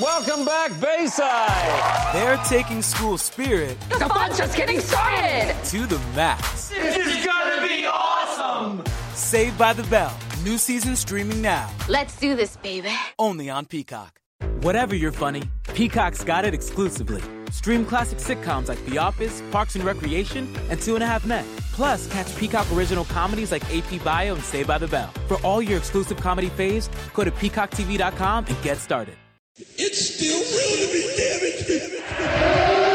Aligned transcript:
Welcome 0.00 0.44
back, 0.44 0.72
Bayside. 0.80 2.14
They're 2.14 2.36
taking 2.48 2.82
school 2.82 3.16
spirit 3.16 3.78
The 3.90 4.00
fun's 4.08 4.36
just 4.36 4.56
getting 4.56 4.80
started. 4.80 5.54
to 5.66 5.86
the 5.86 5.98
max. 6.16 6.68
This 6.70 6.96
is 6.96 7.24
gonna 7.24 7.62
be 7.66 7.86
awesome. 7.86 8.82
Saved 9.14 9.56
by 9.56 9.72
the 9.72 9.84
Bell. 9.84 10.12
New 10.42 10.58
season 10.58 10.96
streaming 10.96 11.40
now. 11.40 11.70
Let's 11.88 12.16
do 12.18 12.34
this, 12.34 12.56
baby. 12.56 12.90
Only 13.20 13.48
on 13.48 13.66
Peacock. 13.66 14.18
Whatever 14.62 14.96
you're 14.96 15.12
funny, 15.12 15.44
Peacock's 15.74 16.24
got 16.24 16.44
it 16.44 16.54
exclusively. 16.54 17.22
Stream 17.52 17.84
classic 17.84 18.18
sitcoms 18.18 18.68
like 18.68 18.84
The 18.86 18.98
Office, 18.98 19.42
Parks 19.52 19.76
and 19.76 19.84
Recreation, 19.84 20.52
and 20.70 20.80
Two 20.80 20.96
and 20.96 21.04
a 21.04 21.06
Half 21.06 21.24
Men. 21.24 21.44
Plus, 21.72 22.08
catch 22.12 22.34
Peacock 22.36 22.66
original 22.72 23.04
comedies 23.04 23.52
like 23.52 23.62
AP 23.72 24.02
Bio 24.02 24.34
and 24.34 24.42
Saved 24.42 24.66
by 24.66 24.78
the 24.78 24.88
Bell. 24.88 25.12
For 25.28 25.36
all 25.46 25.62
your 25.62 25.78
exclusive 25.78 26.16
comedy 26.16 26.48
faves, 26.50 26.88
go 27.14 27.22
to 27.22 27.30
peacocktv.com 27.30 28.46
and 28.46 28.62
get 28.62 28.78
started. 28.78 29.14
It's 29.56 30.16
still 30.16 30.40
real 30.40 30.88
to 30.88 30.92
me, 30.92 31.02
damn 31.16 31.40
it. 31.46 31.54
It's 31.68 32.93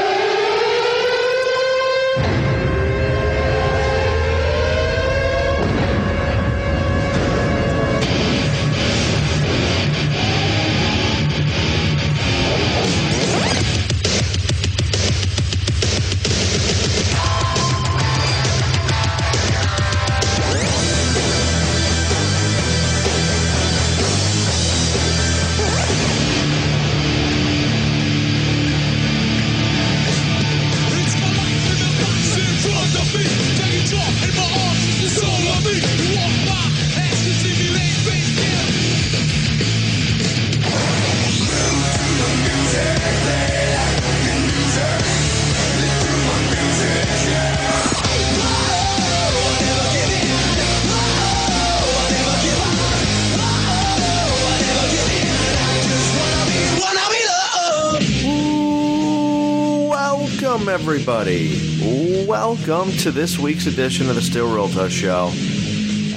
everybody. 61.00 62.26
Welcome 62.28 62.92
to 62.98 63.12
this 63.12 63.40
week's 63.40 63.68
edition 63.68 64.10
of 64.10 64.16
the 64.16 64.22
Still 64.22 64.54
Real 64.54 64.68
to 64.70 64.84
Us 64.84 64.92
Show, 64.92 65.28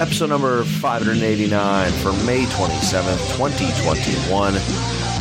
episode 0.01 0.29
number 0.29 0.65
589 0.65 1.93
for 1.93 2.13
May 2.25 2.45
27th, 2.47 3.37
2021. 3.37 4.55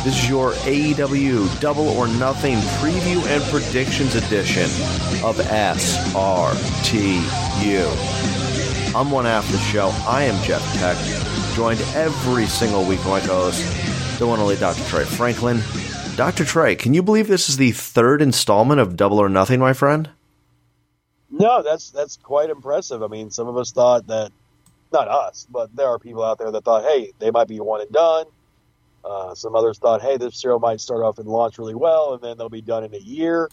This 0.02 0.06
is 0.06 0.28
your 0.28 0.54
AEW 0.54 1.60
Double 1.60 1.88
or 1.90 2.08
Nothing 2.08 2.56
preview 2.80 3.24
and 3.28 3.40
predictions 3.52 4.16
edition 4.16 4.64
of 5.24 5.36
SRTU. 5.36 6.16
I'm 8.96 9.12
one 9.12 9.26
half 9.26 9.46
of 9.46 9.52
the 9.52 9.58
show. 9.58 9.90
I 10.08 10.24
am 10.24 10.42
Jeff 10.42 10.62
Peck, 10.78 10.96
joined 11.54 11.80
every 11.94 12.46
single 12.46 12.84
week 12.84 12.98
by 13.04 13.20
my 13.20 13.20
co-host, 13.20 14.18
the 14.18 14.26
one 14.26 14.40
only 14.40 14.56
Dr. 14.56 14.82
Trey 14.88 15.04
Franklin. 15.04 15.62
Dr. 16.16 16.44
Trey, 16.44 16.76
can 16.76 16.92
you 16.92 17.02
believe 17.02 17.26
this 17.26 17.48
is 17.48 17.56
the 17.56 17.72
third 17.72 18.20
installment 18.20 18.80
of 18.80 18.96
Double 18.96 19.18
or 19.18 19.30
Nothing, 19.30 19.60
my 19.60 19.72
friend? 19.72 20.10
No, 21.30 21.62
that's 21.62 21.90
that's 21.90 22.18
quite 22.18 22.50
impressive. 22.50 23.02
I 23.02 23.06
mean, 23.06 23.30
some 23.30 23.48
of 23.48 23.56
us 23.56 23.72
thought 23.72 24.06
that, 24.08 24.30
not 24.92 25.08
us, 25.08 25.46
but 25.50 25.74
there 25.74 25.88
are 25.88 25.98
people 25.98 26.22
out 26.22 26.38
there 26.38 26.50
that 26.50 26.64
thought, 26.64 26.84
hey, 26.84 27.12
they 27.18 27.30
might 27.30 27.48
be 27.48 27.60
one 27.60 27.80
and 27.80 27.90
done. 27.90 28.26
Uh, 29.02 29.34
some 29.34 29.56
others 29.56 29.78
thought, 29.78 30.02
hey, 30.02 30.18
this 30.18 30.38
serial 30.38 30.60
might 30.60 30.82
start 30.82 31.02
off 31.02 31.18
and 31.18 31.26
launch 31.26 31.56
really 31.56 31.74
well, 31.74 32.12
and 32.12 32.22
then 32.22 32.36
they'll 32.36 32.50
be 32.50 32.60
done 32.60 32.84
in 32.84 32.94
a 32.94 32.98
year. 32.98 33.48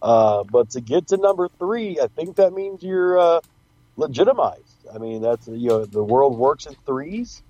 Uh, 0.00 0.42
but 0.44 0.70
to 0.70 0.80
get 0.80 1.08
to 1.08 1.18
number 1.18 1.48
three, 1.58 2.00
I 2.00 2.06
think 2.06 2.36
that 2.36 2.54
means 2.54 2.82
you're 2.82 3.18
uh, 3.18 3.40
legitimized. 3.96 4.86
I 4.92 4.96
mean, 4.96 5.20
that's 5.20 5.46
you 5.46 5.68
know 5.68 5.84
the 5.84 6.02
world 6.02 6.38
works 6.38 6.64
in 6.64 6.74
threes. 6.86 7.42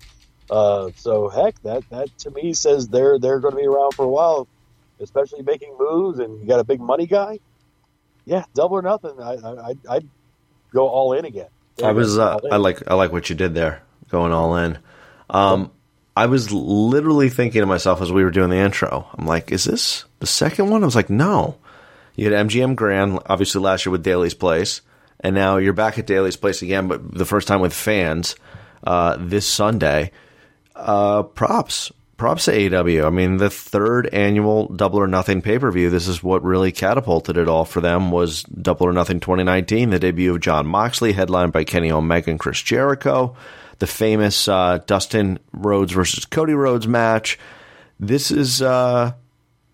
Uh, 0.51 0.91
so 0.97 1.29
heck, 1.29 1.59
that 1.63 1.89
that 1.89 2.15
to 2.19 2.31
me 2.31 2.53
says 2.53 2.89
they're 2.89 3.17
they're 3.17 3.39
going 3.39 3.53
to 3.55 3.59
be 3.59 3.65
around 3.65 3.93
for 3.93 4.03
a 4.03 4.09
while, 4.09 4.47
especially 4.99 5.41
making 5.43 5.73
moves, 5.79 6.19
and 6.19 6.41
you 6.41 6.45
got 6.45 6.59
a 6.59 6.65
big 6.65 6.81
money 6.81 7.07
guy. 7.07 7.39
Yeah, 8.25 8.43
double 8.53 8.77
or 8.77 8.81
nothing. 8.81 9.19
I 9.19 9.33
I 9.35 9.73
I'd- 9.89 10.09
go 10.73 10.87
all 10.87 11.13
in 11.13 11.25
again. 11.25 11.47
I 11.83 11.91
was 11.91 12.17
uh, 12.17 12.39
I 12.51 12.57
like 12.57 12.83
I 12.89 12.95
like 12.95 13.11
what 13.11 13.29
you 13.29 13.35
did 13.35 13.53
there, 13.55 13.81
going 14.09 14.31
all 14.31 14.55
in. 14.57 14.77
Um, 15.29 15.71
I 16.15 16.25
was 16.25 16.51
literally 16.51 17.29
thinking 17.29 17.61
to 17.61 17.65
myself 17.65 18.01
as 18.01 18.11
we 18.11 18.23
were 18.23 18.31
doing 18.31 18.49
the 18.49 18.57
intro. 18.57 19.07
I'm 19.17 19.25
like, 19.25 19.51
is 19.51 19.63
this 19.63 20.05
the 20.19 20.27
second 20.27 20.69
one? 20.69 20.83
I 20.83 20.85
was 20.85 20.95
like, 20.95 21.09
no. 21.09 21.57
You 22.15 22.31
had 22.31 22.47
MGM 22.47 22.75
Grand, 22.75 23.19
obviously 23.25 23.61
last 23.61 23.85
year 23.85 23.91
with 23.91 24.03
Daily's 24.03 24.33
Place, 24.33 24.81
and 25.21 25.33
now 25.33 25.57
you're 25.57 25.71
back 25.73 25.97
at 25.97 26.05
Daily's 26.05 26.35
Place 26.35 26.61
again, 26.61 26.89
but 26.89 27.13
the 27.13 27.25
first 27.25 27.47
time 27.47 27.61
with 27.61 27.73
fans 27.73 28.35
uh, 28.83 29.15
this 29.19 29.47
Sunday. 29.47 30.11
Uh, 30.75 31.23
props, 31.23 31.91
props 32.17 32.45
to 32.45 32.51
AEW. 32.51 33.05
I 33.05 33.09
mean, 33.09 33.37
the 33.37 33.49
third 33.49 34.07
annual 34.13 34.67
Double 34.67 34.99
or 34.99 35.07
Nothing 35.07 35.41
pay 35.41 35.59
per 35.59 35.71
view. 35.71 35.89
This 35.89 36.07
is 36.07 36.23
what 36.23 36.43
really 36.43 36.71
catapulted 36.71 37.37
it 37.37 37.47
all 37.47 37.65
for 37.65 37.81
them. 37.81 38.11
Was 38.11 38.43
Double 38.43 38.87
or 38.87 38.93
Nothing 38.93 39.19
2019, 39.19 39.89
the 39.89 39.99
debut 39.99 40.33
of 40.33 40.39
Jon 40.39 40.67
Moxley, 40.67 41.13
headlined 41.13 41.53
by 41.53 41.63
Kenny 41.63 41.91
Omega 41.91 42.31
and 42.31 42.39
Chris 42.39 42.61
Jericho, 42.61 43.35
the 43.79 43.87
famous 43.87 44.47
uh, 44.47 44.79
Dustin 44.85 45.39
Rhodes 45.51 45.91
versus 45.91 46.25
Cody 46.25 46.53
Rhodes 46.53 46.87
match. 46.87 47.37
This 47.99 48.31
is 48.31 48.61
uh, 48.61 49.13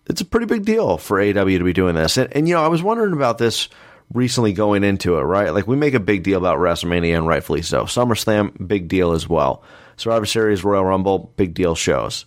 it's 0.08 0.20
a 0.20 0.24
pretty 0.24 0.46
big 0.46 0.64
deal 0.64 0.98
for 0.98 1.18
AEW 1.18 1.58
to 1.58 1.64
be 1.64 1.72
doing 1.72 1.94
this. 1.94 2.16
And, 2.16 2.34
and 2.34 2.48
you 2.48 2.54
know, 2.54 2.64
I 2.64 2.68
was 2.68 2.82
wondering 2.82 3.12
about 3.12 3.38
this 3.38 3.68
recently 4.12 4.52
going 4.52 4.84
into 4.84 5.16
it, 5.18 5.22
right? 5.22 5.50
Like 5.50 5.66
we 5.66 5.76
make 5.76 5.94
a 5.94 6.00
big 6.00 6.22
deal 6.22 6.38
about 6.38 6.58
WrestleMania 6.58 7.16
and 7.16 7.26
rightfully 7.26 7.62
so. 7.62 7.84
SummerSlam, 7.84 8.66
big 8.66 8.88
deal 8.88 9.12
as 9.12 9.28
well. 9.28 9.62
Survivor 9.98 10.24
Series, 10.26 10.64
Royal 10.64 10.84
Rumble, 10.84 11.30
big 11.36 11.52
deal 11.54 11.74
shows. 11.74 12.24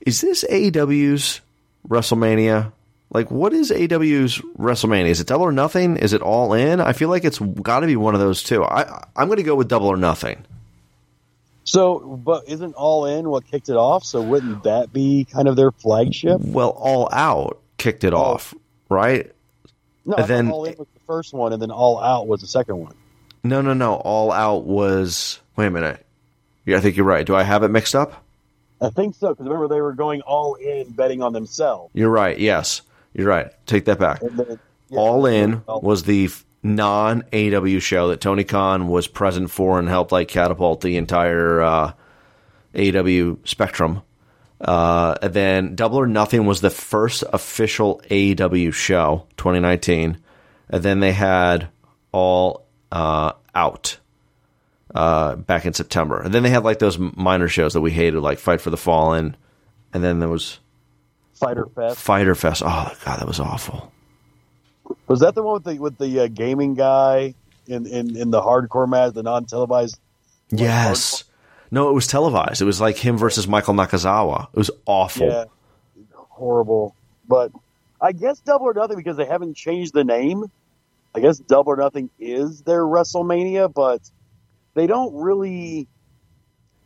Is 0.00 0.20
this 0.22 0.44
AEW's 0.50 1.40
WrestleMania? 1.86 2.72
Like, 3.10 3.30
what 3.30 3.52
is 3.52 3.70
AEW's 3.70 4.38
WrestleMania? 4.58 5.08
Is 5.08 5.20
it 5.20 5.26
Double 5.26 5.44
or 5.44 5.52
Nothing? 5.52 5.96
Is 5.96 6.12
it 6.12 6.22
All 6.22 6.52
In? 6.54 6.80
I 6.80 6.92
feel 6.92 7.08
like 7.08 7.24
it's 7.24 7.38
got 7.38 7.80
to 7.80 7.86
be 7.86 7.96
one 7.96 8.14
of 8.14 8.20
those 8.20 8.42
two. 8.42 8.62
I, 8.64 9.04
I'm 9.16 9.26
going 9.28 9.38
to 9.38 9.42
go 9.42 9.54
with 9.54 9.68
Double 9.68 9.88
or 9.88 9.96
Nothing. 9.96 10.44
So, 11.64 11.98
but 11.98 12.44
isn't 12.48 12.74
All 12.74 13.04
In 13.06 13.28
what 13.28 13.46
kicked 13.46 13.68
it 13.68 13.76
off? 13.76 14.04
So 14.04 14.22
wouldn't 14.22 14.62
that 14.62 14.92
be 14.92 15.26
kind 15.30 15.48
of 15.48 15.56
their 15.56 15.70
flagship? 15.72 16.40
Well, 16.40 16.70
All 16.70 17.08
Out 17.12 17.60
kicked 17.76 18.04
it 18.04 18.14
off, 18.14 18.54
right? 18.88 19.30
No, 20.06 20.16
And 20.16 20.26
then- 20.28 20.50
All 20.50 20.64
In 20.64 20.76
was 20.78 20.86
the 20.94 21.00
first 21.06 21.34
one, 21.34 21.52
and 21.52 21.60
then 21.60 21.70
All 21.70 21.98
Out 22.02 22.26
was 22.28 22.40
the 22.40 22.46
second 22.46 22.78
one. 22.78 22.94
No, 23.44 23.60
no, 23.62 23.72
no. 23.74 23.94
All 23.94 24.32
Out 24.32 24.64
was. 24.64 25.40
Wait 25.56 25.66
a 25.66 25.70
minute. 25.70 26.04
Yeah, 26.68 26.76
I 26.76 26.80
think 26.80 26.96
you're 26.98 27.06
right. 27.06 27.24
Do 27.24 27.34
I 27.34 27.44
have 27.44 27.62
it 27.62 27.70
mixed 27.70 27.94
up? 27.94 28.26
I 28.78 28.90
think 28.90 29.14
so 29.14 29.30
because 29.30 29.46
remember 29.46 29.68
they 29.68 29.80
were 29.80 29.94
going 29.94 30.20
all 30.20 30.54
in, 30.56 30.90
betting 30.90 31.22
on 31.22 31.32
themselves. 31.32 31.90
You're 31.94 32.10
right. 32.10 32.38
Yes, 32.38 32.82
you're 33.14 33.26
right. 33.26 33.50
Take 33.64 33.86
that 33.86 33.98
back. 33.98 34.20
Then, 34.20 34.60
yeah, 34.90 34.98
All 34.98 35.24
In 35.24 35.62
was 35.66 36.02
the 36.02 36.28
non 36.62 37.24
AW 37.32 37.78
show 37.78 38.08
that 38.08 38.20
Tony 38.20 38.44
Khan 38.44 38.86
was 38.88 39.06
present 39.06 39.50
for 39.50 39.78
and 39.78 39.88
helped 39.88 40.12
like 40.12 40.28
catapult 40.28 40.82
the 40.82 40.98
entire 40.98 41.62
uh, 41.62 41.92
AW 42.78 43.36
spectrum. 43.44 44.02
Uh, 44.60 45.14
and 45.22 45.32
then 45.32 45.74
Double 45.74 45.96
or 45.96 46.06
Nothing 46.06 46.44
was 46.44 46.60
the 46.60 46.68
first 46.68 47.24
official 47.32 48.02
AW 48.10 48.70
show, 48.72 49.26
2019. 49.38 50.18
And 50.68 50.82
then 50.82 51.00
they 51.00 51.12
had 51.12 51.70
All 52.12 52.66
uh, 52.92 53.32
Out 53.54 54.00
uh, 54.94 55.36
back 55.36 55.66
in 55.66 55.74
September. 55.74 56.20
And 56.20 56.32
then 56.32 56.42
they 56.42 56.50
had 56.50 56.64
like 56.64 56.78
those 56.78 56.98
minor 56.98 57.48
shows 57.48 57.74
that 57.74 57.80
we 57.80 57.90
hated, 57.90 58.20
like 58.20 58.38
Fight 58.38 58.60
for 58.60 58.70
the 58.70 58.76
Fallen. 58.76 59.36
And 59.92 60.02
then 60.04 60.18
there 60.20 60.28
was 60.28 60.58
Fyter 61.34 61.66
Fest. 61.66 61.98
Fyter 61.98 62.34
Fest. 62.34 62.62
Oh 62.64 62.92
God, 63.04 63.20
that 63.20 63.26
was 63.26 63.40
awful. 63.40 63.92
Was 65.06 65.20
that 65.20 65.34
the 65.34 65.42
one 65.42 65.54
with 65.54 65.64
the 65.64 65.78
with 65.78 65.98
the 65.98 66.20
uh, 66.20 66.28
gaming 66.28 66.74
guy 66.74 67.34
in, 67.66 67.86
in 67.86 68.16
in 68.16 68.30
the 68.30 68.40
hardcore 68.40 68.88
match, 68.88 69.14
the 69.14 69.22
non 69.22 69.44
televised? 69.44 69.98
Yes. 70.50 71.24
No, 71.70 71.90
it 71.90 71.92
was 71.92 72.06
televised. 72.06 72.62
It 72.62 72.64
was 72.64 72.80
like 72.80 72.96
him 72.96 73.18
versus 73.18 73.46
Michael 73.46 73.74
Nakazawa. 73.74 74.48
It 74.52 74.56
was 74.56 74.70
awful. 74.86 75.28
Yeah, 75.28 75.44
horrible. 76.14 76.94
But 77.28 77.52
I 78.00 78.12
guess 78.12 78.40
Double 78.40 78.66
or 78.66 78.74
Nothing 78.74 78.96
because 78.96 79.18
they 79.18 79.26
haven't 79.26 79.54
changed 79.54 79.92
the 79.92 80.04
name. 80.04 80.50
I 81.14 81.20
guess 81.20 81.38
Double 81.38 81.72
or 81.72 81.76
Nothing 81.76 82.10
is 82.18 82.62
their 82.62 82.82
WrestleMania, 82.82 83.72
but 83.72 84.00
they 84.78 84.86
don't 84.86 85.14
really 85.14 85.88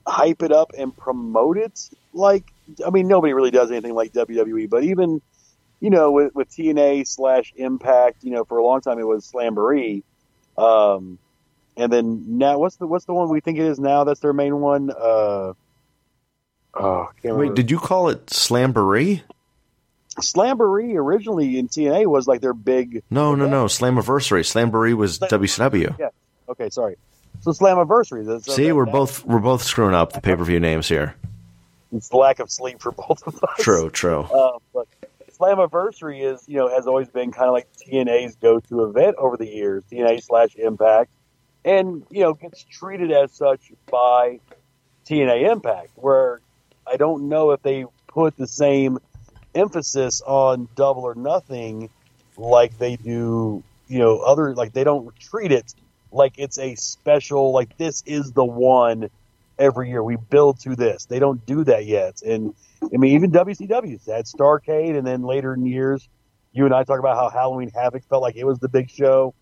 hype 0.07 0.43
it 0.43 0.53
up 0.53 0.73
and 0.77 0.97
promote 0.97 1.57
it 1.57 1.91
like 2.13 2.53
I 2.85 2.91
mean, 2.91 3.09
nobody 3.09 3.33
really 3.33 3.51
does 3.51 3.71
anything 3.71 3.95
like 3.95 4.13
WWE, 4.13 4.69
but 4.69 4.85
even, 4.85 5.21
you 5.81 5.91
know, 5.91 6.11
with, 6.11 6.35
with 6.35 6.49
TNA 6.51 7.07
slash 7.07 7.53
Impact, 7.57 8.23
you 8.23 8.31
know, 8.31 8.45
for 8.45 8.59
a 8.59 8.65
long 8.65 8.81
time 8.81 8.99
it 8.99 9.07
was 9.07 9.31
Slamboree. 9.31 10.03
Um, 10.57 11.19
and 11.77 11.93
then 11.93 12.39
now, 12.39 12.59
what's 12.59 12.77
the 12.77 12.87
what's 12.87 13.07
the 13.07 13.15
one 13.15 13.31
we 13.31 13.41
think 13.41 13.59
it 13.59 13.65
is 13.65 13.81
now? 13.81 14.05
That's 14.05 14.21
their 14.21 14.35
main 14.35 14.61
one. 14.61 14.91
Uh, 14.91 15.55
oh, 16.75 17.09
can't 17.23 17.37
Wait, 17.37 17.55
did 17.55 17.71
you 17.71 17.79
call 17.79 18.11
it 18.11 18.27
Slamboree? 18.27 19.23
Slamboree 20.21 20.95
originally 20.97 21.59
in 21.59 21.69
TNA 21.69 22.07
was 22.07 22.27
like 22.27 22.43
their 22.43 22.53
big. 22.53 23.03
No, 23.09 23.35
no, 23.35 23.49
no. 23.49 23.65
Slammiversary. 23.65 24.45
Slamboree 24.45 24.93
was 24.93 25.19
WCW. 25.19 25.99
Yeah. 25.99 26.09
Okay, 26.51 26.69
sorry. 26.69 26.97
So 27.43 27.51
Slammiversary. 27.51 28.25
that's- 28.25 28.55
See, 28.55 28.69
that- 28.69 28.75
we're 28.75 28.87
that- 28.87 28.93
both 28.93 29.25
we're 29.27 29.39
both 29.41 29.63
screwing 29.63 29.95
up 29.95 30.13
the 30.13 30.21
pay 30.23 30.35
per 30.37 30.45
view 30.45 30.61
names 30.61 30.89
here. 30.89 31.15
It's 31.93 32.09
the 32.09 32.17
lack 32.17 32.39
of 32.39 32.51
sleep 32.51 32.81
for 32.81 32.93
both 32.93 33.27
of 33.27 33.35
us. 33.45 33.59
True, 33.59 33.91
true. 33.91 34.21
Uh, 34.21 34.59
but 34.73 34.89
Slammiversary 35.39 36.23
is, 36.23 36.43
you 36.49 36.57
know, 36.57 36.69
has 36.69 36.87
always 36.87 37.09
been 37.09 37.33
kind 37.33 37.49
of 37.49 37.53
like 37.53 37.69
TNA's 37.77 38.37
go-to 38.37 38.85
event 38.85 39.17
over 39.19 39.37
the 39.37 39.47
years, 39.47 39.85
TNA 39.91 40.23
slash 40.23 40.55
Impact, 40.57 41.11
and 41.65 42.05
you 42.11 42.21
know 42.23 42.33
gets 42.35 42.65
treated 42.65 43.11
as 43.13 43.33
such 43.33 43.73
by 43.91 44.41
TNA 45.07 45.51
Impact. 45.51 45.91
Where 45.97 46.41
I 46.87 46.97
don't 46.97 47.29
know 47.29 47.51
if 47.51 47.63
they 47.63 47.85
put 48.07 48.37
the 48.37 48.47
same 48.47 48.99
emphasis 49.55 50.23
on 50.25 50.69
Double 50.77 51.03
or 51.03 51.15
Nothing 51.15 51.91
like 52.39 52.79
they 52.79 52.97
do, 52.97 53.63
you 53.89 53.99
know, 53.99 54.19
other 54.21 54.55
like 54.55 54.73
they 54.73 54.85
don't 54.85 55.15
treat 55.19 55.53
it 55.53 55.75
like 56.13 56.35
it's 56.37 56.59
a 56.59 56.75
special 56.77 57.53
like 57.53 57.77
this 57.79 58.03
is 58.07 58.33
the 58.33 58.45
one 58.45 59.11
every 59.59 59.91
year 59.91 60.03
we 60.03 60.17
build 60.17 60.61
to 60.61 60.77
this. 60.77 61.07
They 61.07 61.19
don't 61.19 61.45
do 61.47 61.65
that 61.65 61.87
yet, 61.87 62.23
and 62.23 62.55
I 62.83 62.97
mean, 62.97 63.15
even 63.15 63.31
WCW's 63.31 64.07
had 64.07 64.25
Starcade, 64.27 64.97
and 64.97 65.07
then 65.07 65.23
later 65.23 65.55
in 65.55 65.67
years, 65.67 66.09
you 66.53 66.65
and 66.65 66.75
I 66.75 66.85
talk 66.85 66.99
about 66.99 67.17
how 67.17 67.31
Halloween 67.31 67.71
Havoc 67.71 68.05
felt 68.09 68.23
like 68.23 68.37
it 68.37 68.45
was 68.45 68.59
the 68.59 68.69
big 68.69 68.91
show. 68.91 69.35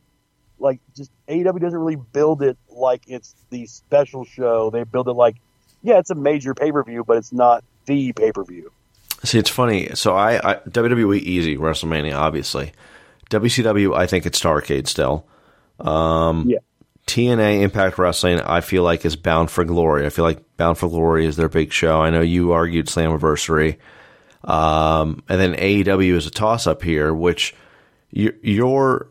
Like, 0.59 0.81
just 0.95 1.11
AEW 1.29 1.61
doesn't 1.61 1.79
really 1.79 1.97
build 1.97 2.43
it 2.43 2.59
like 2.69 3.03
it's 3.07 3.35
the 3.51 3.67
special 3.67 4.25
show. 4.25 4.71
They 4.71 4.85
build 4.85 5.09
it 5.09 5.13
like, 5.13 5.37
yeah, 5.83 5.99
it's 5.99 6.11
a 6.11 6.15
major 6.15 6.55
pay 6.55 6.71
per 6.71 6.85
view, 6.85 7.03
but 7.05 7.17
it's 7.17 7.33
not 7.33 7.65
the 7.87 8.13
pay 8.13 8.33
per 8.33 8.45
view. 8.45 8.71
See, 9.25 9.39
it's 9.39 9.51
funny. 9.51 9.89
So 9.95 10.15
I, 10.15 10.53
I 10.53 10.55
WWE 10.69 11.19
easy 11.19 11.57
WrestleMania, 11.57 12.15
obviously. 12.15 12.73
WCW, 13.31 13.97
I 13.97 14.07
think 14.07 14.27
it's 14.27 14.41
Starcade 14.41 14.87
still. 14.87 15.27
Um, 15.87 16.49
Yeah. 16.49 16.59
TNA 17.07 17.63
Impact 17.63 17.99
Wrestling, 17.99 18.41
I 18.41 18.61
feel 18.61 18.85
like 18.85 19.05
is 19.05 19.17
Bound 19.17 19.51
for 19.51 19.65
Glory. 19.65 20.07
I 20.07 20.11
feel 20.11 20.25
like 20.25 20.39
Bound 20.57 20.79
for 20.79 20.89
Glory 20.89 21.27
is 21.27 21.37
their 21.37 21.49
big 21.49 21.73
show. 21.73 22.01
I 22.01 22.11
know 22.11 22.21
you 22.21 22.53
argued 22.53 22.87
Slammiversary. 22.87 23.79
Um, 24.45 25.23
and 25.29 25.41
then 25.41 25.55
AEW 25.55 26.15
is 26.15 26.27
a 26.27 26.31
toss 26.31 26.67
up 26.67 26.83
here, 26.83 27.13
which 27.13 27.55
you- 28.11 28.35
you're. 28.43 29.09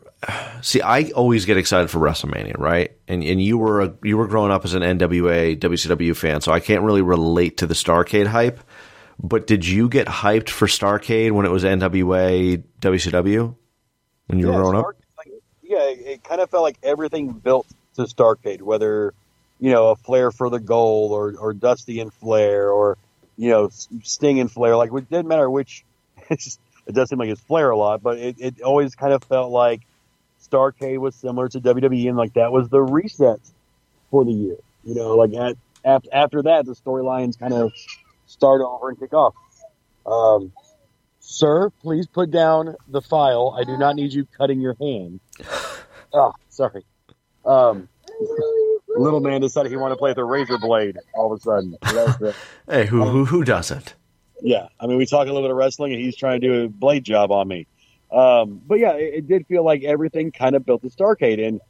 See, 0.60 0.82
I 0.82 1.10
always 1.14 1.46
get 1.46 1.56
excited 1.56 1.88
for 1.90 1.98
WrestleMania, 1.98 2.58
right? 2.58 2.90
And 3.08 3.22
and 3.24 3.42
you 3.42 3.56
were 3.56 3.80
a, 3.80 3.94
you 4.02 4.18
were 4.18 4.26
growing 4.26 4.50
up 4.52 4.64
as 4.66 4.74
an 4.74 4.82
NWA 4.82 5.56
WCW 5.56 6.14
fan, 6.14 6.40
so 6.42 6.52
I 6.52 6.60
can't 6.60 6.82
really 6.82 7.00
relate 7.00 7.56
to 7.58 7.66
the 7.66 7.72
Starcade 7.74 8.26
hype. 8.26 8.60
But 9.22 9.46
did 9.46 9.66
you 9.66 9.88
get 9.88 10.06
hyped 10.08 10.48
for 10.50 10.66
Starcade 10.66 11.32
when 11.32 11.46
it 11.46 11.50
was 11.50 11.64
NWA 11.64 12.62
WCW 12.80 13.54
when 14.26 14.38
you 14.38 14.46
were 14.48 14.52
growing 14.54 14.76
up? 14.76 14.84
Yeah, 15.70 15.84
it, 15.84 16.00
it 16.04 16.24
kind 16.24 16.40
of 16.40 16.50
felt 16.50 16.64
like 16.64 16.78
everything 16.82 17.30
built 17.30 17.64
to 17.94 18.02
Starcade, 18.02 18.60
whether 18.60 19.14
you 19.60 19.70
know 19.70 19.90
a 19.90 19.96
Flair 19.96 20.32
for 20.32 20.50
the 20.50 20.58
gold 20.58 21.12
or 21.12 21.36
or 21.38 21.54
Dusty 21.54 22.00
and 22.00 22.12
Flair 22.12 22.70
or 22.70 22.98
you 23.36 23.50
know 23.50 23.70
Sting 24.02 24.40
and 24.40 24.50
Flair. 24.50 24.76
Like 24.76 24.92
it 24.92 25.08
didn't 25.08 25.28
matter 25.28 25.48
which. 25.48 25.84
It 26.86 26.94
does 26.94 27.10
seem 27.10 27.20
like 27.20 27.28
it's 27.28 27.42
Flair 27.42 27.70
a 27.70 27.76
lot, 27.76 28.02
but 28.02 28.18
it, 28.18 28.36
it 28.40 28.62
always 28.62 28.96
kind 28.96 29.12
of 29.12 29.22
felt 29.22 29.52
like 29.52 29.82
Starcade 30.50 30.98
was 30.98 31.14
similar 31.14 31.48
to 31.50 31.60
WWE, 31.60 32.08
and 32.08 32.16
like 32.16 32.32
that 32.32 32.50
was 32.50 32.68
the 32.68 32.80
reset 32.80 33.38
for 34.10 34.24
the 34.24 34.32
year. 34.32 34.56
You 34.82 34.94
know, 34.96 35.14
like 35.14 35.32
at, 35.34 35.56
af 35.84 36.02
after 36.12 36.42
that, 36.42 36.64
the 36.64 36.72
storylines 36.72 37.38
kind 37.38 37.52
of 37.52 37.70
start 38.26 38.62
over 38.62 38.88
and 38.88 38.98
kick 38.98 39.12
off. 39.12 39.34
Um, 40.04 40.52
Sir, 41.20 41.70
please 41.82 42.08
put 42.08 42.32
down 42.32 42.74
the 42.88 43.00
file. 43.00 43.56
I 43.56 43.62
do 43.62 43.76
not 43.76 43.94
need 43.94 44.12
you 44.12 44.26
cutting 44.36 44.60
your 44.60 44.74
hand. 44.80 45.20
Oh, 46.12 46.32
sorry. 46.48 46.84
Um, 47.44 47.88
little 48.88 49.20
man 49.20 49.40
decided 49.40 49.70
he 49.70 49.76
wanted 49.76 49.94
to 49.94 49.98
play 49.98 50.10
with 50.10 50.18
a 50.18 50.24
razor 50.24 50.58
blade 50.58 50.98
all 51.14 51.32
of 51.32 51.38
a 51.38 51.42
sudden. 51.42 51.76
So 51.88 52.32
Hey, 52.68 52.86
who 52.86 53.04
who 53.04 53.24
who 53.24 53.44
doesn't? 53.44 53.94
yeah, 54.42 54.68
I 54.78 54.86
mean, 54.86 54.96
we 54.96 55.06
talk 55.06 55.22
a 55.22 55.32
little 55.32 55.42
bit 55.42 55.50
of 55.50 55.56
wrestling, 55.56 55.92
and 55.92 56.00
he's 56.00 56.16
trying 56.16 56.40
to 56.40 56.46
do 56.46 56.64
a 56.64 56.68
blade 56.68 57.04
job 57.04 57.30
on 57.30 57.46
me. 57.46 57.66
Um, 58.10 58.60
but 58.66 58.78
yeah, 58.78 58.92
it, 58.94 59.14
it 59.14 59.28
did 59.28 59.46
feel 59.46 59.64
like 59.64 59.84
everything 59.84 60.32
kind 60.32 60.56
of 60.56 60.64
built 60.66 60.82
the 60.82 60.88
Starcade, 60.90 61.46
and 61.46 61.60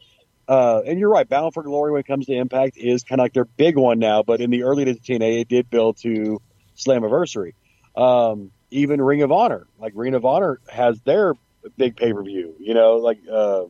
uh, 0.49 0.83
and 0.85 0.99
you're 0.99 1.11
right. 1.11 1.29
Bound 1.29 1.55
for 1.55 1.63
Glory, 1.63 1.93
when 1.93 2.01
it 2.01 2.07
comes 2.07 2.27
to 2.27 2.33
Impact, 2.35 2.77
is 2.77 3.05
kind 3.05 3.21
of 3.21 3.25
like 3.25 3.33
their 3.35 3.45
big 3.45 3.77
one 3.77 3.99
now. 3.99 4.23
But 4.23 4.41
in 4.41 4.51
the 4.51 4.65
early 4.65 4.85
days 4.85 4.97
of 4.97 5.03
TNA, 5.03 5.43
it 5.43 5.49
did 5.49 5.71
build 5.71 5.99
to 5.99 6.41
Slammiversary. 6.77 7.55
Um, 7.97 8.51
even 8.71 9.01
Ring 9.01 9.23
of 9.23 9.31
Honor, 9.33 9.67
like 9.79 9.93
Ring 9.95 10.15
of 10.15 10.25
Honor, 10.25 10.61
has 10.69 11.01
their 11.03 11.35
big 11.77 11.97
pay 11.97 12.13
per 12.13 12.23
view. 12.23 12.55
You 12.59 12.75
know, 12.75 12.97
like, 12.97 13.19
uh, 13.31 13.65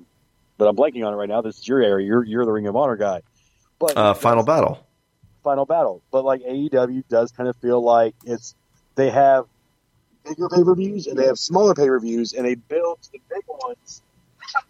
but 0.61 0.69
I'm 0.69 0.77
blanking 0.77 1.07
on 1.07 1.15
it 1.15 1.17
right 1.17 1.29
now. 1.29 1.41
This 1.41 1.59
is 1.59 1.67
your 1.67 1.83
area. 1.83 2.07
You're 2.07 2.23
you're 2.23 2.45
the 2.45 2.53
Ring 2.53 2.67
of 2.67 2.77
Honor 2.77 2.97
guy. 2.97 3.23
But 3.79 3.97
Uh, 3.97 4.13
Final 4.15 4.45
Battle. 4.45 4.87
final 5.43 5.65
battle. 5.65 6.03
But 6.13 6.25
like 6.27 6.43
AEW 6.43 7.03
does 7.09 7.33
kind 7.33 7.49
of 7.49 7.57
feel 7.57 7.83
like 7.83 8.15
it's 8.27 8.55
they 8.95 9.09
have 9.09 9.47
bigger 10.23 10.51
pay 10.51 10.63
per 10.63 10.75
views 10.75 11.07
and 11.07 11.19
they 11.19 11.25
have 11.25 11.39
smaller 11.39 11.75
pay 11.75 11.87
per 11.87 11.99
views 11.99 12.35
and 12.35 12.45
they 12.45 12.57
build 12.57 12.99
the 13.11 13.19
big 13.31 13.43
ones 13.49 14.03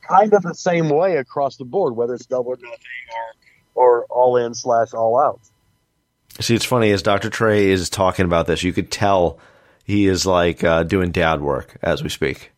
kind 0.08 0.32
of 0.32 0.42
the 0.42 0.54
same 0.54 0.88
way 0.88 1.16
across 1.16 1.56
the 1.56 1.64
board, 1.64 1.96
whether 1.96 2.14
it's 2.14 2.26
double 2.26 2.52
or 2.52 2.56
nothing 2.56 2.70
or 3.75 4.00
or 4.02 4.04
all 4.10 4.37
in 4.37 4.54
slash 4.54 4.94
all 4.94 5.19
out. 5.19 5.40
See, 6.38 6.54
it's 6.54 6.64
funny 6.64 6.92
as 6.92 7.02
Dr. 7.02 7.31
Trey 7.31 7.66
is 7.69 7.90
talking 7.90 8.25
about 8.26 8.46
this, 8.46 8.62
you 8.62 8.72
could 8.72 8.92
tell 8.92 9.38
he 9.84 10.06
is 10.06 10.25
like 10.25 10.62
uh, 10.62 10.84
doing 10.84 11.10
dad 11.10 11.40
work 11.40 11.76
as 11.82 12.00
we 12.04 12.08
speak. 12.10 12.52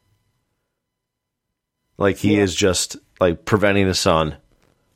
Like 1.97 2.17
he 2.19 2.37
Yeah. 2.37 2.43
is 2.43 2.55
just 2.55 2.97
like 3.23 3.45
preventing 3.45 3.87
his 3.87 4.01
son 4.01 4.37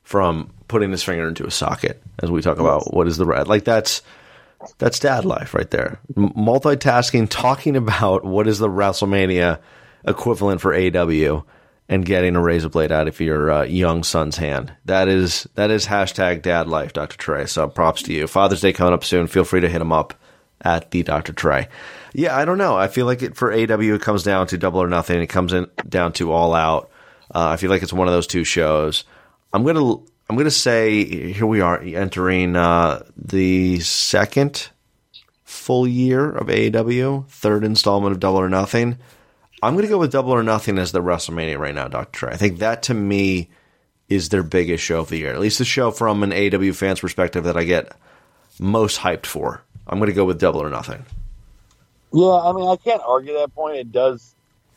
from 0.02 0.52
putting 0.68 0.90
his 0.90 1.02
finger 1.02 1.28
into 1.28 1.46
a 1.46 1.50
socket 1.50 2.02
as 2.18 2.30
we 2.30 2.42
talk 2.42 2.58
about 2.58 2.92
what 2.92 3.06
is 3.06 3.16
the 3.16 3.24
red. 3.24 3.46
Like 3.46 3.64
that's 3.64 4.02
that's 4.78 4.98
dad 4.98 5.24
life 5.24 5.54
right 5.54 5.70
there. 5.70 6.00
Multitasking, 6.14 7.28
talking 7.30 7.76
about 7.84 8.24
what 8.24 8.48
is 8.48 8.58
the 8.58 8.68
WrestleMania 8.68 9.60
equivalent 10.06 10.60
for 10.60 10.74
AW, 10.74 11.42
and 11.88 12.04
getting 12.04 12.34
a 12.34 12.42
razor 12.42 12.68
blade 12.68 12.90
out 12.90 13.06
of 13.06 13.20
your 13.20 13.50
uh, 13.50 13.62
young 13.62 14.02
son's 14.02 14.36
hand. 14.38 14.72
That 14.84 15.08
is 15.08 15.48
that 15.54 15.70
is 15.70 15.86
hashtag 15.86 16.42
dad 16.42 16.66
life, 16.66 16.92
Dr. 16.92 17.16
Trey. 17.16 17.46
So 17.46 17.68
props 17.68 18.02
to 18.02 18.12
you. 18.12 18.26
Father's 18.26 18.60
Day 18.60 18.72
coming 18.72 18.92
up 18.92 19.04
soon. 19.04 19.28
Feel 19.28 19.44
free 19.44 19.60
to 19.60 19.68
hit 19.68 19.80
him 19.80 19.92
up 19.92 20.14
at 20.62 20.90
the 20.90 21.04
Dr. 21.04 21.32
Trey. 21.32 21.68
Yeah, 22.12 22.36
I 22.36 22.44
don't 22.44 22.58
know. 22.58 22.76
I 22.76 22.88
feel 22.88 23.06
like 23.06 23.22
it 23.22 23.36
for 23.36 23.52
AW 23.52 23.80
it 23.80 24.02
comes 24.02 24.24
down 24.24 24.48
to 24.48 24.58
double 24.58 24.82
or 24.82 24.88
nothing. 24.88 25.22
It 25.22 25.28
comes 25.28 25.52
in 25.52 25.68
down 25.88 26.12
to 26.14 26.32
all 26.32 26.54
out. 26.54 26.90
Uh, 27.34 27.48
I 27.48 27.56
feel 27.56 27.70
like 27.70 27.82
it's 27.82 27.92
one 27.92 28.08
of 28.08 28.14
those 28.14 28.26
two 28.26 28.44
shows. 28.44 29.04
I'm 29.52 29.64
gonna 29.64 29.94
I'm 30.28 30.36
gonna 30.36 30.50
say 30.50 31.32
here 31.32 31.46
we 31.46 31.60
are 31.60 31.80
entering 31.80 32.56
uh, 32.56 33.04
the 33.16 33.80
second 33.80 34.68
full 35.44 35.86
year 35.86 36.30
of 36.30 36.48
AEW, 36.48 37.28
third 37.28 37.64
installment 37.64 38.12
of 38.12 38.20
Double 38.20 38.38
or 38.38 38.48
Nothing. 38.48 38.98
I'm 39.62 39.76
to 39.76 39.88
go 39.88 39.98
with 39.98 40.12
Double 40.12 40.32
or 40.32 40.42
Nothing 40.42 40.78
as 40.78 40.92
the 40.92 41.00
WrestleMania 41.00 41.58
right 41.58 41.74
now. 41.74 41.88
Trey. 41.88 42.32
I 42.32 42.36
think 42.36 42.58
that 42.58 42.84
to 42.84 42.94
me 42.94 43.50
is 44.08 44.28
their 44.28 44.42
biggest 44.44 44.84
show 44.84 45.00
of 45.00 45.08
the 45.08 45.18
year. 45.18 45.32
At 45.32 45.40
least 45.40 45.58
the 45.58 45.64
show 45.64 45.90
from 45.90 46.22
an 46.22 46.30
AEW 46.30 46.74
fan's 46.74 47.00
perspective 47.00 47.44
that 47.44 47.56
I 47.56 47.64
get 47.64 47.92
most 48.60 49.00
hyped 49.00 49.26
for. 49.26 49.62
I'm 49.88 50.00
to 50.00 50.12
go 50.12 50.24
with 50.24 50.38
Double 50.38 50.62
or 50.62 50.70
Nothing. 50.70 51.04
Yeah, 52.12 52.32
I 52.32 52.52
mean, 52.52 52.68
I 52.68 52.76
can't 52.76 53.02
argue 53.04 53.34
that 53.34 53.54
point. 53.54 53.76
It 53.76 53.90
does, 53.92 54.34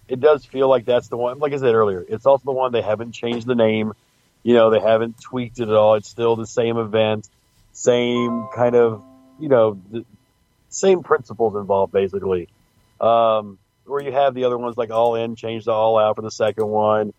it 0.10 0.20
does 0.20 0.46
feel 0.46 0.68
like 0.68 0.86
that's 0.86 1.08
the 1.08 1.18
one. 1.18 1.40
Like 1.40 1.54
I 1.54 1.58
said 1.58 1.74
earlier, 1.74 2.04
it's 2.08 2.26
also 2.26 2.44
the 2.46 2.52
one 2.52 2.72
they 2.72 2.82
haven't 2.82 3.14
changed 3.14 3.48
the 3.48 3.56
name. 3.56 3.94
You 4.44 4.56
know, 4.56 4.70
they 4.70 4.80
haven't 4.80 5.22
tweaked 5.22 5.60
it 5.60 5.70
at 5.70 5.76
all. 5.76 5.96
It's 5.96 6.10
still 6.10 6.36
the 6.36 6.48
same 6.48 6.78
event, 6.78 7.30
same 7.74 8.48
kind 8.56 8.76
of, 8.76 9.04
you 9.40 9.50
know, 9.50 9.80
the 9.92 10.06
same 10.70 11.04
principles 11.04 11.56
involved 11.56 11.94
basically. 11.94 12.50
Um, 13.00 13.60
where 13.86 14.02
you 14.02 14.12
have 14.12 14.34
the 14.34 14.46
other 14.46 14.58
ones 14.58 14.78
like 14.78 14.92
All 14.92 15.16
In, 15.16 15.36
changed 15.36 15.66
to 15.66 15.72
All 15.72 15.98
Out 15.98 16.16
for 16.16 16.22
the 16.22 16.32
second 16.32 16.68
one. 16.68 17.14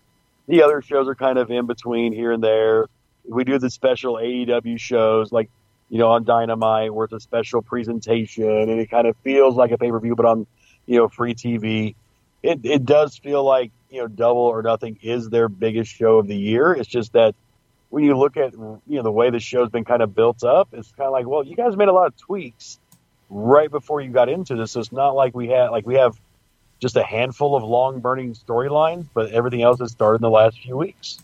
The 0.47 0.63
other 0.63 0.83
shows 0.83 1.09
are 1.09 1.15
kind 1.15 1.39
of 1.39 1.51
in 1.51 1.67
between 1.67 2.13
here 2.13 2.33
and 2.33 2.43
there. 2.43 2.87
We 3.29 3.45
do 3.45 3.59
the 3.59 3.71
special 3.71 4.15
AEW 4.15 4.79
shows 4.81 5.31
like 5.31 5.51
you 5.91 5.99
know, 5.99 6.09
on 6.09 6.25
Dynamite 6.25 6.95
where 6.95 7.05
it's 7.05 7.13
a 7.13 7.21
special 7.21 7.63
presentation 7.63 8.49
and 8.49 8.81
it 8.81 8.91
kind 8.91 9.09
of 9.09 9.17
feels 9.19 9.57
like 9.57 9.73
a 9.73 9.79
pay 9.79 9.91
per 9.91 9.99
view, 9.99 10.15
but 10.15 10.25
on, 10.25 10.47
you 10.87 10.99
know, 10.99 11.09
free 11.09 11.35
TV. 11.35 11.97
It, 12.43 12.61
it 12.65 12.85
does 12.85 13.17
feel 13.19 13.45
like, 13.45 13.71
you 13.91 14.01
know, 14.01 14.09
Double 14.09 14.43
or 14.43 14.63
Nothing 14.63 14.99
is 15.03 15.29
their 15.29 15.49
biggest 15.49 15.93
show 15.93 16.19
of 16.19 16.27
the 16.27 16.37
year. 16.37 16.73
It's 16.73 16.89
just 16.89 17.13
that 17.13 17.35
when 17.91 18.05
you 18.05 18.17
look 18.17 18.37
at, 18.37 18.53
you 18.53 18.81
know, 18.87 19.03
the 19.03 19.13
way 19.13 19.31
the 19.31 19.41
show's 19.41 19.69
been 19.69 19.85
kind 19.85 20.01
of 20.01 20.15
built 20.15 20.45
up, 20.45 20.69
it's 20.73 20.91
kind 20.93 21.07
of 21.07 21.13
like, 21.13 21.27
well, 21.27 21.45
you 21.45 21.57
guys 21.57 21.77
made 21.77 21.89
a 21.89 21.93
lot 21.93 22.07
of 22.07 22.17
tweaks 22.17 22.79
right 23.29 23.71
before 23.71 24.01
you 24.01 24.11
got 24.11 24.29
into 24.29 24.57
this. 24.57 24.73
So 24.73 24.81
it's 24.81 24.93
not 24.93 25.15
like 25.15 25.35
we 25.35 25.49
had 25.49 25.69
like 25.69 25.87
we 25.87 25.97
have 25.97 26.19
just 26.81 26.97
a 26.97 27.03
handful 27.03 27.57
of 27.57 27.63
long 27.63 28.01
burning 28.01 28.35
storylines, 28.35 29.07
but 29.13 29.31
everything 29.31 29.63
else 29.63 29.81
has 29.81 29.93
started 29.93 30.17
in 30.17 30.23
the 30.23 30.31
last 30.31 30.59
few 30.61 30.77
weeks. 30.77 31.19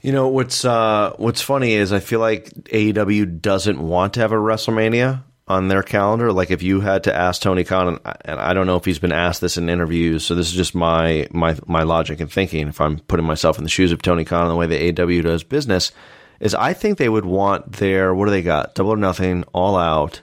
You 0.00 0.12
know 0.12 0.28
what's 0.28 0.64
uh, 0.64 1.12
what's 1.18 1.42
funny 1.42 1.72
is 1.72 1.92
I 1.92 2.00
feel 2.00 2.20
like 2.20 2.48
AEW 2.48 3.40
doesn't 3.40 3.80
want 3.80 4.14
to 4.14 4.20
have 4.20 4.32
a 4.32 4.36
WrestleMania 4.36 5.24
on 5.50 5.66
their 5.66 5.82
calendar. 5.82 6.32
Like 6.32 6.52
if 6.52 6.62
you 6.62 6.80
had 6.80 7.04
to 7.04 7.14
ask 7.14 7.42
Tony 7.42 7.64
Khan, 7.64 7.98
and- 8.24 8.40
I 8.40 8.54
don't 8.54 8.68
know 8.68 8.76
if 8.76 8.84
he's 8.84 9.00
been 9.00 9.10
asked 9.12 9.40
this 9.40 9.58
in 9.58 9.68
interviews, 9.68 10.24
so 10.24 10.36
this 10.36 10.46
is 10.46 10.54
just 10.54 10.76
my 10.76 11.26
my 11.32 11.56
my 11.66 11.82
logic 11.82 12.20
and 12.20 12.30
thinking. 12.30 12.68
If 12.68 12.80
I'm 12.80 13.00
putting 13.00 13.26
myself 13.26 13.58
in 13.58 13.64
the 13.64 13.70
shoes 13.70 13.90
of 13.90 14.00
Tony 14.00 14.24
Khan 14.24 14.42
and 14.42 14.50
the 14.50 14.56
way 14.56 14.66
the 14.66 15.02
AW 15.02 15.22
does 15.22 15.42
business, 15.42 15.90
is 16.38 16.54
I 16.54 16.72
think 16.72 16.98
they 16.98 17.08
would 17.08 17.24
want 17.24 17.72
their 17.72 18.14
what 18.14 18.26
do 18.26 18.30
they 18.30 18.42
got? 18.42 18.76
Double 18.76 18.92
or 18.92 18.96
Nothing, 18.96 19.42
All 19.52 19.76
Out, 19.76 20.22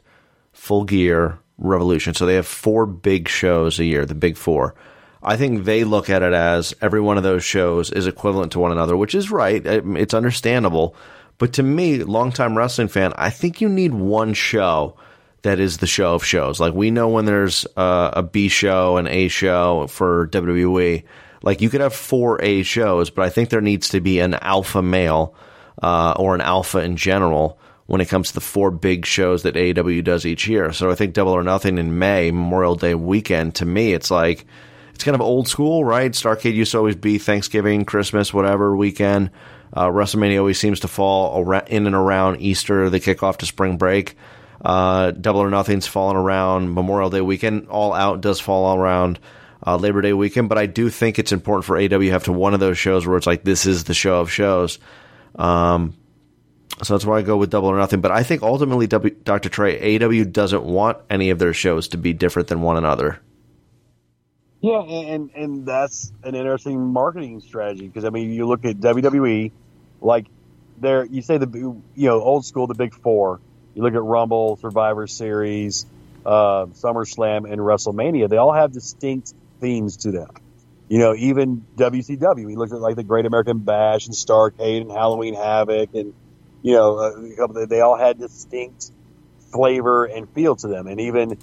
Full 0.54 0.86
Gear, 0.86 1.40
Revolution. 1.58 2.14
So 2.14 2.26
they 2.26 2.36
have 2.36 2.48
four 2.48 2.86
big 2.86 3.28
shows 3.28 3.80
a 3.80 3.86
year, 3.86 4.06
the 4.06 4.16
big 4.16 4.38
four. 4.38 4.76
I 5.22 5.36
think 5.36 5.66
they 5.66 5.84
look 5.84 6.10
at 6.10 6.24
it 6.24 6.32
as 6.32 6.74
every 6.80 7.02
one 7.02 7.18
of 7.18 7.24
those 7.24 7.44
shows 7.44 7.92
is 7.92 8.08
equivalent 8.08 8.54
to 8.54 8.60
one 8.60 8.72
another, 8.72 8.96
which 8.96 9.14
is 9.14 9.30
right. 9.30 9.62
It's 9.66 10.14
understandable. 10.14 10.96
But 11.38 11.52
to 11.54 11.64
me, 11.64 12.02
longtime 12.02 12.58
wrestling 12.58 12.88
fan, 12.88 13.12
I 13.18 13.30
think 13.30 13.60
you 13.60 13.68
need 13.68 13.94
one 13.94 14.34
show 14.34 14.96
that 15.48 15.60
is 15.60 15.78
the 15.78 15.88
show 15.88 16.14
of 16.16 16.26
shows. 16.26 16.60
Like 16.60 16.74
we 16.74 16.92
know 16.92 17.08
when 17.08 17.26
there's 17.26 17.66
a 17.76 18.24
B 18.24 18.50
show, 18.50 18.98
an 18.98 19.08
A 19.08 19.28
show 19.28 19.88
for 19.88 20.28
WWE. 20.28 21.04
Like 21.42 21.62
you 21.62 21.70
could 21.70 21.82
have 21.82 21.94
four 21.94 22.42
A 22.42 22.64
shows, 22.64 23.10
but 23.10 23.24
I 23.24 23.30
think 23.30 23.50
there 23.50 23.62
needs 23.62 23.90
to 23.90 24.02
be 24.02 24.20
an 24.20 24.34
alpha 24.36 24.82
male 24.82 25.36
uh, 25.82 26.14
or 26.18 26.36
an 26.36 26.42
alpha 26.42 26.80
in 26.80 26.98
general 26.98 27.60
when 27.86 28.02
it 28.02 28.10
comes 28.10 28.30
to 28.30 28.34
the 28.34 28.42
four 28.42 28.72
big 28.72 29.06
shows 29.06 29.44
that 29.44 29.56
AEW 29.56 30.04
does 30.04 30.26
each 30.26 30.48
year. 30.48 30.74
So 30.74 30.92
I 30.92 30.96
think 30.96 31.14
Double 31.14 31.32
or 31.32 31.44
Nothing 31.44 31.78
in 31.78 31.98
May, 31.98 32.32
Memorial 32.32 32.76
Day 32.76 32.96
weekend, 32.96 33.56
to 33.56 33.66
me, 33.66 33.94
it's 33.94 34.12
like 34.12 34.46
it's 34.94 35.04
kind 35.04 35.16
of 35.16 35.22
old 35.22 35.48
school, 35.48 35.86
right? 35.86 36.12
Starcade 36.12 36.56
used 36.56 36.74
to 36.74 36.80
always 36.80 36.96
be 36.96 37.18
Thanksgiving, 37.18 37.86
Christmas, 37.86 38.34
whatever 38.34 38.76
weekend. 38.76 39.32
Uh, 39.72 39.88
WrestleMania 39.88 40.40
always 40.40 40.60
seems 40.60 40.82
to 40.82 40.88
fall 40.88 41.52
in 41.68 41.86
and 41.86 41.96
around 41.96 42.42
Easter, 42.42 42.90
the 42.90 43.00
kickoff 43.00 43.38
to 43.38 43.46
spring 43.46 43.78
break. 43.78 44.18
Uh, 44.64 45.12
Double 45.12 45.42
or 45.42 45.50
Nothing's 45.50 45.88
falling 45.88 46.18
around 46.18 46.74
Memorial 46.74 47.10
Day 47.10 47.22
weekend. 47.22 47.68
All 47.68 47.94
Out 47.94 48.22
does 48.22 48.40
fall 48.40 48.66
all 48.66 48.78
around 48.78 49.20
uh, 49.66 49.78
Labor 49.78 50.02
Day 50.02 50.14
weekend, 50.14 50.50
but 50.50 50.58
I 50.58 50.66
do 50.66 50.90
think 50.90 51.20
it's 51.20 51.32
important 51.32 51.66
for 51.66 51.80
have 51.80 52.24
to 52.26 52.34
one 52.34 52.54
of 52.54 52.60
those 52.60 52.78
shows 52.78 53.06
where 53.06 53.18
it's 53.18 53.28
like 53.28 53.44
this 53.44 53.66
is 53.66 53.84
the 53.84 53.94
show 53.94 54.20
of 54.20 54.32
shows. 54.32 54.80
Um, 55.36 55.96
so 56.84 56.94
that's 56.94 57.06
why 57.06 57.18
I 57.18 57.22
go 57.24 57.38
with 57.38 57.50
Double 57.50 57.70
or 57.70 57.78
Nothing. 57.78 58.02
But 58.02 58.12
I 58.12 58.24
think 58.24 58.44
ultimately, 58.44 58.88
w, 58.88 59.16
Dr. 59.24 59.50
Trey, 59.50 59.98
AW 59.98 60.24
doesn't 60.26 60.64
want 60.64 60.98
any 61.10 61.32
of 61.32 61.40
their 61.40 61.54
shows 61.54 61.88
to 61.90 61.98
be 61.98 62.14
different 62.14 62.50
than 62.50 62.62
one 62.62 62.78
another. 62.78 63.20
Yeah, 64.62 64.82
and 64.82 65.32
and 65.36 65.66
that's 65.66 66.12
an 66.24 66.36
interesting 66.36 66.80
marketing 66.80 67.42
strategy 67.42 67.88
because 67.88 68.06
I 68.06 68.10
mean, 68.10 68.32
you 68.32 68.48
look 68.48 68.66
at 68.66 68.78
WWE, 68.78 69.52
like 70.02 70.28
there, 70.80 71.06
you 71.06 71.22
say 71.22 71.38
the 71.38 71.48
you 71.48 71.84
know 71.96 72.22
old 72.22 72.46
school, 72.46 72.68
the 72.68 72.74
big 72.76 72.94
four. 72.94 73.40
You 73.78 73.84
look 73.84 73.94
at 73.94 74.02
Rumble, 74.02 74.58
Survivor 74.58 75.06
Series, 75.06 75.86
uh, 76.26 76.66
SummerSlam, 76.66 77.50
and 77.50 77.62
WrestleMania. 77.62 78.28
They 78.28 78.38
all 78.38 78.52
have 78.52 78.72
distinct 78.72 79.36
themes 79.62 79.98
to 79.98 80.12
them. 80.12 80.30
You 80.90 80.98
know, 80.98 81.14
even 81.14 81.64
WCW. 81.76 82.48
We 82.48 82.56
looked 82.56 82.74
at 82.74 82.80
like 82.80 82.96
the 82.96 83.04
Great 83.04 83.28
American 83.28 83.60
Bash 83.60 84.08
and 84.08 84.16
Starcade 84.16 84.82
and 84.82 84.90
Halloween 84.90 85.36
Havoc, 85.36 85.94
and 85.94 86.16
you 86.64 86.74
know, 86.74 86.98
uh, 86.98 87.66
they 87.68 87.82
all 87.82 87.96
had 87.96 88.18
distinct 88.18 88.90
flavor 89.52 90.06
and 90.06 90.28
feel 90.32 90.56
to 90.56 90.68
them. 90.68 90.88
And 90.88 91.00
even 91.00 91.38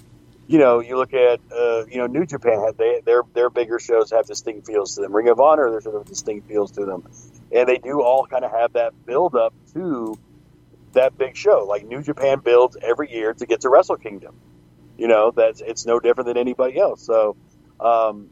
you 0.45 0.59
know, 0.59 0.81
you 0.81 0.97
look 0.97 1.13
at 1.13 1.39
uh, 1.57 1.85
you 1.85 1.99
know 1.99 2.07
New 2.07 2.25
Japan. 2.25 2.69
They 2.77 2.99
their 3.05 3.21
their 3.33 3.49
bigger 3.49 3.79
shows 3.79 4.11
have 4.11 4.25
distinct 4.25 4.67
feels 4.67 4.95
to 4.95 5.01
them. 5.03 5.15
Ring 5.15 5.29
of 5.29 5.39
Honor, 5.39 5.71
there's 5.71 5.85
sort 5.85 5.95
of 5.95 6.05
distinct 6.05 6.49
feels 6.49 6.71
to 6.71 6.85
them, 6.85 7.07
and 7.53 7.65
they 7.65 7.77
do 7.77 8.01
all 8.01 8.27
kind 8.27 8.43
of 8.43 8.51
have 8.51 8.73
that 8.73 9.05
build 9.05 9.35
up 9.35 9.53
to 9.71 10.19
that 10.95 11.17
big 11.17 11.37
show. 11.37 11.65
Like 11.65 11.85
New 11.85 12.01
Japan 12.01 12.39
builds 12.39 12.77
every 12.81 13.11
year 13.11 13.33
to 13.33 13.45
get 13.45 13.61
to 13.61 13.69
Wrestle 13.69 13.97
Kingdom. 13.97 14.35
You 14.97 15.07
know, 15.07 15.31
that's 15.31 15.61
it's 15.61 15.85
no 15.85 15.99
different 15.99 16.27
than 16.27 16.37
anybody 16.37 16.77
else. 16.79 17.01
So, 17.01 17.35
um, 17.79 18.29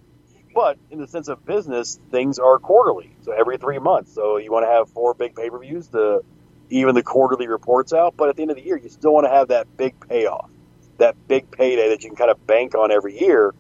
but 0.54 0.78
in 0.92 1.00
the 1.00 1.08
sense 1.08 1.28
of 1.28 1.46
business, 1.46 2.00
things 2.12 2.40
are 2.40 2.60
quarterly, 2.60 3.16
so 3.22 3.32
every 3.32 3.58
three 3.58 3.80
months. 3.80 4.14
So 4.14 4.38
you 4.38 4.52
want 4.52 4.66
to 4.66 4.72
have 4.72 4.90
four 4.90 5.14
big 5.14 5.36
pay 5.36 5.50
per 5.50 5.60
views 5.60 5.88
to 5.90 6.24
even 6.70 6.96
the 6.96 7.04
quarterly 7.04 7.48
reports 7.48 7.94
out. 7.94 8.16
But 8.18 8.30
at 8.30 8.36
the 8.36 8.42
end 8.42 8.52
of 8.52 8.58
the 8.58 8.64
year, 8.64 8.78
you 8.78 8.90
still 8.90 9.14
want 9.14 9.26
to 9.26 9.32
have 9.32 9.50
that 9.50 9.78
big 9.78 9.96
payoff 10.08 10.50
that 10.98 11.28
big 11.28 11.52
payday 11.52 11.90
that 11.90 12.04
you 12.04 12.10
can 12.10 12.16
kind 12.16 12.32
of 12.32 12.46
bank 12.46 12.76
on 12.76 12.92
every 12.92 13.20
year. 13.20 13.54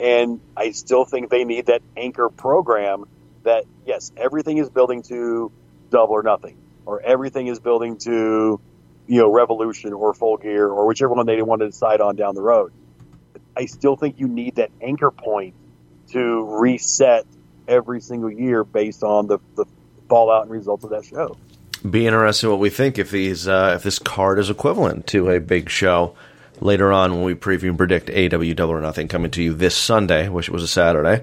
And 0.00 0.40
I 0.56 0.70
still 0.70 1.04
think 1.04 1.30
they 1.30 1.44
need 1.44 1.66
that 1.66 1.82
anchor 1.96 2.28
program 2.28 3.04
that, 3.42 3.64
yes, 3.86 4.12
everything 4.16 4.58
is 4.58 4.70
building 4.70 5.02
to 5.04 5.50
double 5.90 6.14
or 6.14 6.22
nothing, 6.22 6.56
or 6.88 7.02
everything 7.02 7.48
is 7.48 7.60
building 7.60 7.98
to, 7.98 8.58
you 9.06 9.20
know, 9.20 9.30
revolution 9.30 9.92
or 9.92 10.14
full 10.14 10.38
gear 10.38 10.66
or 10.66 10.86
whichever 10.86 11.12
one 11.12 11.26
they 11.26 11.42
want 11.42 11.60
to 11.60 11.66
decide 11.66 12.00
on 12.00 12.16
down 12.16 12.34
the 12.34 12.40
road. 12.40 12.72
I 13.54 13.66
still 13.66 13.94
think 13.94 14.18
you 14.18 14.26
need 14.26 14.56
that 14.56 14.70
anchor 14.80 15.10
point 15.10 15.54
to 16.12 16.58
reset 16.58 17.26
every 17.68 18.00
single 18.00 18.30
year 18.30 18.64
based 18.64 19.02
on 19.02 19.26
the, 19.26 19.38
the 19.54 19.66
fallout 20.08 20.44
and 20.44 20.50
results 20.50 20.82
of 20.82 20.90
that 20.90 21.04
show. 21.04 21.36
Be 21.88 22.06
interested 22.06 22.46
in 22.46 22.52
what 22.52 22.58
we 22.58 22.70
think 22.70 22.98
if 22.98 23.10
these 23.10 23.46
uh, 23.46 23.74
if 23.76 23.82
this 23.82 23.98
card 23.98 24.38
is 24.38 24.48
equivalent 24.48 25.06
to 25.08 25.28
a 25.28 25.38
big 25.40 25.68
show 25.68 26.16
later 26.58 26.90
on 26.90 27.12
when 27.12 27.22
we 27.22 27.34
preview 27.34 27.68
and 27.68 27.76
predict 27.76 28.08
AW 28.08 28.54
Double 28.54 28.72
or 28.72 28.80
Nothing 28.80 29.08
coming 29.08 29.30
to 29.32 29.42
you 29.42 29.52
this 29.52 29.76
Sunday, 29.76 30.30
which 30.30 30.48
was 30.48 30.62
a 30.62 30.68
Saturday. 30.68 31.22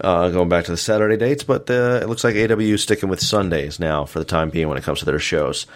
Uh, 0.00 0.28
going 0.30 0.48
back 0.48 0.64
to 0.64 0.72
the 0.72 0.76
Saturday 0.76 1.16
dates, 1.16 1.44
but 1.44 1.70
uh, 1.70 2.00
it 2.02 2.08
looks 2.08 2.24
like 2.24 2.34
AW 2.34 2.58
is 2.58 2.82
sticking 2.82 3.08
with 3.08 3.20
Sundays 3.20 3.78
now 3.78 4.04
for 4.04 4.18
the 4.18 4.24
time 4.24 4.50
being 4.50 4.68
when 4.68 4.76
it 4.76 4.82
comes 4.82 4.98
to 4.98 5.04
their 5.04 5.20
shows. 5.20 5.66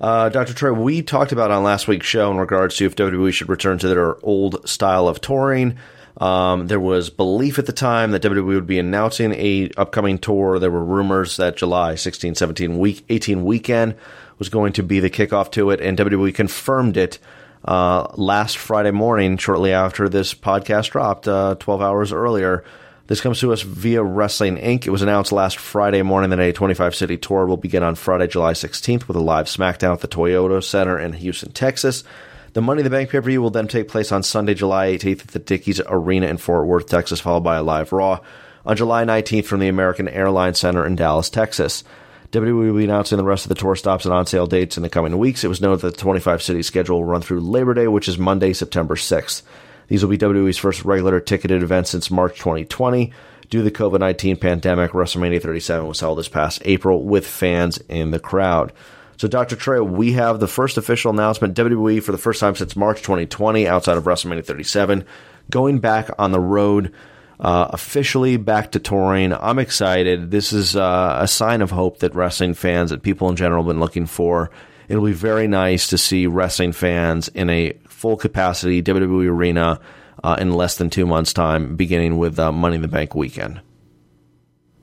Uh, 0.00 0.28
Dr. 0.28 0.54
Trey, 0.54 0.70
we 0.70 1.02
talked 1.02 1.32
about 1.32 1.50
on 1.50 1.62
last 1.62 1.88
week's 1.88 2.06
show 2.06 2.30
in 2.30 2.38
regards 2.38 2.76
to 2.76 2.86
if 2.86 2.96
WWE 2.96 3.32
should 3.32 3.48
return 3.48 3.78
to 3.78 3.88
their 3.88 4.16
old 4.24 4.68
style 4.68 5.08
of 5.08 5.20
touring. 5.20 5.78
Um, 6.20 6.66
there 6.66 6.80
was 6.80 7.10
belief 7.10 7.58
at 7.58 7.66
the 7.66 7.72
time 7.72 8.10
that 8.10 8.22
WWE 8.22 8.46
would 8.46 8.66
be 8.66 8.78
announcing 8.78 9.32
a 9.34 9.70
upcoming 9.76 10.18
tour. 10.18 10.58
There 10.58 10.70
were 10.70 10.84
rumors 10.84 11.36
that 11.36 11.56
July 11.56 11.94
16, 11.94 12.34
17, 12.34 12.78
week 12.78 13.04
18 13.08 13.44
weekend 13.44 13.94
was 14.38 14.48
going 14.48 14.72
to 14.74 14.82
be 14.82 15.00
the 15.00 15.10
kickoff 15.10 15.50
to 15.52 15.70
it, 15.70 15.80
and 15.80 15.96
WWE 15.96 16.34
confirmed 16.34 16.96
it 16.96 17.18
uh, 17.64 18.08
last 18.14 18.56
Friday 18.56 18.90
morning, 18.90 19.36
shortly 19.36 19.72
after 19.72 20.08
this 20.08 20.34
podcast 20.34 20.90
dropped, 20.90 21.28
uh, 21.28 21.56
12 21.58 21.82
hours 21.82 22.12
earlier. 22.12 22.64
This 23.08 23.22
comes 23.22 23.40
to 23.40 23.54
us 23.54 23.62
via 23.62 24.02
Wrestling 24.02 24.58
Inc. 24.58 24.86
It 24.86 24.90
was 24.90 25.00
announced 25.00 25.32
last 25.32 25.56
Friday 25.56 26.02
morning 26.02 26.28
that 26.28 26.40
a 26.40 26.52
25 26.52 26.94
city 26.94 27.16
tour 27.16 27.46
will 27.46 27.56
begin 27.56 27.82
on 27.82 27.94
Friday, 27.94 28.26
July 28.26 28.52
16th 28.52 29.08
with 29.08 29.16
a 29.16 29.20
live 29.20 29.46
SmackDown 29.46 29.94
at 29.94 30.00
the 30.00 30.08
Toyota 30.08 30.62
Center 30.62 30.98
in 30.98 31.14
Houston, 31.14 31.50
Texas. 31.52 32.04
The 32.52 32.60
Money 32.60 32.80
in 32.80 32.84
the 32.84 32.90
Bank 32.90 33.08
pay 33.08 33.16
per 33.16 33.22
view 33.22 33.40
will 33.40 33.48
then 33.48 33.66
take 33.66 33.88
place 33.88 34.12
on 34.12 34.22
Sunday, 34.22 34.52
July 34.52 34.88
18th 34.88 35.20
at 35.22 35.28
the 35.28 35.38
Dickies 35.38 35.80
Arena 35.86 36.26
in 36.26 36.36
Fort 36.36 36.66
Worth, 36.66 36.86
Texas, 36.86 37.18
followed 37.18 37.40
by 37.40 37.56
a 37.56 37.62
live 37.62 37.92
Raw 37.92 38.20
on 38.66 38.76
July 38.76 39.06
19th 39.06 39.46
from 39.46 39.60
the 39.60 39.68
American 39.68 40.06
Airlines 40.06 40.58
Center 40.58 40.84
in 40.84 40.94
Dallas, 40.94 41.30
Texas. 41.30 41.84
WWE 42.32 42.72
will 42.72 42.76
be 42.76 42.84
announcing 42.84 43.16
the 43.16 43.24
rest 43.24 43.46
of 43.46 43.48
the 43.48 43.54
tour 43.54 43.74
stops 43.74 44.04
and 44.04 44.12
on 44.12 44.26
sale 44.26 44.46
dates 44.46 44.76
in 44.76 44.82
the 44.82 44.90
coming 44.90 45.16
weeks. 45.16 45.44
It 45.44 45.48
was 45.48 45.62
noted 45.62 45.80
that 45.80 45.94
the 45.94 46.02
25 46.02 46.42
city 46.42 46.62
schedule 46.62 46.98
will 46.98 47.06
run 47.06 47.22
through 47.22 47.40
Labor 47.40 47.72
Day, 47.72 47.88
which 47.88 48.06
is 48.06 48.18
Monday, 48.18 48.52
September 48.52 48.96
6th. 48.96 49.40
These 49.88 50.02
will 50.02 50.10
be 50.10 50.18
WWE's 50.18 50.58
first 50.58 50.84
regular 50.84 51.18
ticketed 51.18 51.62
event 51.62 51.88
since 51.88 52.10
March 52.10 52.38
2020. 52.38 53.12
Due 53.50 53.58
to 53.58 53.64
the 53.64 53.70
COVID 53.70 54.00
19 54.00 54.36
pandemic, 54.36 54.92
WrestleMania 54.92 55.42
37 55.42 55.86
was 55.86 56.00
held 56.00 56.18
this 56.18 56.28
past 56.28 56.62
April 56.64 57.02
with 57.02 57.26
fans 57.26 57.78
in 57.88 58.10
the 58.10 58.20
crowd. 58.20 58.72
So, 59.16 59.26
Dr. 59.26 59.56
Trey, 59.56 59.80
we 59.80 60.12
have 60.12 60.38
the 60.38 60.46
first 60.46 60.76
official 60.76 61.10
announcement 61.10 61.56
WWE 61.56 62.02
for 62.02 62.12
the 62.12 62.18
first 62.18 62.38
time 62.38 62.54
since 62.54 62.76
March 62.76 62.98
2020 63.02 63.66
outside 63.66 63.96
of 63.96 64.04
WrestleMania 64.04 64.44
37, 64.44 65.04
going 65.50 65.80
back 65.80 66.10
on 66.18 66.32
the 66.32 66.40
road. 66.40 66.92
Uh, 67.40 67.70
officially 67.72 68.36
back 68.36 68.72
to 68.72 68.80
touring. 68.80 69.32
I'm 69.32 69.60
excited. 69.60 70.32
This 70.32 70.52
is 70.52 70.74
uh, 70.74 71.18
a 71.20 71.28
sign 71.28 71.62
of 71.62 71.70
hope 71.70 72.00
that 72.00 72.12
wrestling 72.16 72.52
fans 72.52 72.90
and 72.90 73.00
people 73.00 73.28
in 73.28 73.36
general 73.36 73.62
have 73.62 73.68
been 73.68 73.78
looking 73.78 74.06
for. 74.06 74.50
It'll 74.88 75.04
be 75.04 75.12
very 75.12 75.46
nice 75.46 75.86
to 75.90 75.98
see 75.98 76.26
wrestling 76.26 76.72
fans 76.72 77.28
in 77.28 77.48
a 77.48 77.74
full 77.98 78.16
capacity 78.16 78.80
WWE 78.80 79.28
arena 79.28 79.80
uh, 80.22 80.36
in 80.38 80.52
less 80.52 80.76
than 80.76 80.88
two 80.88 81.04
months' 81.04 81.32
time, 81.32 81.76
beginning 81.76 82.16
with 82.16 82.38
uh, 82.38 82.52
Money 82.52 82.76
in 82.76 82.82
the 82.82 82.88
Bank 82.88 83.14
weekend. 83.14 83.60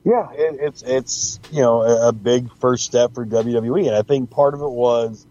Yeah, 0.04 0.28
it, 0.32 0.58
it's 0.60 0.82
it's 0.82 1.40
you 1.50 1.62
know 1.62 1.82
a, 1.82 2.12
big 2.12 2.48
first 2.58 2.84
step 2.84 3.14
for 3.14 3.26
WWE, 3.26 3.86
and 3.86 3.96
I 3.96 4.02
think 4.02 4.30
part 4.30 4.54
of 4.54 4.60
it 4.60 4.70
was, 4.70 5.26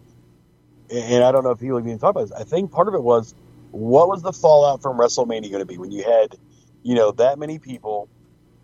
and 0.90 1.24
I 1.24 1.32
don't 1.32 1.44
know 1.44 1.52
if 1.52 1.60
people 1.60 1.78
even 1.78 1.98
talk 1.98 2.10
about 2.10 2.28
this. 2.28 2.32
I 2.32 2.44
think 2.44 2.72
part 2.72 2.88
of 2.88 2.94
it 2.94 3.02
was 3.02 3.34
what 3.70 4.08
was 4.08 4.20
the 4.20 4.32
fallout 4.32 4.82
from 4.82 4.98
WrestleMania 4.98 5.50
going 5.50 5.60
to 5.60 5.64
be 5.64 5.78
when 5.78 5.92
you 5.92 6.02
had 6.02 6.36
you 6.82 6.94
know 6.94 7.12
that 7.12 7.38
many 7.38 7.58
people 7.58 8.10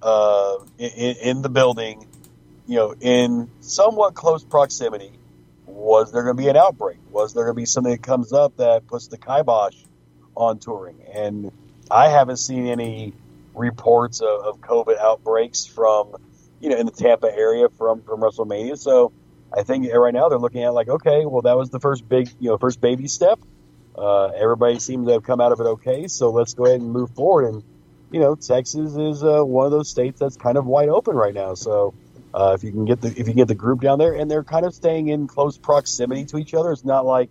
uh, 0.03 0.57
in, 0.79 1.17
in 1.17 1.43
the 1.43 1.49
building, 1.49 2.07
you 2.67 2.77
know, 2.77 2.95
in 3.01 3.51
somewhat 3.61 4.15
close 4.15 4.45
proximity. 4.45 5.13
Was 5.73 6.13
there 6.13 6.23
going 6.23 6.37
to 6.37 6.43
be 6.43 6.49
an 6.49 6.57
outbreak? 6.57 6.99
Was 7.11 7.35
there 7.35 7.45
going 7.45 7.57
to 7.57 7.61
be 7.61 7.67
something 7.67 7.93
that 7.93 8.03
comes 8.03 8.33
up 8.33 8.57
that 8.59 8.87
puts 8.87 9.09
the 9.09 9.17
kibosh 9.17 9.77
on 10.37 10.59
touring, 10.59 11.03
and 11.13 11.51
I 11.91 12.09
haven't 12.09 12.37
seen 12.37 12.67
any 12.67 13.13
reports 13.55 14.21
of, 14.21 14.41
of 14.41 14.61
COVID 14.61 14.99
outbreaks 14.99 15.67
from 15.67 16.15
you 16.61 16.71
know 16.71 16.77
in 16.77 16.87
the 16.87 16.93
Tampa 16.93 17.27
area 17.27 17.69
from 17.69 18.03
from 18.03 18.21
WrestleMania. 18.21 18.79
So 18.79 19.13
I 19.57 19.63
think 19.63 19.87
right 19.93 20.15
now 20.15 20.29
they're 20.29 20.39
looking 20.39 20.63
at 20.63 20.73
like, 20.75 20.89
okay, 20.89 21.27
well 21.27 21.43
that 21.43 21.57
was 21.57 21.71
the 21.71 21.81
first 21.81 22.09
big 22.09 22.31
you 22.39 22.51
know 22.51 22.59
first 22.59 22.81
baby 22.81 23.09
step. 23.09 23.41
Uh, 23.97 24.29
everybody 24.29 24.79
seems 24.79 25.07
to 25.07 25.13
have 25.15 25.23
come 25.23 25.41
out 25.41 25.53
of 25.53 25.61
it 25.61 25.65
okay, 25.65 26.09
so 26.09 26.31
let's 26.31 26.55
go 26.55 26.65
ahead 26.65 26.81
and 26.81 26.91
move 26.91 27.11
forward. 27.11 27.53
And 27.53 27.63
you 28.11 28.21
know, 28.21 28.35
Texas 28.35 28.95
is 28.97 29.25
uh, 29.25 29.43
one 29.43 29.67
of 29.67 29.73
those 29.73 29.89
states 29.89 30.21
that's 30.21 30.37
kind 30.37 30.57
of 30.57 30.67
wide 30.67 30.89
open 30.89 31.17
right 31.17 31.35
now. 31.35 31.55
So 31.55 31.95
uh, 32.35 32.53
if 32.55 32.65
you 32.65 32.71
can 32.71 32.85
get 32.85 33.01
the 33.01 33.09
if 33.09 33.29
you 33.29 33.35
get 33.35 33.49
the 33.49 33.55
group 33.55 33.81
down 33.81 33.99
there, 33.99 34.15
and 34.15 34.31
they're 34.31 34.45
kind 34.45 34.65
of 34.65 34.75
staying 34.75 35.09
in 35.09 35.27
close 35.27 35.59
proximity 35.59 36.25
to 36.27 36.39
each 36.39 36.55
other, 36.55 36.73
it's 36.73 36.85
not 36.85 37.05
like 37.05 37.31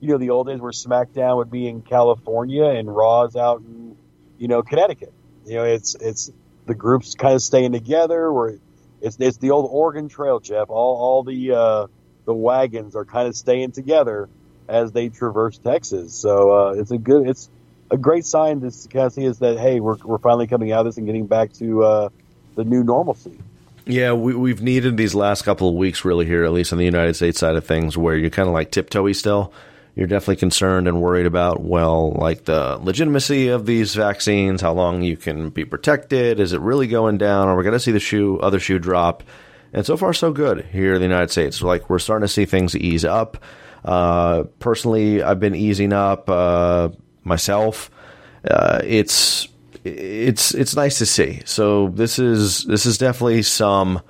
you 0.00 0.08
know 0.08 0.18
the 0.18 0.30
old 0.30 0.46
days 0.46 0.60
where 0.60 0.72
SmackDown 0.72 1.36
would 1.36 1.50
be 1.50 1.66
in 1.68 1.82
California 1.82 2.64
and 2.64 2.94
Raw's 2.94 3.36
out 3.36 3.60
in 3.60 3.96
you 4.38 4.48
know 4.48 4.62
Connecticut. 4.62 5.12
You 5.44 5.56
know, 5.56 5.64
it's 5.64 5.94
it's 5.94 6.30
the 6.66 6.74
groups 6.74 7.14
kind 7.14 7.34
of 7.34 7.42
staying 7.42 7.72
together. 7.72 8.32
Where 8.32 8.58
it's 9.00 9.16
it's 9.20 9.38
the 9.38 9.50
old 9.50 9.68
Oregon 9.70 10.08
Trail, 10.08 10.40
Jeff. 10.40 10.70
All 10.70 10.96
all 10.96 11.22
the 11.24 11.52
uh, 11.52 11.86
the 12.24 12.34
wagons 12.34 12.96
are 12.96 13.04
kind 13.04 13.28
of 13.28 13.36
staying 13.36 13.72
together 13.72 14.28
as 14.68 14.92
they 14.92 15.08
traverse 15.08 15.58
Texas. 15.58 16.14
So 16.14 16.50
uh, 16.50 16.72
it's 16.72 16.90
a 16.90 16.98
good 16.98 17.28
it's 17.28 17.50
a 17.90 17.96
great 17.96 18.26
sign 18.26 18.60
to 18.60 18.70
kind 18.88 19.06
of 19.06 19.12
see 19.12 19.24
is 19.24 19.38
that 19.40 19.58
hey, 19.58 19.80
we're 19.80 19.96
we're 20.04 20.18
finally 20.18 20.46
coming 20.46 20.72
out 20.72 20.80
of 20.80 20.86
this 20.86 20.96
and 20.96 21.06
getting 21.06 21.26
back 21.26 21.52
to 21.54 21.82
uh, 21.82 22.08
the 22.54 22.64
new 22.64 22.84
normalcy. 22.84 23.38
Yeah, 23.88 24.12
we, 24.12 24.34
we've 24.34 24.60
needed 24.60 24.98
these 24.98 25.14
last 25.14 25.42
couple 25.42 25.70
of 25.70 25.74
weeks 25.74 26.04
really 26.04 26.26
here, 26.26 26.44
at 26.44 26.52
least 26.52 26.72
on 26.72 26.78
the 26.78 26.84
United 26.84 27.14
States 27.16 27.40
side 27.40 27.56
of 27.56 27.64
things, 27.64 27.96
where 27.96 28.14
you're 28.14 28.28
kind 28.28 28.46
of 28.46 28.52
like 28.52 28.70
tiptoey 28.70 29.16
still. 29.16 29.50
You're 29.96 30.06
definitely 30.06 30.36
concerned 30.36 30.86
and 30.86 31.00
worried 31.00 31.24
about, 31.24 31.62
well, 31.62 32.12
like 32.12 32.44
the 32.44 32.76
legitimacy 32.76 33.48
of 33.48 33.64
these 33.64 33.94
vaccines, 33.94 34.60
how 34.60 34.74
long 34.74 35.02
you 35.02 35.16
can 35.16 35.48
be 35.48 35.64
protected. 35.64 36.38
Is 36.38 36.52
it 36.52 36.60
really 36.60 36.86
going 36.86 37.16
down? 37.16 37.48
Are 37.48 37.56
we 37.56 37.64
going 37.64 37.72
to 37.72 37.80
see 37.80 37.90
the 37.90 37.98
shoe, 37.98 38.38
other 38.40 38.60
shoe 38.60 38.78
drop? 38.78 39.24
And 39.72 39.86
so 39.86 39.96
far, 39.96 40.12
so 40.12 40.32
good 40.32 40.66
here 40.66 40.94
in 40.94 41.00
the 41.00 41.06
United 41.06 41.30
States. 41.30 41.62
Like 41.62 41.88
we're 41.88 41.98
starting 41.98 42.26
to 42.26 42.32
see 42.32 42.44
things 42.44 42.76
ease 42.76 43.06
up. 43.06 43.42
Uh, 43.84 44.44
personally, 44.58 45.22
I've 45.22 45.40
been 45.40 45.54
easing 45.54 45.94
up 45.94 46.28
uh, 46.28 46.90
myself. 47.24 47.90
Uh, 48.48 48.82
it's 48.84 49.48
it's 49.88 50.54
it's 50.54 50.76
nice 50.76 50.98
to 50.98 51.06
see. 51.06 51.42
So 51.44 51.88
this 51.88 52.18
is 52.18 52.64
this 52.64 52.86
is 52.86 52.98
definitely 52.98 53.42
some 53.42 54.00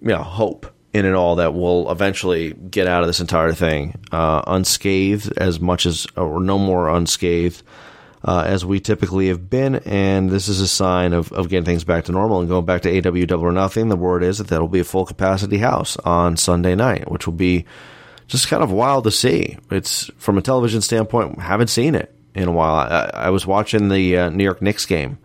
you 0.00 0.08
know 0.08 0.22
hope 0.22 0.66
in 0.92 1.04
it 1.04 1.14
all 1.14 1.36
that 1.36 1.54
we'll 1.54 1.90
eventually 1.90 2.52
get 2.52 2.86
out 2.86 3.02
of 3.02 3.08
this 3.08 3.20
entire 3.20 3.52
thing 3.52 3.98
uh, 4.12 4.42
unscathed 4.46 5.32
as 5.36 5.58
much 5.58 5.86
as 5.86 6.06
or 6.16 6.40
no 6.40 6.56
more 6.56 6.88
unscathed 6.88 7.62
uh, 8.24 8.44
as 8.46 8.64
we 8.64 8.80
typically 8.80 9.28
have 9.28 9.50
been, 9.50 9.74
and 9.84 10.30
this 10.30 10.48
is 10.48 10.60
a 10.60 10.68
sign 10.68 11.12
of, 11.12 11.30
of 11.32 11.50
getting 11.50 11.66
things 11.66 11.84
back 11.84 12.04
to 12.04 12.12
normal 12.12 12.40
and 12.40 12.48
going 12.48 12.64
back 12.64 12.80
to 12.80 12.98
AW 12.98 13.26
Double 13.26 13.44
or 13.44 13.52
Nothing. 13.52 13.90
The 13.90 13.96
word 13.96 14.22
is 14.22 14.38
that 14.38 14.46
that'll 14.46 14.66
be 14.66 14.80
a 14.80 14.84
full 14.84 15.04
capacity 15.04 15.58
house 15.58 15.98
on 15.98 16.38
Sunday 16.38 16.74
night, 16.74 17.10
which 17.10 17.26
will 17.26 17.34
be 17.34 17.66
just 18.26 18.48
kind 18.48 18.62
of 18.62 18.72
wild 18.72 19.04
to 19.04 19.10
see. 19.10 19.58
It's 19.70 20.10
from 20.16 20.38
a 20.38 20.42
television 20.42 20.80
standpoint, 20.80 21.38
haven't 21.38 21.68
seen 21.68 21.94
it 21.94 22.13
in 22.34 22.48
a 22.48 22.52
while. 22.52 22.74
I, 22.74 23.10
I 23.26 23.30
was 23.30 23.46
watching 23.46 23.88
the 23.88 24.16
uh, 24.18 24.30
New 24.30 24.44
York 24.44 24.60
Knicks 24.62 24.86
game 24.86 25.18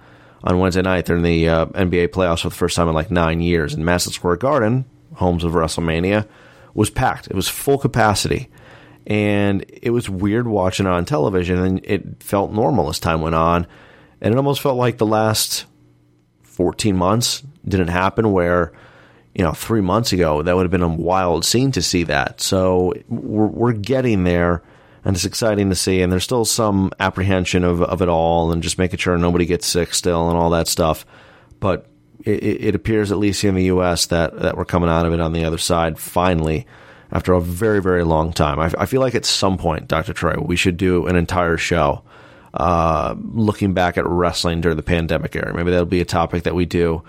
on 0.44 0.60
Wednesday 0.60 0.82
night. 0.82 1.06
They're 1.06 1.18
in 1.18 1.24
the 1.24 1.50
uh, 1.50 1.66
NBA 1.68 2.10
playoffs 2.10 2.42
for 2.42 2.50
the 2.50 2.56
first 2.56 2.76
time 2.76 2.88
in 2.88 2.94
like 2.94 3.12
nine 3.12 3.42
years, 3.42 3.74
and 3.74 3.86
Madison 3.86 4.14
Square 4.14 4.38
Garden, 4.38 4.86
homes 5.16 5.44
of 5.44 5.54
WrestleMania, 5.54 6.28
was 6.74 6.90
packed. 6.90 7.28
It 7.28 7.36
was 7.36 7.48
full 7.48 7.78
capacity, 7.78 8.50
and 9.08 9.66
it 9.70 9.90
was 9.90 10.10
weird 10.10 10.48
watching 10.48 10.86
it 10.86 10.90
on 10.90 11.06
television. 11.06 11.60
And 11.60 11.86
it 11.86 12.24
felt 12.24 12.52
normal 12.52 12.90
as 12.90 13.00
time 13.00 13.22
went 13.22 13.36
on, 13.36 13.68
and 14.22 14.34
it 14.34 14.38
almost 14.38 14.62
felt 14.62 14.78
like 14.78 14.98
the 14.98 15.06
last 15.06 15.66
fourteen 16.44 16.96
months 16.96 17.44
didn't 17.68 17.90
happen 17.90 18.32
where 18.32 18.72
you 19.40 19.44
know, 19.44 19.54
three 19.54 19.82
months 19.82 20.12
ago, 20.12 20.42
that 20.42 20.56
would 20.56 20.64
have 20.64 20.72
been 20.72 20.82
a 20.82 20.88
wild 20.88 21.46
scene 21.46 21.72
to 21.72 21.82
see 21.82 22.04
that. 22.04 22.42
So 22.42 22.94
we're, 23.08 23.48
we're 23.48 23.72
getting 23.74 24.24
there, 24.24 24.64
and 25.04 25.16
it's 25.16 25.26
exciting 25.26 25.70
to 25.70 25.76
see. 25.76 26.02
And 26.02 26.12
there's 26.12 26.24
still 26.24 26.46
some 26.46 26.92
apprehension 27.00 27.64
of, 27.64 27.82
of 27.82 28.02
it 28.02 28.10
all, 28.10 28.52
and 28.52 28.64
just 28.64 28.78
making 28.78 29.00
sure 29.00 29.18
nobody 29.18 29.46
gets 29.46 29.68
sick 29.68 29.94
still, 29.94 30.30
and 30.30 30.38
all 30.38 30.50
that 30.52 30.68
stuff. 30.68 31.06
But 31.60 31.88
it, 32.24 32.44
it 32.44 32.76
appears, 32.76 33.12
at 33.12 33.18
least 33.18 33.44
in 33.44 33.56
the 33.56 33.66
U.S., 33.66 34.08
that 34.08 34.40
that 34.40 34.58
we're 34.58 34.66
coming 34.66 34.90
out 34.90 35.06
of 35.06 35.14
it 35.14 35.20
on 35.20 35.34
the 35.34 35.46
other 35.46 35.58
side 35.58 36.00
finally. 36.00 36.66
After 37.12 37.34
a 37.34 37.42
very, 37.42 37.82
very 37.82 38.04
long 38.04 38.34
time, 38.34 38.60
I, 38.60 38.72
I 38.78 38.86
feel 38.86 39.02
like 39.02 39.16
at 39.16 39.26
some 39.26 39.58
point, 39.58 39.88
Dr. 39.88 40.14
Trey, 40.14 40.36
we 40.40 40.56
should 40.56 40.78
do 40.78 41.08
an 41.08 41.16
entire 41.16 41.58
show 41.58 42.04
uh, 42.54 43.16
looking 43.18 43.74
back 43.74 43.98
at 43.98 44.06
wrestling 44.06 44.62
during 44.62 44.78
the 44.78 44.84
pandemic 44.84 45.36
era. 45.36 45.54
Maybe 45.54 45.72
that'll 45.72 45.86
be 45.86 46.02
a 46.02 46.06
topic 46.06 46.44
that 46.44 46.56
we 46.56 46.66
do 46.66 47.04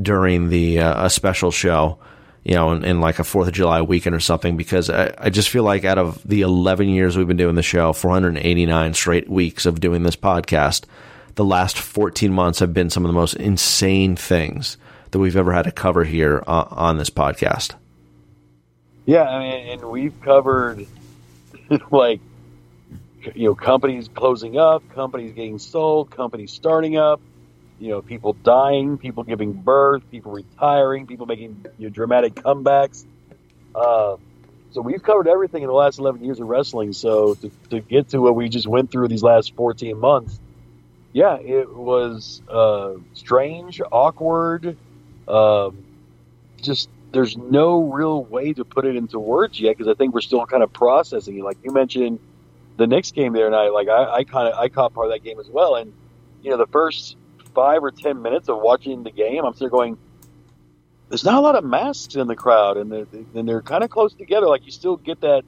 during 0.00 0.48
the 0.48 0.80
uh, 0.80 1.06
a 1.06 1.10
special 1.10 1.50
show, 1.50 1.98
you 2.46 2.54
know, 2.54 2.70
in, 2.70 2.84
in, 2.84 3.00
like 3.00 3.18
a 3.18 3.24
Fourth 3.24 3.48
of 3.48 3.54
July 3.54 3.82
weekend 3.82 4.14
or 4.14 4.20
something. 4.20 4.56
Because 4.56 4.88
I, 4.88 5.12
I 5.18 5.30
just 5.30 5.48
feel 5.48 5.64
like 5.64 5.84
out 5.84 5.98
of 5.98 6.22
the 6.22 6.42
11 6.42 6.88
years 6.88 7.16
we've 7.16 7.26
been 7.26 7.36
doing 7.36 7.56
the 7.56 7.62
show, 7.62 7.92
489 7.92 8.94
straight 8.94 9.28
weeks 9.28 9.66
of 9.66 9.80
doing 9.80 10.04
this 10.04 10.14
podcast, 10.14 10.84
the 11.34 11.44
last 11.44 11.76
14 11.76 12.32
months 12.32 12.60
have 12.60 12.72
been 12.72 12.88
some 12.88 13.04
of 13.04 13.08
the 13.08 13.14
most 13.14 13.34
insane 13.34 14.14
things 14.14 14.76
that 15.10 15.18
we've 15.18 15.36
ever 15.36 15.52
had 15.52 15.62
to 15.62 15.72
cover 15.72 16.04
here 16.04 16.44
uh, 16.46 16.66
on 16.70 16.98
this 16.98 17.10
podcast. 17.10 17.74
Yeah, 19.06 19.24
I 19.24 19.38
mean, 19.40 19.68
and 19.68 19.90
we've 19.90 20.20
covered 20.20 20.86
like 21.90 22.20
you 23.34 23.48
know 23.48 23.54
companies 23.56 24.06
closing 24.06 24.56
up, 24.56 24.88
companies 24.94 25.32
getting 25.32 25.58
sold, 25.58 26.10
companies 26.10 26.52
starting 26.52 26.96
up, 26.96 27.20
you 27.78 27.88
know, 27.88 28.02
people 28.02 28.32
dying, 28.32 28.98
people 28.98 29.22
giving 29.22 29.52
birth, 29.52 30.02
people 30.10 30.32
retiring, 30.32 31.06
people 31.06 31.26
making 31.26 31.64
you 31.78 31.86
know, 31.86 31.90
dramatic 31.90 32.34
comebacks. 32.34 33.04
Uh, 33.74 34.16
so 34.70 34.80
we've 34.82 35.02
covered 35.02 35.28
everything 35.28 35.62
in 35.62 35.68
the 35.68 35.74
last 35.74 35.98
11 35.98 36.24
years 36.24 36.40
of 36.40 36.48
wrestling. 36.48 36.92
So 36.92 37.34
to, 37.34 37.50
to 37.70 37.80
get 37.80 38.10
to 38.10 38.20
what 38.20 38.34
we 38.34 38.48
just 38.48 38.66
went 38.66 38.90
through 38.90 39.08
these 39.08 39.22
last 39.22 39.54
14 39.54 39.98
months, 39.98 40.38
yeah, 41.12 41.36
it 41.36 41.74
was 41.74 42.42
uh, 42.48 42.94
strange, 43.14 43.80
awkward. 43.90 44.76
Um, 45.26 45.84
just 46.60 46.88
there's 47.12 47.36
no 47.36 47.84
real 47.84 48.22
way 48.22 48.52
to 48.52 48.64
put 48.64 48.84
it 48.84 48.96
into 48.96 49.18
words 49.18 49.58
yet 49.58 49.76
because 49.76 49.90
I 49.90 49.94
think 49.94 50.12
we're 50.12 50.20
still 50.20 50.44
kind 50.46 50.62
of 50.62 50.72
processing 50.72 51.38
it. 51.38 51.42
Like 51.42 51.58
you 51.62 51.72
mentioned, 51.72 52.18
the 52.76 52.86
Knicks 52.86 53.12
game 53.12 53.32
there, 53.32 53.46
and 53.46 53.54
I 53.54 53.68
like 53.68 53.88
I, 53.88 54.16
I 54.16 54.24
kind 54.24 54.48
of 54.48 54.58
I 54.58 54.68
caught 54.68 54.92
part 54.92 55.06
of 55.06 55.12
that 55.12 55.24
game 55.24 55.40
as 55.40 55.48
well. 55.48 55.76
And 55.76 55.92
you 56.42 56.50
know, 56.50 56.58
the 56.58 56.66
first 56.66 57.16
five 57.56 57.82
or 57.82 57.90
ten 57.90 58.22
minutes 58.22 58.48
of 58.48 58.58
watching 58.60 59.02
the 59.02 59.10
game, 59.10 59.44
I'm 59.44 59.54
still 59.54 59.70
going. 59.70 59.98
There's 61.08 61.24
not 61.24 61.34
a 61.34 61.40
lot 61.40 61.56
of 61.56 61.64
masks 61.64 62.14
in 62.14 62.26
the 62.26 62.36
crowd, 62.36 62.76
and 62.76 62.92
they're, 62.92 63.06
and 63.34 63.48
they're 63.48 63.62
kind 63.62 63.82
of 63.82 63.90
close 63.90 64.12
together. 64.14 64.46
Like 64.46 64.64
you 64.66 64.70
still 64.70 64.96
get 64.96 65.22
that. 65.22 65.42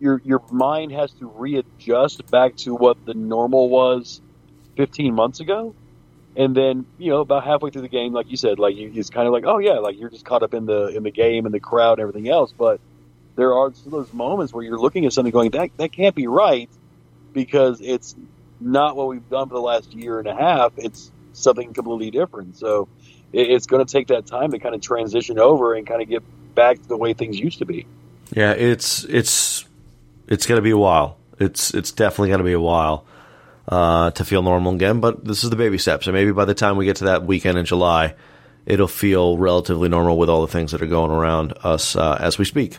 Your 0.00 0.20
your 0.24 0.42
mind 0.50 0.92
has 0.92 1.12
to 1.14 1.26
readjust 1.26 2.28
back 2.30 2.56
to 2.58 2.74
what 2.74 3.04
the 3.04 3.12
normal 3.12 3.68
was 3.68 4.22
15 4.76 5.14
months 5.14 5.40
ago, 5.40 5.74
and 6.36 6.56
then 6.56 6.86
you 6.96 7.10
know 7.10 7.20
about 7.20 7.44
halfway 7.44 7.70
through 7.70 7.82
the 7.82 7.88
game, 7.88 8.14
like 8.14 8.30
you 8.30 8.38
said, 8.38 8.58
like 8.58 8.74
you, 8.74 8.90
it's 8.94 9.10
kind 9.10 9.26
of 9.26 9.34
like 9.34 9.44
oh 9.46 9.58
yeah, 9.58 9.74
like 9.74 9.98
you're 10.00 10.08
just 10.10 10.24
caught 10.24 10.42
up 10.42 10.54
in 10.54 10.64
the 10.64 10.88
in 10.88 11.02
the 11.02 11.10
game 11.10 11.44
and 11.44 11.54
the 11.54 11.60
crowd 11.60 11.98
and 11.98 12.08
everything 12.08 12.30
else. 12.30 12.52
But 12.56 12.80
there 13.36 13.54
are 13.54 13.70
those 13.86 14.12
moments 14.14 14.54
where 14.54 14.64
you're 14.64 14.78
looking 14.78 15.04
at 15.04 15.12
something 15.12 15.32
going 15.32 15.50
that 15.50 15.70
that 15.76 15.92
can't 15.92 16.14
be 16.14 16.26
right 16.26 16.70
because 17.34 17.80
it's 17.82 18.16
not 18.60 18.96
what 18.96 19.08
we've 19.08 19.28
done 19.28 19.48
for 19.48 19.54
the 19.54 19.60
last 19.60 19.92
year 19.92 20.18
and 20.18 20.28
a 20.28 20.34
half. 20.34 20.72
It's 20.76 21.10
something 21.32 21.72
completely 21.72 22.10
different. 22.10 22.56
So 22.56 22.88
it, 23.32 23.50
it's 23.50 23.66
going 23.66 23.84
to 23.84 23.90
take 23.90 24.08
that 24.08 24.26
time 24.26 24.52
to 24.52 24.58
kind 24.58 24.74
of 24.74 24.80
transition 24.80 25.38
over 25.38 25.74
and 25.74 25.86
kind 25.86 26.02
of 26.02 26.08
get 26.08 26.22
back 26.54 26.80
to 26.80 26.88
the 26.88 26.96
way 26.96 27.14
things 27.14 27.38
used 27.38 27.58
to 27.58 27.64
be. 27.64 27.86
Yeah, 28.32 28.52
it's 28.52 29.04
it's 29.04 29.64
it's 30.28 30.46
going 30.46 30.58
to 30.58 30.62
be 30.62 30.70
a 30.70 30.78
while. 30.78 31.18
It's 31.38 31.74
it's 31.74 31.92
definitely 31.92 32.28
going 32.28 32.38
to 32.38 32.44
be 32.44 32.52
a 32.52 32.60
while 32.60 33.04
uh, 33.68 34.10
to 34.12 34.24
feel 34.24 34.42
normal 34.42 34.74
again. 34.74 35.00
But 35.00 35.24
this 35.24 35.44
is 35.44 35.50
the 35.50 35.56
baby 35.56 35.78
steps, 35.78 36.06
and 36.06 36.14
maybe 36.14 36.32
by 36.32 36.44
the 36.44 36.54
time 36.54 36.76
we 36.76 36.84
get 36.84 36.96
to 36.96 37.04
that 37.04 37.24
weekend 37.24 37.58
in 37.58 37.64
July, 37.64 38.14
it'll 38.66 38.88
feel 38.88 39.36
relatively 39.36 39.88
normal 39.88 40.16
with 40.16 40.30
all 40.30 40.40
the 40.40 40.52
things 40.52 40.72
that 40.72 40.82
are 40.82 40.86
going 40.86 41.10
around 41.10 41.54
us 41.62 41.96
uh, 41.96 42.16
as 42.20 42.38
we 42.38 42.44
speak. 42.44 42.78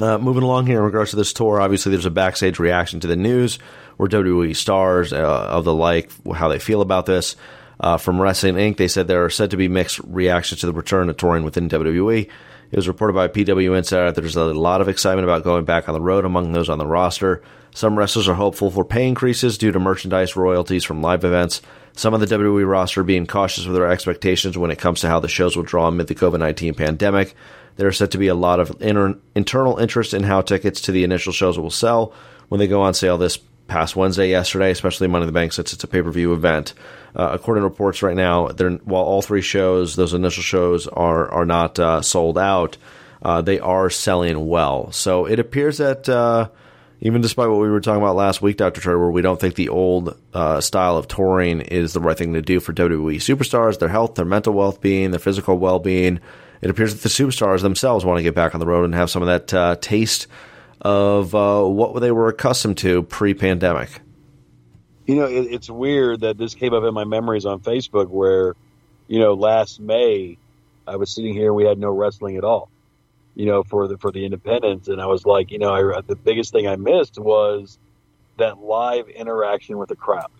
Uh, 0.00 0.18
moving 0.18 0.42
along 0.42 0.66
here 0.66 0.78
in 0.78 0.84
regards 0.84 1.10
to 1.10 1.16
this 1.16 1.32
tour, 1.32 1.60
obviously 1.60 1.90
there's 1.90 2.06
a 2.06 2.10
backstage 2.10 2.58
reaction 2.58 3.00
to 3.00 3.06
the 3.06 3.16
news 3.16 3.58
where 3.96 4.08
WWE 4.08 4.54
stars 4.56 5.12
uh, 5.12 5.46
of 5.48 5.64
the 5.64 5.74
like, 5.74 6.10
how 6.34 6.48
they 6.48 6.58
feel 6.58 6.80
about 6.80 7.06
this. 7.06 7.36
Uh, 7.78 7.96
from 7.96 8.20
Wrestling 8.20 8.54
Inc., 8.54 8.76
they 8.76 8.88
said 8.88 9.08
there 9.08 9.24
are 9.24 9.30
said 9.30 9.50
to 9.50 9.56
be 9.56 9.68
mixed 9.68 10.00
reactions 10.04 10.60
to 10.60 10.66
the 10.66 10.72
return 10.72 11.08
of 11.08 11.16
touring 11.16 11.44
within 11.44 11.68
WWE. 11.68 12.28
It 12.70 12.76
was 12.76 12.88
reported 12.88 13.12
by 13.12 13.28
PW 13.28 13.76
Insider 13.76 14.10
that 14.10 14.20
there's 14.20 14.36
a 14.36 14.44
lot 14.44 14.80
of 14.80 14.88
excitement 14.88 15.24
about 15.24 15.44
going 15.44 15.64
back 15.64 15.88
on 15.88 15.92
the 15.92 16.00
road 16.00 16.24
among 16.24 16.52
those 16.52 16.68
on 16.68 16.78
the 16.78 16.86
roster. 16.86 17.42
Some 17.72 17.96
wrestlers 17.96 18.28
are 18.28 18.34
hopeful 18.34 18.70
for 18.70 18.84
pay 18.84 19.06
increases 19.06 19.58
due 19.58 19.72
to 19.72 19.78
merchandise 19.78 20.36
royalties 20.36 20.84
from 20.84 21.02
live 21.02 21.24
events. 21.24 21.60
Some 21.96 22.12
of 22.12 22.20
the 22.20 22.26
WWE 22.26 22.66
roster 22.66 23.02
being 23.04 23.26
cautious 23.26 23.66
with 23.66 23.76
their 23.76 23.90
expectations 23.90 24.58
when 24.58 24.70
it 24.70 24.78
comes 24.78 25.00
to 25.00 25.08
how 25.08 25.20
the 25.20 25.28
shows 25.28 25.56
will 25.56 25.62
draw 25.62 25.86
amid 25.86 26.08
the 26.08 26.14
COVID 26.14 26.40
19 26.40 26.74
pandemic. 26.74 27.34
There 27.76 27.88
is 27.88 27.96
said 27.96 28.10
to 28.12 28.18
be 28.18 28.28
a 28.28 28.34
lot 28.34 28.60
of 28.60 28.76
inter- 28.80 29.18
internal 29.34 29.78
interest 29.78 30.14
in 30.14 30.22
how 30.22 30.42
tickets 30.42 30.80
to 30.82 30.92
the 30.92 31.04
initial 31.04 31.32
shows 31.32 31.58
will 31.58 31.70
sell 31.70 32.12
when 32.48 32.58
they 32.58 32.66
go 32.66 32.82
on 32.82 32.94
sale 32.94 33.18
this 33.18 33.38
past 33.66 33.96
Wednesday, 33.96 34.28
yesterday, 34.28 34.70
especially 34.70 35.08
Money 35.08 35.22
in 35.22 35.26
the 35.26 35.32
Bank 35.32 35.52
since 35.52 35.72
it's 35.72 35.84
a 35.84 35.88
pay 35.88 36.02
per 36.02 36.10
view 36.10 36.32
event. 36.32 36.74
Uh, 37.16 37.30
according 37.32 37.62
to 37.62 37.68
reports 37.68 38.02
right 38.02 38.16
now, 38.16 38.48
while 38.48 39.02
all 39.02 39.22
three 39.22 39.40
shows, 39.40 39.96
those 39.96 40.14
initial 40.14 40.42
shows, 40.42 40.86
are 40.88 41.30
are 41.30 41.46
not 41.46 41.78
uh, 41.78 42.02
sold 42.02 42.38
out, 42.38 42.76
uh, 43.22 43.40
they 43.40 43.60
are 43.60 43.88
selling 43.88 44.46
well. 44.46 44.90
So 44.92 45.26
it 45.26 45.38
appears 45.38 45.78
that 45.78 46.08
uh, 46.08 46.48
even 47.00 47.20
despite 47.20 47.48
what 47.48 47.60
we 47.60 47.68
were 47.68 47.80
talking 47.80 48.02
about 48.02 48.16
last 48.16 48.40
week, 48.40 48.56
Dr. 48.56 48.80
Trey, 48.80 48.94
where 48.94 49.10
we 49.10 49.22
don't 49.22 49.38
think 49.38 49.56
the 49.56 49.68
old 49.68 50.18
uh, 50.32 50.60
style 50.60 50.96
of 50.96 51.08
touring 51.08 51.60
is 51.60 51.92
the 51.92 52.00
right 52.00 52.16
thing 52.16 52.32
to 52.34 52.42
do 52.42 52.60
for 52.60 52.72
WWE 52.72 53.16
superstars, 53.16 53.78
their 53.78 53.88
health, 53.88 54.14
their 54.14 54.24
mental 54.24 54.52
well 54.52 54.72
being, 54.72 55.10
their 55.10 55.20
physical 55.20 55.58
well 55.58 55.78
being, 55.78 56.20
it 56.64 56.70
appears 56.70 56.94
that 56.94 57.02
the 57.02 57.10
superstars 57.10 57.60
themselves 57.60 58.06
want 58.06 58.18
to 58.18 58.22
get 58.22 58.34
back 58.34 58.54
on 58.54 58.60
the 58.60 58.66
road 58.66 58.84
and 58.84 58.94
have 58.94 59.10
some 59.10 59.20
of 59.20 59.28
that 59.28 59.52
uh, 59.52 59.76
taste 59.82 60.26
of 60.80 61.34
uh, 61.34 61.62
what 61.62 62.00
they 62.00 62.10
were 62.10 62.28
accustomed 62.28 62.78
to 62.78 63.02
pre 63.02 63.34
pandemic. 63.34 64.00
You 65.04 65.16
know, 65.16 65.26
it, 65.26 65.48
it's 65.50 65.68
weird 65.68 66.20
that 66.20 66.38
this 66.38 66.54
came 66.54 66.72
up 66.72 66.82
in 66.84 66.94
my 66.94 67.04
memories 67.04 67.44
on 67.44 67.60
Facebook 67.60 68.08
where, 68.08 68.54
you 69.08 69.18
know, 69.18 69.34
last 69.34 69.78
May 69.78 70.38
I 70.86 70.96
was 70.96 71.14
sitting 71.14 71.34
here, 71.34 71.48
and 71.48 71.54
we 71.54 71.64
had 71.64 71.78
no 71.78 71.90
wrestling 71.90 72.38
at 72.38 72.44
all 72.44 72.70
you 73.34 73.46
know, 73.46 73.62
for 73.62 73.88
the 73.88 73.98
for 73.98 74.12
the 74.12 74.24
independents, 74.24 74.88
and 74.88 75.00
I 75.00 75.06
was 75.06 75.26
like, 75.26 75.50
you 75.50 75.58
know, 75.58 75.72
I, 75.74 76.00
the 76.00 76.16
biggest 76.16 76.52
thing 76.52 76.66
I 76.66 76.76
missed 76.76 77.18
was 77.18 77.78
that 78.36 78.58
live 78.58 79.08
interaction 79.08 79.78
with 79.78 79.88
the 79.88 79.96
crowd. 79.96 80.30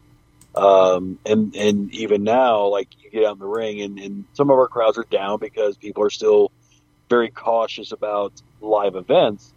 Um, 0.54 1.18
and 1.26 1.54
and 1.56 1.92
even 1.92 2.22
now, 2.22 2.66
like 2.66 2.88
you 3.02 3.10
get 3.10 3.24
out 3.24 3.34
in 3.34 3.38
the 3.40 3.46
ring, 3.46 3.80
and, 3.80 3.98
and 3.98 4.24
some 4.34 4.50
of 4.50 4.58
our 4.58 4.68
crowds 4.68 4.98
are 4.98 5.06
down 5.10 5.40
because 5.40 5.76
people 5.76 6.04
are 6.04 6.10
still 6.10 6.52
very 7.10 7.30
cautious 7.30 7.92
about 7.92 8.32
live 8.60 8.94
events. 8.94 9.52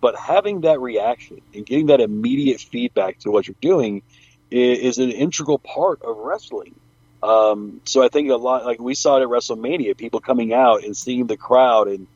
But 0.00 0.16
having 0.16 0.60
that 0.60 0.80
reaction 0.80 1.40
and 1.54 1.66
getting 1.66 1.86
that 1.86 2.00
immediate 2.00 2.60
feedback 2.60 3.18
to 3.20 3.30
what 3.30 3.48
you're 3.48 3.56
doing 3.60 4.02
is, 4.50 4.78
is 4.78 4.98
an 4.98 5.10
integral 5.10 5.58
part 5.58 6.02
of 6.02 6.16
wrestling. 6.18 6.74
Um, 7.22 7.80
so 7.84 8.04
I 8.04 8.08
think 8.08 8.30
a 8.30 8.36
lot, 8.36 8.64
like 8.64 8.78
we 8.78 8.94
saw 8.94 9.16
it 9.16 9.22
at 9.22 9.28
WrestleMania, 9.28 9.96
people 9.96 10.20
coming 10.20 10.52
out 10.52 10.84
and 10.84 10.96
seeing 10.96 11.26
the 11.26 11.36
crowd 11.36 11.88
and 11.88 12.06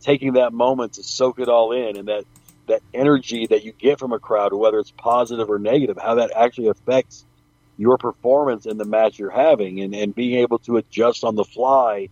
taking 0.00 0.34
that 0.34 0.52
moment 0.52 0.94
to 0.94 1.02
soak 1.02 1.38
it 1.38 1.48
all 1.48 1.72
in 1.72 1.96
and 1.96 2.08
that 2.08 2.24
that 2.66 2.82
energy 2.92 3.46
that 3.46 3.64
you 3.64 3.72
get 3.72 3.98
from 3.98 4.12
a 4.12 4.18
crowd, 4.18 4.52
whether 4.52 4.78
it's 4.78 4.90
positive 4.90 5.48
or 5.48 5.58
negative, 5.58 5.96
how 6.00 6.16
that 6.16 6.32
actually 6.34 6.68
affects 6.68 7.24
your 7.78 7.98
performance 7.98 8.66
in 8.66 8.78
the 8.78 8.84
match 8.84 9.18
you're 9.18 9.30
having 9.30 9.80
and, 9.80 9.94
and 9.94 10.14
being 10.14 10.40
able 10.40 10.58
to 10.58 10.76
adjust 10.76 11.24
on 11.24 11.36
the 11.36 11.44
fly 11.44 12.08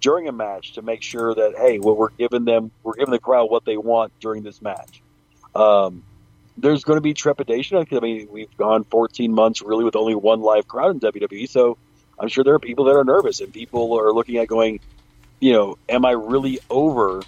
during 0.00 0.28
a 0.28 0.32
match 0.32 0.74
to 0.74 0.82
make 0.82 1.02
sure 1.02 1.34
that, 1.34 1.54
hey, 1.56 1.78
what 1.78 1.96
we're 1.96 2.10
giving 2.10 2.44
them, 2.44 2.70
we're 2.82 2.94
giving 2.94 3.12
the 3.12 3.18
crowd 3.18 3.50
what 3.50 3.64
they 3.64 3.76
want 3.76 4.12
during 4.20 4.42
this 4.42 4.62
match. 4.62 5.02
Um, 5.54 6.04
there's 6.56 6.84
going 6.84 6.96
to 6.96 7.02
be 7.02 7.14
trepidation. 7.14 7.78
I 7.78 8.00
mean, 8.00 8.28
we've 8.30 8.54
gone 8.56 8.84
14 8.84 9.32
months 9.32 9.62
really 9.62 9.84
with 9.84 9.96
only 9.96 10.14
one 10.14 10.40
live 10.40 10.68
crowd 10.68 10.90
in 10.92 11.00
WWE. 11.00 11.48
So 11.48 11.78
I'm 12.18 12.28
sure 12.28 12.44
there 12.44 12.54
are 12.54 12.60
people 12.60 12.86
that 12.86 12.96
are 12.96 13.04
nervous 13.04 13.40
and 13.40 13.52
people 13.52 13.98
are 13.98 14.12
looking 14.12 14.36
at 14.36 14.48
going, 14.48 14.80
you 15.40 15.52
know, 15.52 15.78
am 15.88 16.04
I 16.04 16.12
really 16.12 16.60
over 16.68 17.22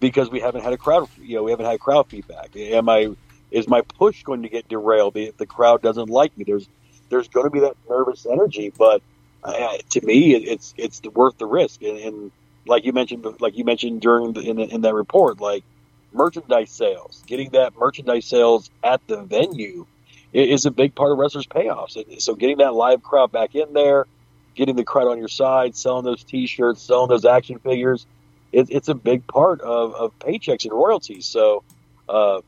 because 0.00 0.30
we 0.30 0.40
haven't 0.40 0.62
had 0.62 0.72
a 0.72 0.76
crowd, 0.76 1.08
you 1.20 1.36
know, 1.36 1.42
we 1.42 1.50
haven't 1.50 1.66
had 1.66 1.80
crowd 1.80 2.08
feedback? 2.08 2.56
Am 2.56 2.88
I, 2.88 3.14
is 3.50 3.68
my 3.68 3.80
push 3.82 4.22
going 4.22 4.42
to 4.42 4.48
get 4.48 4.68
derailed 4.68 5.16
if 5.16 5.36
the 5.36 5.46
crowd 5.46 5.82
doesn't 5.82 6.08
like 6.08 6.36
me? 6.36 6.44
There's, 6.44 6.68
there's 7.08 7.28
going 7.28 7.44
to 7.44 7.50
be 7.50 7.60
that 7.60 7.76
nervous 7.88 8.26
energy, 8.26 8.72
but 8.76 9.02
uh, 9.42 9.78
to 9.90 10.04
me, 10.04 10.34
it, 10.34 10.46
it's, 10.46 10.74
it's 10.76 11.02
worth 11.02 11.38
the 11.38 11.46
risk. 11.46 11.82
And, 11.82 11.98
and, 11.98 12.32
like 12.66 12.84
you 12.84 12.92
mentioned, 12.92 13.26
like 13.40 13.56
you 13.56 13.64
mentioned 13.64 14.00
during 14.00 14.32
the, 14.32 14.40
in, 14.40 14.58
in 14.58 14.80
that 14.82 14.94
report, 14.94 15.40
like 15.40 15.64
merchandise 16.12 16.70
sales, 16.70 17.22
getting 17.26 17.50
that 17.50 17.76
merchandise 17.76 18.26
sales 18.26 18.70
at 18.82 19.04
the 19.06 19.22
venue 19.22 19.86
is 20.32 20.64
a 20.64 20.70
big 20.70 20.94
part 20.94 21.12
of 21.12 21.18
wrestlers' 21.18 21.46
payoffs. 21.46 22.22
So 22.22 22.34
getting 22.34 22.58
that 22.58 22.74
live 22.74 23.02
crowd 23.02 23.32
back 23.32 23.54
in 23.54 23.72
there, 23.72 24.06
getting 24.54 24.76
the 24.76 24.84
crowd 24.84 25.08
on 25.08 25.18
your 25.18 25.28
side, 25.28 25.76
selling 25.76 26.04
those 26.04 26.24
T-shirts, 26.24 26.82
selling 26.82 27.08
those 27.08 27.24
action 27.24 27.58
figures. 27.58 28.06
It, 28.52 28.68
it's 28.70 28.88
a 28.88 28.94
big 28.94 29.26
part 29.26 29.60
of, 29.60 29.94
of 29.94 30.18
paychecks 30.18 30.64
and 30.64 30.72
royalties. 30.72 31.26
So, 31.26 31.64
uh, 32.08 32.40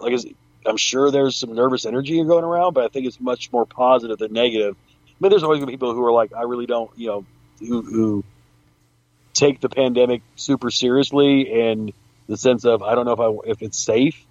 like 0.00 0.14
I'm 0.66 0.76
sure 0.76 1.10
there's 1.10 1.36
some 1.36 1.54
nervous 1.54 1.86
energy 1.86 2.22
going 2.24 2.44
around, 2.44 2.74
but 2.74 2.84
I 2.84 2.88
think 2.88 3.06
it's 3.06 3.20
much 3.20 3.52
more 3.52 3.66
positive 3.66 4.18
than 4.18 4.32
negative. 4.32 4.76
I 4.76 5.12
mean, 5.20 5.30
there's 5.30 5.42
always 5.42 5.58
going 5.58 5.66
to 5.66 5.72
be 5.72 5.74
people 5.74 5.94
who 5.94 6.04
are 6.04 6.12
like, 6.12 6.32
I 6.32 6.42
really 6.42 6.66
don't, 6.66 6.90
you 6.96 7.08
know, 7.08 7.26
who, 7.60 7.82
who 7.82 8.24
take 9.32 9.60
the 9.60 9.68
pandemic 9.68 10.22
super 10.36 10.70
seriously 10.70 11.60
and 11.60 11.92
the 12.28 12.36
sense 12.36 12.64
of 12.64 12.82
I 12.82 12.94
don't 12.94 13.06
know 13.06 13.12
if 13.12 13.20
I 13.20 13.50
if 13.50 13.62
it's 13.62 13.78
safe, 13.78 14.24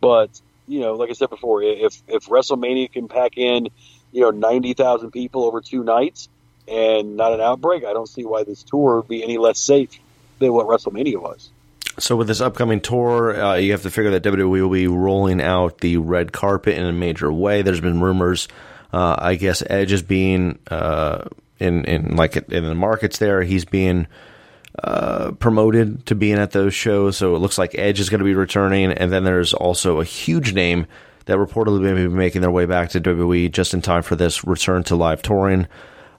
but 0.00 0.40
you 0.66 0.80
know, 0.80 0.94
like 0.94 1.10
I 1.10 1.12
said 1.12 1.30
before, 1.30 1.62
if 1.62 2.02
if 2.08 2.26
WrestleMania 2.26 2.90
can 2.90 3.08
pack 3.08 3.36
in, 3.36 3.68
you 4.12 4.22
know, 4.22 4.30
ninety 4.30 4.74
thousand 4.74 5.12
people 5.12 5.44
over 5.44 5.60
two 5.60 5.84
nights, 5.84 6.28
and 6.68 7.16
not 7.16 7.32
an 7.32 7.40
outbreak, 7.40 7.84
I 7.84 7.92
don't 7.92 8.08
see 8.08 8.24
why 8.24 8.44
this 8.44 8.62
tour 8.62 8.96
would 8.96 9.08
be 9.08 9.22
any 9.22 9.38
less 9.38 9.58
safe 9.58 9.98
than 10.38 10.52
what 10.52 10.66
WrestleMania 10.66 11.20
was. 11.20 11.50
So 11.98 12.16
with 12.16 12.28
this 12.28 12.40
upcoming 12.40 12.80
tour, 12.80 13.40
uh, 13.40 13.54
you 13.54 13.72
have 13.72 13.82
to 13.82 13.90
figure 13.90 14.10
that 14.10 14.22
WWE 14.22 14.60
will 14.62 14.68
be 14.68 14.86
rolling 14.86 15.40
out 15.40 15.78
the 15.78 15.96
red 15.96 16.32
carpet 16.32 16.76
in 16.76 16.84
a 16.84 16.92
major 16.92 17.32
way. 17.32 17.62
There's 17.62 17.80
been 17.80 18.00
rumors, 18.00 18.48
uh, 18.92 19.16
I 19.18 19.36
guess 19.36 19.62
Edge 19.68 19.92
is 19.92 20.02
being 20.02 20.58
uh, 20.70 21.24
in 21.58 21.84
in 21.86 22.16
like 22.16 22.36
in 22.36 22.64
the 22.64 22.74
markets 22.74 23.18
there. 23.18 23.42
He's 23.42 23.64
being 23.64 24.06
uh, 24.82 25.32
promoted 25.32 26.04
to 26.06 26.14
being 26.14 26.36
at 26.36 26.50
those 26.50 26.74
shows, 26.74 27.16
so 27.16 27.34
it 27.34 27.38
looks 27.38 27.56
like 27.56 27.74
Edge 27.78 27.98
is 27.98 28.10
going 28.10 28.18
to 28.18 28.26
be 28.26 28.34
returning. 28.34 28.92
And 28.92 29.10
then 29.10 29.24
there's 29.24 29.54
also 29.54 30.00
a 30.00 30.04
huge 30.04 30.52
name 30.52 30.86
that 31.24 31.38
reportedly 31.38 31.80
may 31.80 31.94
be 31.94 32.08
making 32.08 32.42
their 32.42 32.50
way 32.50 32.66
back 32.66 32.90
to 32.90 33.00
WWE 33.00 33.50
just 33.50 33.72
in 33.72 33.80
time 33.80 34.02
for 34.02 34.16
this 34.16 34.44
return 34.44 34.84
to 34.84 34.96
live 34.96 35.22
touring 35.22 35.66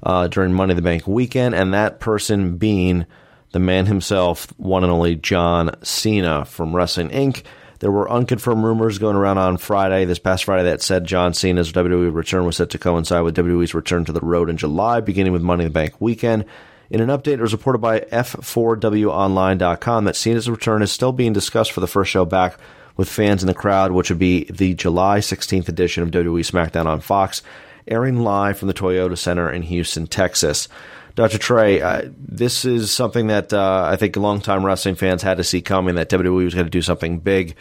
uh, 0.03 0.27
during 0.27 0.53
Money 0.53 0.71
in 0.71 0.75
the 0.75 0.81
Bank 0.81 1.07
weekend, 1.07 1.55
and 1.55 1.73
that 1.73 1.99
person 1.99 2.57
being 2.57 3.05
the 3.51 3.59
man 3.59 3.85
himself, 3.85 4.53
one 4.57 4.83
and 4.83 4.91
only 4.91 5.15
John 5.15 5.75
Cena 5.83 6.45
from 6.45 6.75
Wrestling 6.75 7.09
Inc. 7.09 7.43
There 7.79 7.91
were 7.91 8.09
unconfirmed 8.09 8.63
rumors 8.63 8.97
going 8.97 9.15
around 9.15 9.37
on 9.37 9.57
Friday, 9.57 10.05
this 10.05 10.19
past 10.19 10.45
Friday, 10.45 10.63
that 10.63 10.81
said 10.81 11.05
John 11.05 11.33
Cena's 11.33 11.71
WWE 11.71 12.13
return 12.13 12.45
was 12.45 12.57
set 12.57 12.71
to 12.71 12.79
coincide 12.79 13.23
with 13.23 13.35
WWE's 13.35 13.73
return 13.73 14.03
to 14.05 14.11
the 14.11 14.19
road 14.19 14.49
in 14.49 14.57
July, 14.57 14.99
beginning 14.99 15.33
with 15.33 15.43
Money 15.43 15.63
in 15.63 15.69
the 15.69 15.73
Bank 15.73 15.93
weekend. 15.99 16.45
In 16.89 17.01
an 17.01 17.09
update, 17.09 17.33
it 17.33 17.41
was 17.41 17.51
reported 17.51 17.79
by 17.79 17.99
F4WOnline.com 17.99 20.05
that 20.05 20.15
Cena's 20.15 20.49
return 20.49 20.81
is 20.81 20.91
still 20.91 21.11
being 21.11 21.33
discussed 21.33 21.71
for 21.71 21.81
the 21.81 21.87
first 21.87 22.09
show 22.09 22.25
back 22.25 22.57
with 22.95 23.09
fans 23.09 23.43
in 23.43 23.47
the 23.47 23.53
crowd, 23.53 23.91
which 23.91 24.09
would 24.09 24.19
be 24.19 24.45
the 24.45 24.73
July 24.73 25.19
16th 25.19 25.69
edition 25.69 26.01
of 26.01 26.09
WWE 26.09 26.49
SmackDown 26.49 26.87
on 26.87 27.01
Fox 27.01 27.43
airing 27.87 28.19
live 28.19 28.57
from 28.57 28.67
the 28.67 28.73
Toyota 28.73 29.17
Center 29.17 29.51
in 29.51 29.61
Houston, 29.63 30.07
Texas. 30.07 30.67
Dr. 31.15 31.39
Trey, 31.39 31.81
uh, 31.81 32.03
this 32.17 32.63
is 32.63 32.91
something 32.91 33.27
that 33.27 33.51
uh, 33.51 33.87
I 33.91 33.95
think 33.95 34.15
longtime 34.15 34.63
wrestling 34.63 34.95
fans 34.95 35.23
had 35.23 35.37
to 35.37 35.43
see 35.43 35.61
coming 35.61 35.95
that 35.95 36.09
WWE 36.09 36.43
was 36.43 36.53
going 36.53 36.67
to 36.67 36.71
do 36.71 36.81
something 36.83 37.19
big 37.19 37.55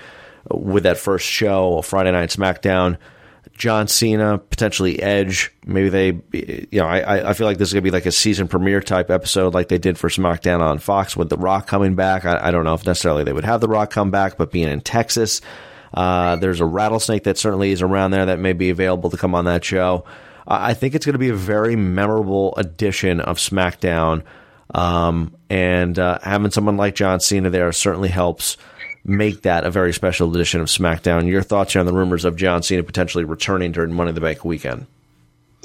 with 0.51 0.83
that 0.83 0.99
first 0.99 1.27
show, 1.27 1.81
Friday 1.83 2.13
Night 2.13 2.29
SmackDown. 2.29 2.99
John 3.57 3.89
Cena, 3.89 4.37
potentially 4.37 5.03
Edge. 5.03 5.51
Maybe 5.65 5.89
they, 5.89 6.07
you 6.71 6.81
know, 6.81 6.87
I, 6.87 7.31
I 7.31 7.33
feel 7.33 7.47
like 7.47 7.57
this 7.57 7.69
is 7.69 7.73
going 7.73 7.83
to 7.83 7.91
be 7.91 7.95
like 7.95 8.05
a 8.05 8.13
season 8.13 8.49
premiere 8.49 8.83
type 8.83 9.11
episode 9.11 9.55
like 9.55 9.69
they 9.69 9.79
did 9.79 9.97
for 9.97 10.11
SmackDown 10.11 10.61
on 10.61 10.79
Fox 10.79 11.17
with 11.17 11.31
The 11.31 11.39
Rock 11.39 11.67
coming 11.67 11.95
back. 11.95 12.27
I, 12.27 12.49
I 12.49 12.51
don't 12.51 12.65
know 12.65 12.75
if 12.75 12.85
necessarily 12.85 13.25
they 13.25 13.33
would 13.33 13.45
have 13.45 13.63
The 13.63 13.69
Rock 13.69 13.91
come 13.91 14.11
back, 14.11 14.37
but 14.37 14.51
being 14.51 14.69
in 14.69 14.83
Texas, 14.83 15.41
uh, 15.97 16.37
there's 16.37 16.61
a 16.61 16.67
rattlesnake 16.67 17.25
that 17.25 17.39
certainly 17.39 17.73
is 17.73 17.83
around 17.83 18.11
there 18.11 18.27
that 18.27 18.39
may 18.39 18.53
be 18.53 18.71
available 18.71 19.11
to 19.11 19.17
come 19.17 19.35
on 19.35 19.47
that 19.47 19.65
show. 19.65 20.05
I 20.47 20.75
think 20.75 20.95
it's 20.95 21.05
going 21.05 21.15
to 21.15 21.19
be 21.19 21.31
a 21.31 21.35
very 21.35 21.75
memorable 21.75 22.55
edition 22.57 23.21
of 23.21 23.39
SmackDown. 23.39 24.23
Um, 24.75 25.35
and 25.49 25.99
uh, 25.99 26.19
having 26.23 26.51
someone 26.51 26.77
like 26.77 26.95
John 26.95 27.21
Cena 27.21 27.51
there 27.51 27.73
certainly 27.73 28.11
helps 28.11 28.57
make 29.05 29.43
that 29.43 29.65
a 29.65 29.71
very 29.71 29.93
special 29.93 30.33
edition 30.33 30.61
of 30.61 30.67
SmackDown. 30.67 31.29
Your 31.29 31.43
thoughts 31.43 31.75
on 31.77 31.87
the 31.87 31.93
rumors 31.93 32.25
of 32.25 32.37
John 32.37 32.63
Cena 32.63 32.83
potentially 32.83 33.25
returning 33.25 33.73
during 33.73 33.93
Money 33.93 34.11
in 34.11 34.15
the 34.15 34.21
Bank 34.21 34.45
weekend? 34.45 34.87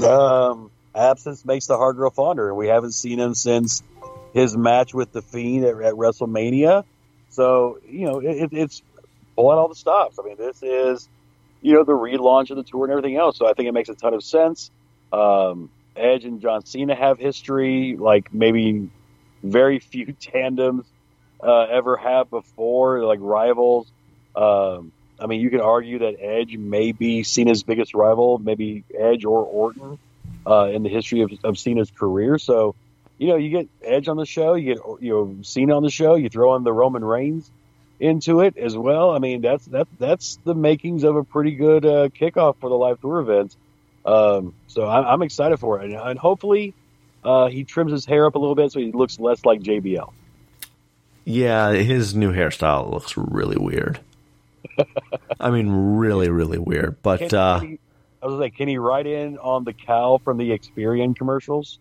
Um, 0.04 0.72
absence 0.96 1.44
makes 1.46 1.68
the 1.68 1.78
heart 1.78 1.96
grow 1.96 2.10
fonder, 2.10 2.54
we 2.56 2.68
haven't 2.68 2.94
seen 2.94 3.20
him 3.20 3.36
since 3.36 3.84
his 4.34 4.56
match 4.56 4.94
with 4.94 5.12
the 5.12 5.22
Fiend 5.22 5.66
at, 5.66 5.76
at 5.82 5.94
WrestleMania. 5.94 6.86
So 7.30 7.80
you 7.88 8.06
know, 8.06 8.20
it, 8.20 8.50
it's 8.52 8.82
pulling 9.36 9.58
all 9.58 9.68
the 9.68 9.76
stops. 9.76 10.20
I 10.20 10.24
mean, 10.24 10.38
this 10.38 10.62
is, 10.64 11.10
you 11.62 11.74
know, 11.74 11.84
the 11.84 11.94
relaunch 11.94 12.50
of 12.50 12.58
the 12.58 12.64
tour 12.64 12.86
and 12.86 12.92
everything 12.92 13.18
else. 13.18 13.38
So 13.38 13.48
I 13.48 13.54
think 13.54 13.68
it 13.68 13.74
makes 13.74 13.90
a 13.90 13.96
ton 13.96 14.14
of 14.14 14.24
sense. 14.24 14.72
Um, 15.12 15.70
Edge 15.96 16.26
and 16.26 16.42
John 16.42 16.66
Cena 16.66 16.96
have 16.96 17.20
history, 17.20 17.96
like 17.98 18.34
maybe 18.34 18.90
very 19.44 19.80
few 19.80 20.14
tandems 20.20 20.86
uh, 21.44 21.62
ever 21.64 21.98
have 21.98 22.30
before, 22.30 23.04
like 23.04 23.20
rivals. 23.22 23.92
Um, 24.36 24.92
I 25.20 25.28
mean, 25.28 25.42
you 25.42 25.50
can 25.50 25.62
argue 25.62 26.00
that 26.00 26.16
Edge 26.20 26.56
may 26.58 26.94
be 26.94 27.24
Cena's 27.24 27.64
biggest 27.64 27.94
rival, 27.94 28.40
maybe 28.40 28.84
Edge 28.98 29.26
or 29.26 29.44
Orton 29.44 30.00
uh, 30.48 30.70
in 30.74 30.84
the 30.84 30.90
history 30.90 31.22
of, 31.22 31.32
of 31.44 31.60
Cena's 31.60 31.92
career. 31.92 32.40
So, 32.40 32.76
you 33.18 33.28
know, 33.28 33.36
you 33.36 33.50
get 33.50 33.70
Edge 33.84 34.08
on 34.08 34.18
the 34.18 34.26
show, 34.26 34.56
you 34.56 34.74
get 34.74 34.84
you 35.00 35.12
know 35.12 35.44
Cena 35.44 35.76
on 35.76 35.84
the 35.84 35.92
show, 35.92 36.16
you 36.16 36.30
throw 36.30 36.56
in 36.56 36.64
the 36.64 36.74
Roman 36.74 37.06
Reigns 37.06 37.52
into 38.02 38.42
it 38.42 38.58
as 38.58 38.76
well. 38.76 39.12
I 39.12 39.20
mean, 39.20 39.42
that's 39.42 39.66
that 39.68 39.88
that's 40.00 40.40
the 40.44 40.56
makings 40.56 41.04
of 41.04 41.16
a 41.16 41.24
pretty 41.24 41.52
good 41.52 41.86
uh, 41.86 42.10
kickoff 42.10 42.58
for 42.60 42.70
the 42.70 42.76
live 42.76 43.00
tour 43.00 43.20
event. 43.20 43.56
Um, 44.04 44.56
so 44.68 44.90
I'm, 44.90 45.06
I'm 45.06 45.22
excited 45.22 45.58
for 45.60 45.80
it, 45.80 45.86
and, 45.86 45.94
and 45.94 46.20
hopefully 46.20 46.74
uh, 47.24 47.48
he 47.48 47.64
trims 47.64 47.92
his 47.92 48.06
hair 48.06 48.26
up 48.26 48.34
a 48.34 48.40
little 48.40 48.56
bit 48.56 48.72
so 48.72 48.80
he 48.80 48.92
looks 48.92 49.20
less 49.20 49.46
like 49.46 49.62
JBL. 49.62 50.12
Yeah, 51.24 51.74
his 51.74 52.16
new 52.16 52.34
hairstyle 52.34 52.92
looks 52.92 53.16
really 53.16 53.58
weird. 53.58 54.00
I 55.40 55.52
mean, 55.52 55.70
really, 55.70 56.30
really 56.30 56.58
weird. 56.58 57.02
But 57.04 57.20
Can, 57.20 57.36
uh, 57.36 57.60
can 57.60 57.70
he, 57.70 57.80
I 58.24 58.26
was 58.26 58.40
like, 58.40 58.56
can 58.56 58.68
he 58.68 58.80
write 58.80 59.06
in 59.06 59.38
on 59.38 59.64
the 59.64 59.74
cow 59.74 60.20
from 60.24 60.38
the 60.38 60.50
Experian 60.50 61.16
commercials? 61.16 61.78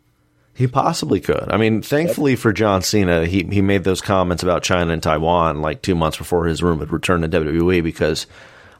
He 0.54 0.66
possibly 0.66 1.20
could. 1.20 1.48
I 1.48 1.56
mean, 1.56 1.82
thankfully 1.82 2.36
for 2.36 2.52
John 2.52 2.82
Cena, 2.82 3.26
he 3.26 3.44
he 3.44 3.62
made 3.62 3.84
those 3.84 4.00
comments 4.00 4.42
about 4.42 4.62
China 4.62 4.92
and 4.92 5.02
Taiwan 5.02 5.62
like 5.62 5.82
two 5.82 5.94
months 5.94 6.18
before 6.18 6.46
his 6.46 6.62
rumored 6.62 6.92
return 6.92 7.22
to 7.22 7.28
WWE 7.28 7.82
because 7.82 8.26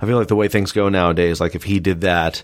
I 0.00 0.06
feel 0.06 0.18
like 0.18 0.28
the 0.28 0.36
way 0.36 0.48
things 0.48 0.72
go 0.72 0.88
nowadays, 0.88 1.40
like 1.40 1.54
if 1.54 1.64
he 1.64 1.80
did 1.80 2.02
that 2.02 2.42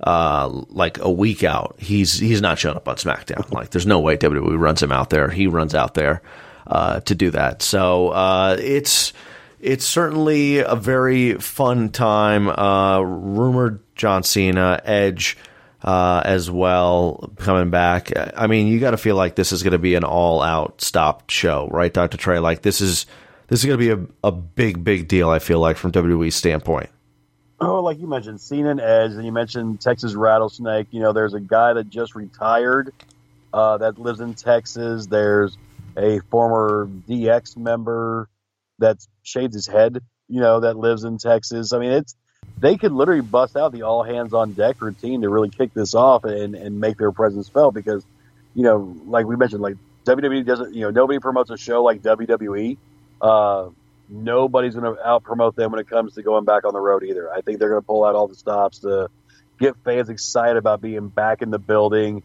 uh, 0.00 0.48
like 0.68 0.98
a 0.98 1.10
week 1.10 1.44
out, 1.44 1.76
he's 1.78 2.18
he's 2.18 2.42
not 2.42 2.58
showing 2.58 2.76
up 2.76 2.88
on 2.88 2.96
SmackDown. 2.96 3.50
Like, 3.56 3.70
there's 3.70 3.86
no 3.86 4.00
way 4.00 4.16
WWE 4.16 4.58
runs 4.58 4.82
him 4.82 4.92
out 4.92 5.10
there. 5.10 5.30
He 5.30 5.46
runs 5.46 5.74
out 5.74 5.94
there 5.94 6.20
uh, 6.66 7.00
to 7.00 7.14
do 7.14 7.30
that. 7.30 7.62
So 7.62 8.10
uh, 8.10 8.56
it's 8.60 9.12
it's 9.60 9.84
certainly 9.84 10.58
a 10.58 10.76
very 10.76 11.34
fun 11.34 11.88
time. 11.88 12.48
Uh, 12.48 13.00
rumored 13.00 13.80
John 13.94 14.22
Cena, 14.22 14.80
Edge. 14.84 15.36
Uh, 15.82 16.22
as 16.24 16.50
well, 16.50 17.30
coming 17.36 17.70
back. 17.70 18.10
I 18.36 18.46
mean, 18.46 18.66
you 18.66 18.80
got 18.80 18.92
to 18.92 18.96
feel 18.96 19.14
like 19.14 19.36
this 19.36 19.52
is 19.52 19.62
going 19.62 19.72
to 19.72 19.78
be 19.78 19.94
an 19.94 20.04
all-out 20.04 20.80
stopped 20.80 21.30
show, 21.30 21.68
right, 21.70 21.92
Doctor 21.92 22.16
Trey? 22.16 22.38
Like 22.38 22.62
this 22.62 22.80
is 22.80 23.06
this 23.48 23.60
is 23.60 23.66
going 23.66 23.78
to 23.78 23.96
be 23.96 24.02
a, 24.02 24.28
a 24.28 24.32
big, 24.32 24.82
big 24.82 25.06
deal. 25.06 25.30
I 25.30 25.38
feel 25.38 25.60
like 25.60 25.76
from 25.76 25.92
WWE's 25.92 26.34
standpoint. 26.34 26.88
Oh, 27.60 27.80
like 27.80 27.98
you 27.98 28.06
mentioned, 28.06 28.40
Cena 28.40 28.70
and 28.70 28.80
Edge, 28.80 29.12
and 29.12 29.24
you 29.24 29.32
mentioned 29.32 29.80
Texas 29.80 30.14
Rattlesnake. 30.14 30.88
You 30.90 31.00
know, 31.00 31.12
there's 31.12 31.34
a 31.34 31.40
guy 31.40 31.72
that 31.72 31.88
just 31.88 32.14
retired 32.14 32.92
uh, 33.52 33.78
that 33.78 33.98
lives 33.98 34.20
in 34.20 34.34
Texas. 34.34 35.06
There's 35.06 35.56
a 35.96 36.20
former 36.30 36.86
DX 37.08 37.56
member 37.56 38.28
that 38.78 38.98
shades 39.22 39.54
his 39.54 39.66
head. 39.66 40.02
You 40.28 40.40
know, 40.40 40.60
that 40.60 40.76
lives 40.76 41.04
in 41.04 41.16
Texas. 41.16 41.72
I 41.72 41.78
mean, 41.78 41.92
it's 41.92 42.14
they 42.58 42.76
could 42.76 42.92
literally 42.92 43.20
bust 43.20 43.56
out 43.56 43.72
the 43.72 43.82
all 43.82 44.02
hands 44.02 44.32
on 44.32 44.52
deck 44.52 44.80
routine 44.80 45.22
to 45.22 45.28
really 45.28 45.50
kick 45.50 45.74
this 45.74 45.94
off 45.94 46.24
and, 46.24 46.54
and 46.54 46.80
make 46.80 46.96
their 46.96 47.12
presence 47.12 47.48
felt 47.48 47.74
because, 47.74 48.04
you 48.54 48.62
know, 48.62 48.96
like 49.06 49.26
we 49.26 49.36
mentioned, 49.36 49.60
like 49.60 49.76
WWE 50.04 50.44
doesn't, 50.46 50.74
you 50.74 50.82
know, 50.82 50.90
nobody 50.90 51.18
promotes 51.18 51.50
a 51.50 51.58
show 51.58 51.82
like 51.82 52.02
WWE. 52.02 52.78
Uh, 53.20 53.68
nobody's 54.08 54.74
going 54.74 54.94
to 54.94 55.06
out 55.06 55.22
promote 55.22 55.56
them 55.56 55.70
when 55.72 55.80
it 55.80 55.88
comes 55.88 56.14
to 56.14 56.22
going 56.22 56.44
back 56.44 56.64
on 56.64 56.72
the 56.72 56.80
road 56.80 57.02
either. 57.02 57.30
I 57.32 57.42
think 57.42 57.58
they're 57.58 57.68
going 57.68 57.82
to 57.82 57.86
pull 57.86 58.04
out 58.04 58.14
all 58.14 58.28
the 58.28 58.34
stops 58.34 58.80
to 58.80 59.10
get 59.58 59.76
fans 59.84 60.08
excited 60.08 60.56
about 60.56 60.80
being 60.80 61.08
back 61.08 61.42
in 61.42 61.50
the 61.50 61.58
building. 61.58 62.22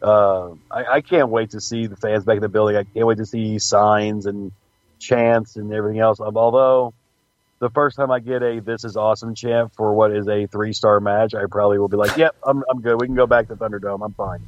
Uh, 0.00 0.50
I, 0.70 0.84
I 0.84 1.00
can't 1.00 1.28
wait 1.28 1.50
to 1.50 1.60
see 1.60 1.86
the 1.86 1.96
fans 1.96 2.24
back 2.24 2.36
in 2.36 2.42
the 2.42 2.48
building. 2.48 2.76
I 2.76 2.84
can't 2.84 3.06
wait 3.06 3.18
to 3.18 3.26
see 3.26 3.58
signs 3.58 4.26
and 4.26 4.52
chants 4.98 5.56
and 5.56 5.72
everything 5.72 6.00
else. 6.00 6.20
Although 6.20 6.94
the 7.62 7.70
first 7.70 7.96
time 7.96 8.10
I 8.10 8.18
get 8.18 8.42
a 8.42 8.60
"This 8.60 8.84
is 8.84 8.96
awesome" 8.96 9.36
chant 9.36 9.72
for 9.76 9.94
what 9.94 10.10
is 10.10 10.26
a 10.26 10.48
three 10.48 10.72
star 10.72 10.98
match, 10.98 11.32
I 11.32 11.44
probably 11.48 11.78
will 11.78 11.88
be 11.88 11.96
like, 11.96 12.16
"Yep, 12.16 12.34
I'm 12.42 12.64
I'm 12.68 12.80
good. 12.80 13.00
We 13.00 13.06
can 13.06 13.14
go 13.14 13.26
back 13.26 13.46
to 13.48 13.56
Thunderdome. 13.56 14.04
I'm 14.04 14.12
fine." 14.14 14.40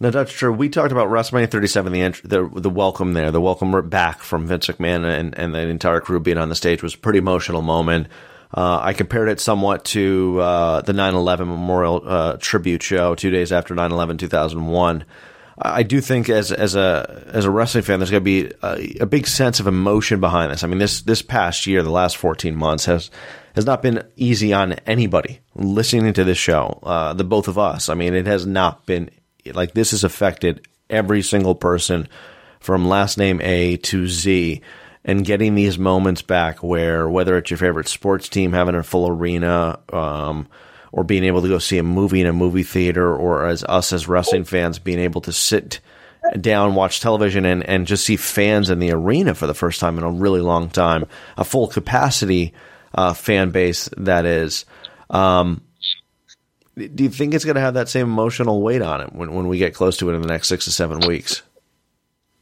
No, 0.00 0.10
that's 0.10 0.32
true. 0.32 0.52
We 0.52 0.68
talked 0.68 0.90
about 0.90 1.08
WrestleMania 1.08 1.50
37, 1.50 1.92
the 1.92 2.20
the 2.24 2.60
the 2.60 2.70
welcome 2.70 3.12
there, 3.14 3.30
the 3.30 3.40
welcome 3.40 3.88
back 3.88 4.22
from 4.22 4.48
Vince 4.48 4.66
McMahon 4.66 5.04
and, 5.04 5.38
and 5.38 5.54
the 5.54 5.60
entire 5.60 6.00
crew 6.00 6.18
being 6.18 6.36
on 6.36 6.48
the 6.48 6.56
stage 6.56 6.82
was 6.82 6.94
a 6.94 6.98
pretty 6.98 7.20
emotional 7.20 7.62
moment. 7.62 8.08
Uh, 8.52 8.80
I 8.82 8.92
compared 8.92 9.28
it 9.28 9.38
somewhat 9.38 9.84
to 9.86 10.40
uh, 10.40 10.80
the 10.82 10.92
9/11 10.92 11.46
Memorial 11.46 12.02
uh, 12.04 12.36
Tribute 12.40 12.82
Show 12.82 13.14
two 13.14 13.30
days 13.30 13.52
after 13.52 13.72
9/11 13.72 14.18
2001. 14.18 15.04
I 15.60 15.82
do 15.82 16.00
think 16.00 16.28
as 16.28 16.52
as 16.52 16.76
a 16.76 17.24
as 17.32 17.44
a 17.44 17.50
wrestling 17.50 17.84
fan, 17.84 17.98
there's 17.98 18.10
going 18.10 18.22
to 18.22 18.24
be 18.24 18.52
a, 18.62 19.02
a, 19.02 19.06
big 19.06 19.26
sense 19.26 19.58
of 19.58 19.66
emotion 19.66 20.20
behind 20.20 20.52
this. 20.52 20.62
I 20.62 20.68
mean, 20.68 20.78
this 20.78 21.02
this 21.02 21.22
past 21.22 21.66
year, 21.66 21.82
the 21.82 21.90
last 21.90 22.16
14 22.16 22.54
months 22.54 22.84
has 22.84 23.10
has 23.54 23.66
not 23.66 23.82
been 23.82 24.04
easy 24.16 24.52
on 24.52 24.74
anybody 24.86 25.40
listening 25.54 26.12
to 26.12 26.24
this 26.24 26.38
show. 26.38 26.78
Uh, 26.82 27.12
the 27.12 27.24
both 27.24 27.48
of 27.48 27.58
us. 27.58 27.88
I 27.88 27.94
mean, 27.94 28.14
it 28.14 28.26
has 28.26 28.46
not 28.46 28.86
been 28.86 29.10
like 29.52 29.72
this 29.72 29.90
has 29.90 30.04
affected 30.04 30.66
every 30.88 31.22
single 31.22 31.54
person 31.54 32.08
from 32.60 32.88
last 32.88 33.18
name 33.18 33.40
A 33.42 33.76
to 33.78 34.06
Z. 34.06 34.60
And 35.04 35.24
getting 35.24 35.54
these 35.54 35.78
moments 35.78 36.22
back 36.22 36.62
where 36.62 37.08
whether 37.08 37.38
it's 37.38 37.50
your 37.50 37.58
favorite 37.58 37.88
sports 37.88 38.28
team 38.28 38.52
having 38.52 38.74
a 38.74 38.82
full 38.82 39.08
arena, 39.08 39.78
um, 39.92 40.48
or 40.92 41.04
being 41.04 41.24
able 41.24 41.42
to 41.42 41.48
go 41.48 41.58
see 41.58 41.78
a 41.78 41.82
movie 41.82 42.20
in 42.20 42.26
a 42.26 42.32
movie 42.32 42.62
theater, 42.62 43.14
or 43.14 43.46
as 43.46 43.64
us 43.64 43.92
as 43.92 44.08
wrestling 44.08 44.44
fans 44.44 44.78
being 44.78 44.98
able 44.98 45.20
to 45.22 45.32
sit 45.32 45.80
down, 46.40 46.74
watch 46.74 47.00
television, 47.00 47.44
and, 47.44 47.68
and 47.68 47.86
just 47.86 48.04
see 48.04 48.16
fans 48.16 48.70
in 48.70 48.78
the 48.78 48.90
arena 48.90 49.34
for 49.34 49.46
the 49.46 49.54
first 49.54 49.80
time 49.80 49.98
in 49.98 50.04
a 50.04 50.10
really 50.10 50.40
long 50.40 50.68
time, 50.68 51.06
a 51.36 51.44
full 51.44 51.68
capacity 51.68 52.52
uh, 52.94 53.12
fan 53.12 53.50
base 53.50 53.88
that 53.96 54.24
is. 54.24 54.64
Um, 55.10 55.62
do 56.76 57.02
you 57.04 57.10
think 57.10 57.34
it's 57.34 57.44
going 57.44 57.56
to 57.56 57.60
have 57.60 57.74
that 57.74 57.88
same 57.88 58.06
emotional 58.06 58.62
weight 58.62 58.82
on 58.82 59.00
it 59.00 59.12
when, 59.12 59.34
when 59.34 59.48
we 59.48 59.58
get 59.58 59.74
close 59.74 59.96
to 59.98 60.10
it 60.10 60.14
in 60.14 60.22
the 60.22 60.28
next 60.28 60.48
six 60.48 60.64
to 60.66 60.70
seven 60.70 61.00
weeks? 61.00 61.42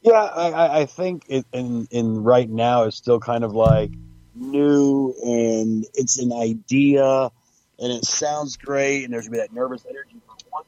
Yeah, 0.01 0.13
I, 0.13 0.81
I 0.81 0.85
think 0.85 1.25
it, 1.27 1.45
in 1.51 1.87
in 1.91 2.23
right 2.23 2.49
now 2.49 2.83
it's 2.83 2.97
still 2.97 3.19
kind 3.19 3.43
of 3.43 3.53
like 3.53 3.91
new 4.35 5.13
and 5.23 5.85
it's 5.95 6.19
an 6.19 6.31
idea 6.31 7.31
and 7.79 7.91
it 7.91 8.05
sounds 8.05 8.57
great 8.57 9.03
and 9.03 9.13
there's 9.13 9.27
gonna 9.27 9.37
be 9.37 9.41
that 9.41 9.53
nervous 9.53 9.85
energy. 9.89 10.15
But 10.27 10.43
once 10.51 10.67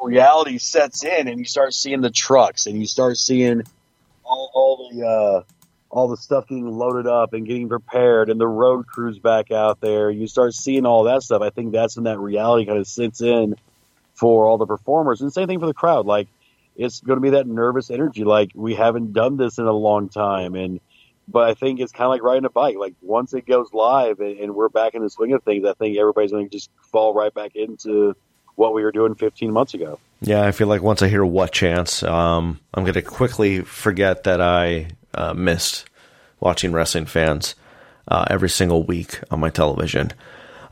reality 0.00 0.58
sets 0.58 1.04
in 1.04 1.28
and 1.28 1.38
you 1.38 1.44
start 1.44 1.74
seeing 1.74 2.00
the 2.00 2.10
trucks 2.10 2.66
and 2.66 2.78
you 2.78 2.86
start 2.86 3.16
seeing 3.16 3.62
all, 4.24 4.50
all 4.54 4.90
the 4.90 5.06
uh, 5.06 5.42
all 5.90 6.08
the 6.08 6.16
stuff 6.16 6.48
getting 6.48 6.66
loaded 6.66 7.06
up 7.06 7.32
and 7.32 7.46
getting 7.46 7.68
prepared 7.68 8.28
and 8.28 8.40
the 8.40 8.46
road 8.46 8.86
crews 8.86 9.18
back 9.18 9.50
out 9.50 9.80
there, 9.80 10.10
you 10.10 10.26
start 10.26 10.52
seeing 10.52 10.84
all 10.84 11.04
that 11.04 11.22
stuff. 11.22 11.42
I 11.42 11.50
think 11.50 11.72
that's 11.72 11.96
when 11.96 12.04
that 12.04 12.18
reality 12.18 12.66
kind 12.66 12.78
of 12.78 12.86
sits 12.86 13.20
in 13.20 13.56
for 14.14 14.46
all 14.46 14.58
the 14.58 14.66
performers 14.66 15.20
and 15.20 15.32
same 15.32 15.46
thing 15.46 15.60
for 15.60 15.66
the 15.66 15.74
crowd. 15.74 16.06
Like 16.06 16.28
it's 16.74 17.00
going 17.00 17.16
to 17.16 17.20
be 17.20 17.30
that 17.30 17.46
nervous 17.46 17.90
energy. 17.90 18.24
Like 18.24 18.50
we 18.54 18.74
haven't 18.74 19.12
done 19.12 19.36
this 19.36 19.58
in 19.58 19.64
a 19.64 19.72
long 19.72 20.08
time 20.08 20.54
and 20.54 20.80
but 21.28 21.48
I 21.48 21.54
think 21.54 21.80
it's 21.80 21.92
kind 21.92 22.06
of 22.06 22.10
like 22.10 22.22
riding 22.22 22.44
a 22.44 22.50
bike. 22.50 22.76
Like 22.78 22.94
once 23.00 23.34
it 23.34 23.46
goes 23.46 23.72
live 23.72 24.20
and, 24.20 24.38
and 24.38 24.54
we're 24.54 24.68
back 24.68 24.94
in 24.94 25.02
the 25.02 25.10
swing 25.10 25.32
of 25.32 25.42
things, 25.42 25.66
I 25.66 25.74
think 25.74 25.98
everybody's 25.98 26.32
going 26.32 26.48
to 26.48 26.56
just 26.56 26.70
fall 26.92 27.14
right 27.14 27.32
back 27.32 27.56
into 27.56 28.14
what 28.54 28.74
we 28.74 28.82
were 28.82 28.92
doing 28.92 29.14
15 29.14 29.50
months 29.52 29.74
ago. 29.74 29.98
Yeah, 30.20 30.42
I 30.42 30.52
feel 30.52 30.66
like 30.66 30.82
once 30.82 31.02
I 31.02 31.08
hear 31.08 31.24
what 31.24 31.52
chance, 31.52 32.02
um, 32.02 32.60
I'm 32.72 32.84
going 32.84 32.94
to 32.94 33.02
quickly 33.02 33.60
forget 33.60 34.24
that 34.24 34.40
I 34.40 34.88
uh, 35.14 35.34
missed 35.34 35.88
watching 36.40 36.72
wrestling 36.72 37.06
fans 37.06 37.54
uh, 38.08 38.24
every 38.30 38.48
single 38.48 38.82
week 38.82 39.20
on 39.30 39.40
my 39.40 39.50
television. 39.50 40.12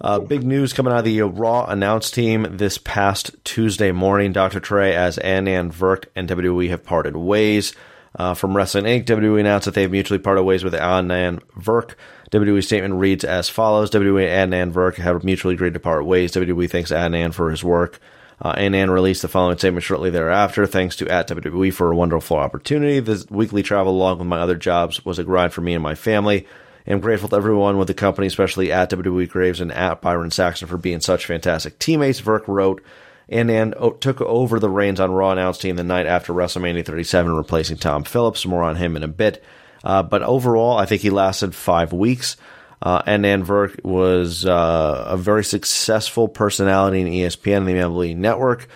Uh, 0.00 0.18
big 0.18 0.44
news 0.44 0.72
coming 0.72 0.92
out 0.92 1.00
of 1.00 1.04
the 1.04 1.22
Raw 1.22 1.64
announce 1.66 2.10
team 2.10 2.46
this 2.50 2.78
past 2.78 3.34
Tuesday 3.44 3.92
morning. 3.92 4.32
Dr. 4.32 4.60
Trey 4.60 4.94
as 4.94 5.18
Adnan 5.18 5.72
Virk 5.72 6.06
and 6.14 6.28
WWE 6.28 6.68
have 6.68 6.84
parted 6.84 7.16
ways. 7.16 7.74
Uh, 8.16 8.34
from 8.34 8.56
Wrestling 8.56 8.84
Inc., 8.84 9.06
WWE 9.06 9.40
announced 9.40 9.64
that 9.64 9.74
they 9.74 9.82
have 9.82 9.90
mutually 9.90 10.20
parted 10.20 10.44
ways 10.44 10.62
with 10.62 10.74
Adnan 10.74 11.40
Virk. 11.58 11.94
WWE 12.30 12.62
statement 12.62 12.94
reads 12.94 13.24
as 13.24 13.48
follows: 13.48 13.90
WWE 13.90 14.28
and 14.28 14.52
Adnan 14.52 14.72
Virk 14.72 14.96
have 14.96 15.24
mutually 15.24 15.54
agreed 15.54 15.74
to 15.74 15.80
part 15.80 16.04
ways. 16.04 16.32
WWE 16.32 16.70
thanks 16.70 16.92
Adnan 16.92 17.34
for 17.34 17.50
his 17.50 17.64
work. 17.64 17.98
Uh, 18.40 18.54
Adnan 18.54 18.90
released 18.90 19.22
the 19.22 19.28
following 19.28 19.58
statement 19.58 19.84
shortly 19.84 20.10
thereafter. 20.10 20.66
Thanks 20.66 20.96
to 20.96 21.08
at 21.08 21.28
WWE 21.28 21.72
for 21.72 21.92
a 21.92 21.96
wonderful 21.96 22.36
opportunity. 22.36 23.00
This 23.00 23.26
weekly 23.30 23.62
travel, 23.62 23.92
along 23.92 24.18
with 24.18 24.26
my 24.26 24.40
other 24.40 24.56
jobs, 24.56 25.04
was 25.04 25.18
a 25.18 25.24
grind 25.24 25.52
for 25.52 25.60
me 25.60 25.74
and 25.74 25.82
my 25.82 25.94
family. 25.94 26.46
I'm 26.86 27.00
grateful 27.00 27.30
to 27.30 27.36
everyone 27.36 27.78
with 27.78 27.88
the 27.88 27.94
company, 27.94 28.26
especially 28.26 28.70
at 28.70 28.90
WWE 28.90 29.28
Graves 29.28 29.60
and 29.60 29.72
at 29.72 30.02
Byron 30.02 30.30
Saxton 30.30 30.68
for 30.68 30.76
being 30.76 31.00
such 31.00 31.26
fantastic 31.26 31.78
teammates. 31.78 32.20
Virk 32.20 32.46
wrote 32.46 32.82
and 33.28 33.48
then 33.48 33.74
took 34.00 34.20
over 34.20 34.58
the 34.58 34.70
reins 34.70 35.00
on 35.00 35.12
Raw 35.12 35.30
announce 35.30 35.58
team 35.58 35.76
the 35.76 35.84
night 35.84 36.06
after 36.06 36.32
WrestleMania 36.32 36.84
37, 36.84 37.34
replacing 37.34 37.78
Tom 37.78 38.04
Phillips. 38.04 38.46
More 38.46 38.62
on 38.62 38.76
him 38.76 38.96
in 38.96 39.02
a 39.02 39.08
bit. 39.08 39.42
Uh, 39.82 40.02
but 40.02 40.22
overall, 40.22 40.78
I 40.78 40.86
think 40.86 41.02
he 41.02 41.10
lasted 41.10 41.54
five 41.54 41.92
weeks. 41.92 42.36
Uh, 42.82 43.02
and 43.06 43.24
then 43.24 43.44
Virk 43.44 43.82
was 43.82 44.44
uh, 44.44 45.04
a 45.08 45.16
very 45.16 45.44
successful 45.44 46.28
personality 46.28 47.00
in 47.00 47.08
ESPN 47.08 47.58
and 47.58 47.68
the 47.68 47.72
MLB 47.72 48.16
Network. 48.16 48.68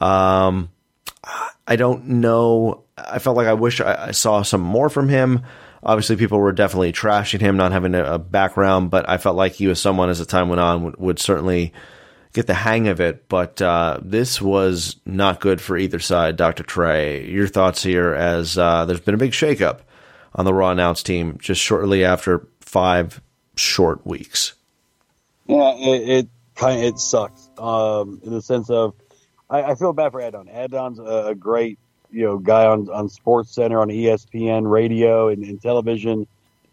Um, 0.00 0.70
I 1.66 1.76
don't 1.76 2.06
know. 2.06 2.84
I 2.98 3.18
felt 3.18 3.36
like 3.36 3.46
I 3.46 3.54
wish 3.54 3.80
I, 3.80 4.10
saw 4.10 4.42
some 4.42 4.60
more 4.60 4.90
from 4.90 5.08
him. 5.08 5.42
Obviously, 5.82 6.16
people 6.16 6.38
were 6.38 6.52
definitely 6.52 6.92
trashing 6.92 7.40
him, 7.40 7.56
not 7.56 7.72
having 7.72 7.94
a, 7.94 8.14
a 8.14 8.18
background, 8.18 8.90
but 8.90 9.08
I 9.08 9.16
felt 9.16 9.36
like 9.36 9.52
he 9.52 9.66
was 9.66 9.80
someone 9.80 10.10
as 10.10 10.18
the 10.18 10.26
time 10.26 10.48
went 10.48 10.60
on 10.60 10.84
would, 10.84 10.96
would 10.96 11.18
certainly 11.18 11.72
get 12.34 12.48
the 12.48 12.54
hang 12.54 12.88
of 12.88 13.00
it, 13.00 13.28
but 13.28 13.62
uh, 13.62 13.98
this 14.02 14.42
was 14.42 14.96
not 15.06 15.40
good 15.40 15.60
for 15.60 15.78
either 15.78 16.00
side. 16.00 16.36
Dr. 16.36 16.64
Trey, 16.64 17.26
your 17.30 17.46
thoughts 17.46 17.82
here 17.82 18.12
as 18.12 18.58
uh, 18.58 18.84
there's 18.84 19.00
been 19.00 19.14
a 19.14 19.18
big 19.18 19.30
shakeup 19.30 19.78
on 20.34 20.44
the 20.44 20.52
Raw 20.52 20.70
announce 20.70 21.02
team 21.02 21.38
just 21.38 21.60
shortly 21.60 22.04
after 22.04 22.46
five 22.60 23.22
short 23.56 24.04
weeks. 24.04 24.54
Yeah, 25.46 25.74
it, 25.76 26.08
it 26.08 26.28
kind 26.56 26.80
of 26.80 26.84
it 26.84 26.98
sucks 26.98 27.48
um, 27.56 28.20
in 28.24 28.32
the 28.32 28.42
sense 28.42 28.68
of 28.68 28.94
I, 29.48 29.62
I 29.62 29.74
feel 29.76 29.92
bad 29.92 30.10
for 30.12 30.20
Adnan. 30.20 30.52
Adnan's 30.52 30.98
a, 30.98 31.28
a 31.30 31.34
great 31.34 31.78
you 32.10 32.24
know 32.24 32.38
guy 32.38 32.66
on 32.66 32.90
on 32.90 33.08
Sports 33.08 33.54
Center 33.54 33.80
on 33.80 33.88
ESPN 33.88 34.68
radio 34.68 35.28
and, 35.28 35.44
and 35.44 35.62
television. 35.62 36.26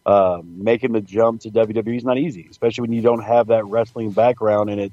Um, 0.03 0.63
making 0.63 0.93
the 0.93 1.01
jump 1.01 1.41
to 1.41 1.51
WWE 1.51 1.95
is 1.95 2.03
not 2.03 2.17
easy, 2.17 2.47
especially 2.49 2.81
when 2.81 2.91
you 2.91 3.03
don't 3.03 3.21
have 3.21 3.47
that 3.47 3.65
wrestling 3.65 4.09
background 4.09 4.71
and 4.71 4.81
it. 4.81 4.91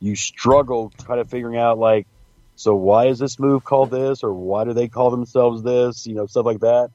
You 0.00 0.16
struggle 0.16 0.92
kind 1.04 1.20
of 1.20 1.28
figuring 1.28 1.56
out 1.56 1.78
like, 1.78 2.06
so 2.56 2.74
why 2.74 3.06
is 3.06 3.18
this 3.18 3.38
move 3.38 3.64
called 3.64 3.90
this, 3.90 4.22
or 4.22 4.32
why 4.32 4.64
do 4.64 4.72
they 4.72 4.88
call 4.88 5.10
themselves 5.10 5.62
this? 5.62 6.06
You 6.06 6.14
know, 6.14 6.26
stuff 6.26 6.46
like 6.46 6.60
that. 6.60 6.90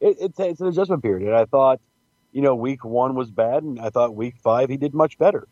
It, 0.00 0.16
it's 0.20 0.60
an 0.60 0.68
adjustment 0.68 1.02
period, 1.02 1.26
and 1.26 1.36
I 1.36 1.44
thought, 1.44 1.80
you 2.32 2.42
know, 2.42 2.54
week 2.54 2.84
one 2.84 3.14
was 3.14 3.30
bad, 3.30 3.62
and 3.62 3.80
I 3.80 3.90
thought 3.90 4.14
week 4.14 4.36
five 4.42 4.68
he 4.68 4.76
did 4.76 4.94
much 4.94 5.18
better. 5.18 5.48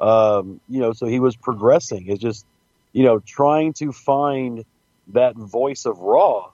Um, 0.00 0.60
you 0.68 0.80
know, 0.80 0.92
so 0.92 1.06
he 1.06 1.20
was 1.20 1.36
progressing. 1.36 2.06
It's 2.08 2.20
just, 2.20 2.46
you 2.92 3.04
know, 3.04 3.18
trying 3.18 3.74
to 3.74 3.92
find 3.92 4.64
that 5.08 5.36
voice 5.36 5.84
of 5.84 5.98
Raw 5.98 6.50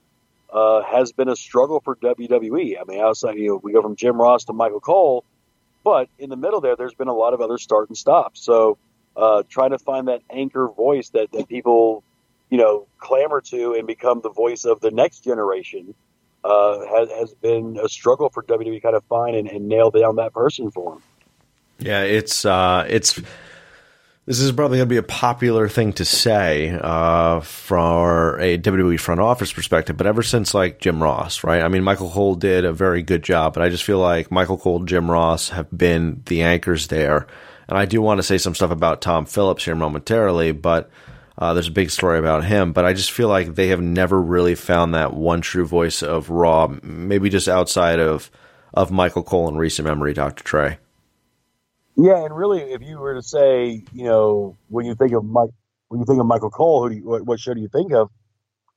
uh, 0.51 0.81
has 0.83 1.11
been 1.11 1.29
a 1.29 1.35
struggle 1.35 1.79
for 1.79 1.95
WWE. 1.95 2.75
I 2.79 2.83
mean, 2.85 2.99
outside, 2.99 3.37
you 3.37 3.49
know, 3.49 3.61
we 3.63 3.71
go 3.71 3.81
from 3.81 3.95
Jim 3.95 4.19
Ross 4.19 4.45
to 4.45 4.53
Michael 4.53 4.79
Cole, 4.79 5.23
but 5.83 6.09
in 6.19 6.29
the 6.29 6.35
middle 6.35 6.61
there, 6.61 6.75
there's 6.75 6.93
been 6.93 7.07
a 7.07 7.13
lot 7.13 7.33
of 7.33 7.41
other 7.41 7.57
start 7.57 7.89
and 7.89 7.97
stops. 7.97 8.41
So, 8.41 8.77
uh, 9.17 9.43
trying 9.49 9.71
to 9.71 9.79
find 9.79 10.07
that 10.07 10.21
anchor 10.29 10.69
voice 10.69 11.09
that, 11.09 11.31
that 11.31 11.49
people, 11.49 12.03
you 12.49 12.57
know, 12.57 12.87
clamor 12.99 13.41
to 13.41 13.73
and 13.73 13.87
become 13.87 14.21
the 14.21 14.29
voice 14.29 14.63
of 14.63 14.79
the 14.79 14.91
next 14.91 15.23
generation 15.23 15.95
uh, 16.43 16.85
has, 16.85 17.09
has 17.09 17.33
been 17.33 17.79
a 17.83 17.89
struggle 17.89 18.29
for 18.29 18.43
WWE 18.43 18.81
kind 18.81 18.95
of 18.95 19.03
find 19.05 19.35
and, 19.35 19.47
and 19.49 19.67
nail 19.67 19.91
down 19.91 20.15
that 20.17 20.33
person 20.33 20.71
for 20.71 20.93
them. 20.93 21.03
Yeah, 21.79 22.01
it's 22.01 22.45
uh, 22.45 22.85
it's 22.89 23.19
this 24.25 24.39
is 24.39 24.51
probably 24.51 24.77
going 24.77 24.89
to 24.89 24.93
be 24.93 24.97
a 24.97 25.03
popular 25.03 25.69
thing 25.69 25.93
to 25.93 26.05
say 26.05 26.77
uh, 26.81 27.39
for 27.39 28.39
a 28.39 28.57
WWE 28.57 28.99
front 28.99 29.21
office 29.21 29.53
perspective, 29.53 29.95
but 29.95 30.07
ever 30.07 30.23
since 30.23 30.53
like 30.53 30.79
Jim 30.79 31.01
Ross, 31.01 31.43
right? 31.43 31.61
I 31.61 31.67
mean, 31.67 31.83
Michael 31.83 32.09
Cole 32.09 32.35
did 32.35 32.65
a 32.65 32.73
very 32.73 33.03
good 33.03 33.23
job, 33.23 33.53
but 33.53 33.63
I 33.63 33.69
just 33.69 33.83
feel 33.83 33.99
like 33.99 34.31
Michael 34.31 34.57
Cole, 34.57 34.79
Jim 34.79 35.09
Ross 35.09 35.49
have 35.49 35.67
been 35.75 36.23
the 36.25 36.41
anchors 36.41 36.87
there. 36.87 37.27
And 37.69 37.77
I 37.77 37.85
do 37.85 38.01
want 38.01 38.17
to 38.19 38.23
say 38.23 38.37
some 38.37 38.55
stuff 38.55 38.71
about 38.71 39.01
Tom 39.01 39.25
Phillips 39.25 39.65
here 39.65 39.75
momentarily, 39.75 40.51
but 40.53 40.89
uh, 41.37 41.53
there's 41.53 41.67
a 41.67 41.71
big 41.71 41.89
story 41.91 42.17
about 42.17 42.45
him. 42.45 42.71
But 42.73 42.85
I 42.85 42.93
just 42.93 43.11
feel 43.11 43.27
like 43.27 43.55
they 43.55 43.67
have 43.67 43.81
never 43.81 44.21
really 44.21 44.55
found 44.55 44.93
that 44.93 45.13
one 45.13 45.41
true 45.41 45.65
voice 45.65 46.01
of 46.01 46.29
Raw, 46.29 46.67
maybe 46.81 47.29
just 47.29 47.47
outside 47.47 47.99
of 47.99 48.31
of 48.73 48.91
Michael 48.91 49.23
Cole 49.23 49.47
in 49.47 49.55
recent 49.57 49.87
memory, 49.87 50.13
Dr. 50.13 50.43
Trey. 50.43 50.77
Yeah, 51.95 52.23
and 52.25 52.35
really, 52.35 52.59
if 52.61 52.81
you 52.81 52.99
were 52.99 53.15
to 53.15 53.23
say, 53.23 53.83
you 53.91 54.03
know, 54.05 54.55
when 54.69 54.85
you 54.85 54.93
think 54.93 55.13
of 55.13 55.25
Mike, 55.25 55.49
when 55.87 55.99
you 55.99 56.05
think 56.05 56.19
of 56.19 56.25
Michael 56.27 56.51
Cole, 56.51 56.83
who 56.83 56.89
do 56.89 56.95
you, 56.97 57.03
what, 57.03 57.25
what 57.25 57.39
show 57.39 57.53
do 57.53 57.61
you 57.61 57.69
think 57.69 57.91
of? 57.91 58.09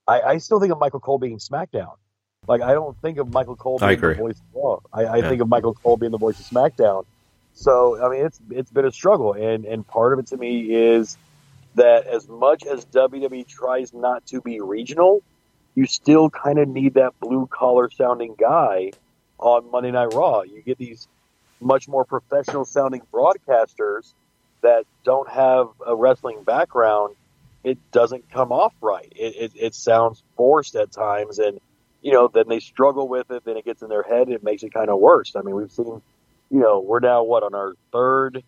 I, 0.09 0.21
I 0.23 0.39
still 0.39 0.59
think 0.59 0.73
of 0.73 0.79
Michael 0.79 1.01
Cole 1.01 1.19
being 1.19 1.39
SmackDown. 1.39 1.95
Like 2.49 2.63
I 2.63 2.73
don't 2.73 2.97
think 3.03 3.19
of 3.19 3.33
Michael 3.33 3.57
Cole 3.57 3.79
being 3.79 4.01
the 4.01 4.15
voice 4.15 4.39
of 4.39 4.45
Raw. 4.55 4.79
I, 4.93 5.05
I 5.05 5.17
Yeah. 5.19 5.29
think 5.29 5.43
of 5.43 5.49
Michael 5.49 5.75
Cole 5.75 5.97
being 5.99 6.13
the 6.13 6.19
voice 6.19 6.41
of 6.41 6.47
SmackDown. 6.47 7.05
So 7.55 8.03
I 8.03 8.09
mean, 8.09 8.27
it's 8.27 8.41
it's 8.51 8.71
been 8.71 8.87
a 8.87 8.93
struggle, 8.93 9.33
and 9.33 9.65
and 9.65 9.87
part 9.87 10.13
of 10.13 10.19
it 10.19 10.29
to 10.29 10.37
me 10.37 10.75
is 10.75 11.17
that 11.75 12.07
as 12.07 12.29
much 12.29 12.65
as 12.65 12.85
WWE 12.87 13.47
tries 13.47 13.93
not 13.93 14.27
to 14.27 14.41
be 14.41 14.61
regional, 14.61 15.23
you 15.75 15.87
still 15.87 16.31
kind 16.31 16.59
of 16.59 16.69
need 16.69 16.95
that 16.95 17.19
blue 17.21 17.47
collar 17.47 17.91
sounding 17.91 18.35
guy 18.39 18.93
on 19.39 19.71
Monday 19.71 19.91
Night 19.91 20.13
Raw. 20.15 20.43
You 20.43 20.63
get 20.63 20.79
these 20.79 21.07
much 21.61 21.89
more 21.89 22.05
professional 22.05 22.65
sounding 22.65 23.03
broadcasters 23.13 24.13
that 24.63 24.85
don't 25.05 25.29
have 25.29 25.69
a 25.87 25.95
wrestling 25.95 26.43
background. 26.43 27.15
It 27.63 27.79
doesn't 27.93 28.31
come 28.31 28.53
off 28.53 28.73
right. 28.81 29.13
It, 29.15 29.37
it, 29.37 29.53
it 29.55 29.75
sounds 29.75 30.23
forced 30.37 30.75
at 30.77 30.93
times, 30.93 31.39
and 31.39 31.61
you 32.03 32.13
know, 32.13 32.29
then 32.29 32.45
they 32.49 32.61
struggle 32.61 33.07
with 33.07 33.31
it. 33.31 33.45
Then 33.45 33.57
it 33.57 33.65
gets 33.65 33.83
in 33.83 33.89
their 33.89 34.03
head. 34.03 34.31
It 34.31 34.43
makes 34.43 34.63
it 34.63 34.73
kind 34.73 34.89
of 34.89 34.99
worse. 34.99 35.37
I 35.37 35.43
mean, 35.43 35.55
we've 35.55 35.71
seen, 35.71 36.01
you 36.51 36.61
know, 36.61 36.81
we're 36.81 37.01
now 37.01 37.23
what 37.23 37.43
on 37.43 37.55
our 37.55 37.75
third. 37.93 38.43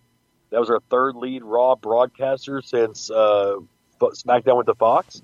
That 0.51 0.61
was 0.61 0.71
our 0.71 0.81
third 0.91 1.17
lead 1.17 1.43
Raw 1.43 1.77
broadcaster 1.77 2.61
since 2.61 3.11
uh, 3.11 3.57
SmackDown 4.01 4.59
with 4.59 4.67
the 4.67 4.75
Fox. 4.75 5.23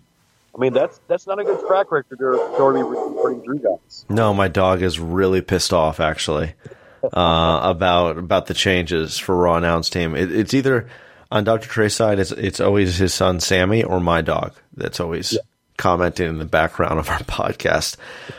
I 0.54 0.60
mean, 0.60 0.72
that's 0.72 0.98
that's 1.06 1.26
not 1.26 1.38
a 1.38 1.44
good 1.44 1.66
track 1.66 1.92
record 1.92 2.18
to 2.18 2.56
to 2.56 2.72
be 2.74 2.82
recording 2.82 3.42
Drew 3.44 3.58
guys. 3.58 4.06
No, 4.08 4.32
my 4.32 4.48
dog 4.48 4.82
is 4.82 4.98
really 4.98 5.42
pissed 5.42 5.72
off 5.72 6.00
actually 6.00 6.54
uh, 7.12 7.60
about 7.62 8.16
about 8.16 8.46
the 8.46 8.54
changes 8.54 9.18
for 9.18 9.36
Raw 9.36 9.56
announce 9.56 9.90
team. 9.90 10.16
It, 10.16 10.32
it's 10.32 10.54
either 10.54 10.88
on 11.30 11.44
Dr. 11.44 11.68
Trey's 11.68 11.94
side, 11.94 12.18
it's 12.18 12.32
it's 12.32 12.60
always 12.60 12.96
his 12.96 13.12
son 13.12 13.40
Sammy 13.40 13.84
or 13.84 14.00
my 14.00 14.22
dog 14.22 14.54
that's 14.74 15.00
always 15.00 15.36
commenting 15.78 16.28
in 16.28 16.38
the 16.38 16.44
background 16.44 16.98
of 16.98 17.08
our 17.08 17.18
podcast. 17.20 17.96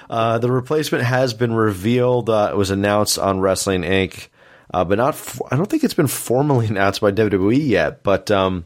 Uh, 0.10 0.38
the 0.38 0.52
replacement 0.52 1.04
has 1.04 1.34
been 1.34 1.54
revealed. 1.54 2.30
Uh, 2.30 2.49
it 2.52 2.58
was 2.58 2.69
announced 2.69 3.17
on 3.17 3.39
Wrestling 3.39 3.82
Inc. 3.82 4.28
Uh, 4.71 4.84
but 4.86 4.99
not—I 4.99 5.56
don't 5.56 5.67
think 5.67 5.84
it's 5.84 5.95
been 5.95 6.06
formally 6.06 6.67
announced 6.69 7.02
by 7.02 7.12
WWE 7.12 7.67
yet. 7.67 8.04
But 8.04 8.30
um, 8.30 8.65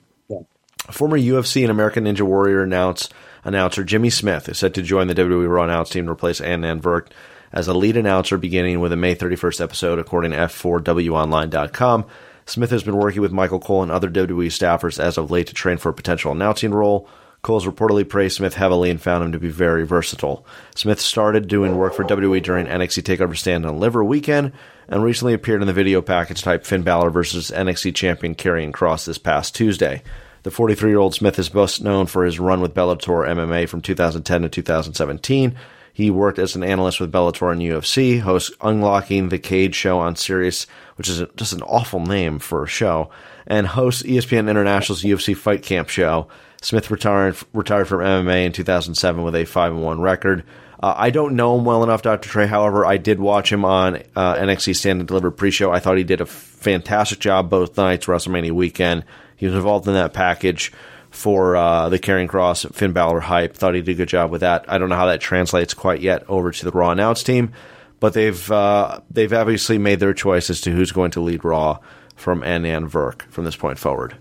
Former 0.92 1.18
UFC 1.18 1.62
and 1.62 1.72
American 1.72 2.04
Ninja 2.04 2.24
Warrior 2.24 2.62
announce, 2.62 3.08
announcer 3.46 3.86
Jimmy 3.86 4.10
Smith 4.10 4.50
is 4.50 4.58
set 4.58 4.74
to 4.74 4.82
join 4.82 5.08
the 5.08 5.16
WWE 5.16 5.50
Raw 5.50 5.64
announce 5.64 5.90
team 5.90 6.06
to 6.06 6.12
replace 6.12 6.42
Adnan 6.42 6.82
Virk 6.82 7.08
as 7.54 7.70
a 7.70 7.74
lead 7.74 7.96
announcer 7.96 8.38
beginning 8.38 8.82
with 8.82 8.92
a 8.92 8.98
May 8.98 9.16
31st 9.16 9.62
episode, 9.62 9.98
according 10.00 10.32
to 10.32 10.38
F4WOnline.com. 10.38 12.06
Smith 12.46 12.72
has 12.72 12.84
been 12.84 12.98
working 12.98 13.22
with 13.22 13.32
Michael 13.32 13.62
Cole 13.62 13.84
and 13.84 13.92
other 13.92 14.10
WWE 14.10 14.48
staffers 14.48 15.00
as 15.00 15.18
of 15.18 15.32
late 15.32 15.48
to 15.48 15.54
train 15.54 15.78
for 15.78 15.90
a 15.90 15.94
potential 15.94 16.34
announcing 16.34 16.72
role. 16.74 17.08
Cole's 17.44 17.66
reportedly 17.66 18.08
praised 18.08 18.38
Smith 18.38 18.54
heavily 18.54 18.90
and 18.90 19.02
found 19.02 19.22
him 19.22 19.34
to 19.34 19.40
be 19.40 19.50
very 19.50 19.86
versatile. 19.86 20.46
Smith 20.76 21.02
started 21.02 21.50
doing 21.50 21.76
work 21.76 21.94
for 21.94 22.06
WWE 22.06 22.42
during 22.42 22.68
NXT 22.68 23.04
TakeOver 23.04 23.36
Stand 23.36 23.66
and 23.66 23.76
Deliver 23.76 24.02
weekend 24.02 24.54
and 24.88 25.04
recently 25.04 25.34
appeared 25.34 25.60
in 25.60 25.68
the 25.68 25.74
video 25.74 26.02
package 26.02 26.42
type 26.42 26.66
Finn 26.66 26.84
Balor 26.84 27.10
versus 27.10 27.52
NXT 27.52 27.96
champion 27.96 28.34
Karrion 28.34 28.72
Cross 28.72 29.04
this 29.04 29.18
past 29.18 29.54
Tuesday. 29.54 30.02
The 30.44 30.52
43 30.52 30.90
year 30.90 31.00
old 31.00 31.16
Smith 31.16 31.38
is 31.38 31.50
best 31.50 31.84
known 31.84 32.06
for 32.06 32.24
his 32.24 32.40
run 32.40 32.62
with 32.62 32.74
Bellator 32.74 33.28
MMA 33.28 33.68
from 33.68 33.82
2010 33.82 34.42
to 34.44 34.48
2017. 34.50 35.56
He 35.92 36.10
worked 36.10 36.40
as 36.40 36.56
an 36.56 36.64
analyst 36.64 37.02
with 37.02 37.12
Bellator 37.12 37.52
and 37.52 37.62
UFC, 37.62 38.22
hosts 38.22 38.56
Unlocking 38.62 39.28
the 39.28 39.38
Cage 39.38 39.76
show 39.76 40.00
on 40.00 40.16
Sirius, 40.16 40.66
which 40.96 41.10
is 41.10 41.22
just 41.36 41.52
an 41.52 41.62
awful 41.64 42.00
name 42.00 42.40
for 42.40 42.64
a 42.64 42.68
show, 42.68 43.10
and 43.46 43.68
hosts 43.68 44.02
ESPN 44.04 44.50
International's 44.50 45.04
UFC 45.04 45.36
Fight 45.36 45.62
Camp 45.62 45.90
show. 45.90 46.30
Smith 46.64 46.90
retired 46.90 47.36
retired 47.52 47.90
from 47.90 48.00
MMA 48.00 48.46
in 48.46 48.54
2007 48.54 49.22
with 49.22 49.36
a 49.36 49.44
5 49.44 49.76
1 49.76 50.00
record. 50.02 50.44
Uh, 50.82 50.94
I 50.98 51.10
don't 51.10 51.36
know 51.36 51.58
him 51.58 51.66
well 51.66 51.84
enough, 51.84 52.02
Dr. 52.02 52.30
Trey. 52.30 52.48
However, 52.48 52.86
I 52.86 52.98
did 52.98 53.20
watch 53.20 53.52
him 53.52 53.66
on 53.66 53.98
uh, 54.16 54.36
NXT 54.36 54.76
Stand 54.76 55.00
and 55.00 55.08
Deliver 55.08 55.30
pre-show. 55.30 55.72
I 55.72 55.80
thought 55.80 55.98
he 55.98 56.04
did 56.04 56.22
a 56.22 56.26
fantastic 56.26 57.20
job 57.20 57.50
both 57.50 57.76
nights, 57.76 58.06
WrestleMania 58.06 58.52
weekend. 58.52 59.04
He 59.36 59.46
was 59.46 59.56
involved 59.56 59.88
in 59.88 59.94
that 59.94 60.14
package 60.14 60.72
for 61.10 61.56
uh, 61.58 61.90
the 61.90 62.00
Karrion 62.00 62.30
Cross 62.30 62.64
Finn 62.72 62.94
Balor 62.94 63.20
hype. 63.20 63.56
Thought 63.56 63.76
he 63.76 63.82
did 63.82 63.92
a 63.92 63.98
good 63.98 64.10
job 64.10 64.32
with 64.32 64.42
that. 64.42 64.66
I 64.70 64.78
don't 64.78 64.90
know 64.90 64.96
how 64.96 65.08
that 65.08 65.20
translates 65.20 65.74
quite 65.74 66.00
yet 66.00 66.24
over 66.30 66.52
to 66.52 66.66
the 66.66 66.72
Raw 66.72 66.92
announce 66.92 67.24
team, 67.24 67.52
but 68.00 68.14
they've 68.14 68.52
uh, 68.52 69.02
they've 69.12 69.34
obviously 69.34 69.78
made 69.78 70.00
their 70.00 70.14
choice 70.14 70.50
as 70.50 70.62
to 70.62 70.72
who's 70.72 70.94
going 70.94 71.12
to 71.12 71.22
lead 71.22 71.44
Raw 71.44 71.80
from 72.16 72.42
Adnan 72.42 72.90
Virk 72.90 73.24
from 73.24 73.44
this 73.44 73.58
point 73.58 73.80
forward. 73.80 74.18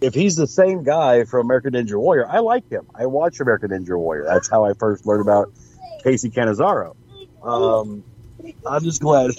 If 0.00 0.14
he's 0.14 0.36
the 0.36 0.46
same 0.46 0.84
guy 0.84 1.24
from 1.24 1.46
American 1.46 1.72
Ninja 1.72 1.98
Warrior, 1.98 2.28
I 2.28 2.38
like 2.38 2.68
him. 2.70 2.86
I 2.94 3.06
watch 3.06 3.40
American 3.40 3.70
Ninja 3.70 3.98
Warrior. 3.98 4.24
That's 4.24 4.48
how 4.48 4.64
I 4.64 4.74
first 4.74 5.06
learned 5.06 5.22
about 5.22 5.52
Kacy 6.04 6.32
Catanzaro. 6.32 6.96
Um, 7.42 8.04
I'm 8.66 8.82
just 8.82 9.00
glad 9.00 9.32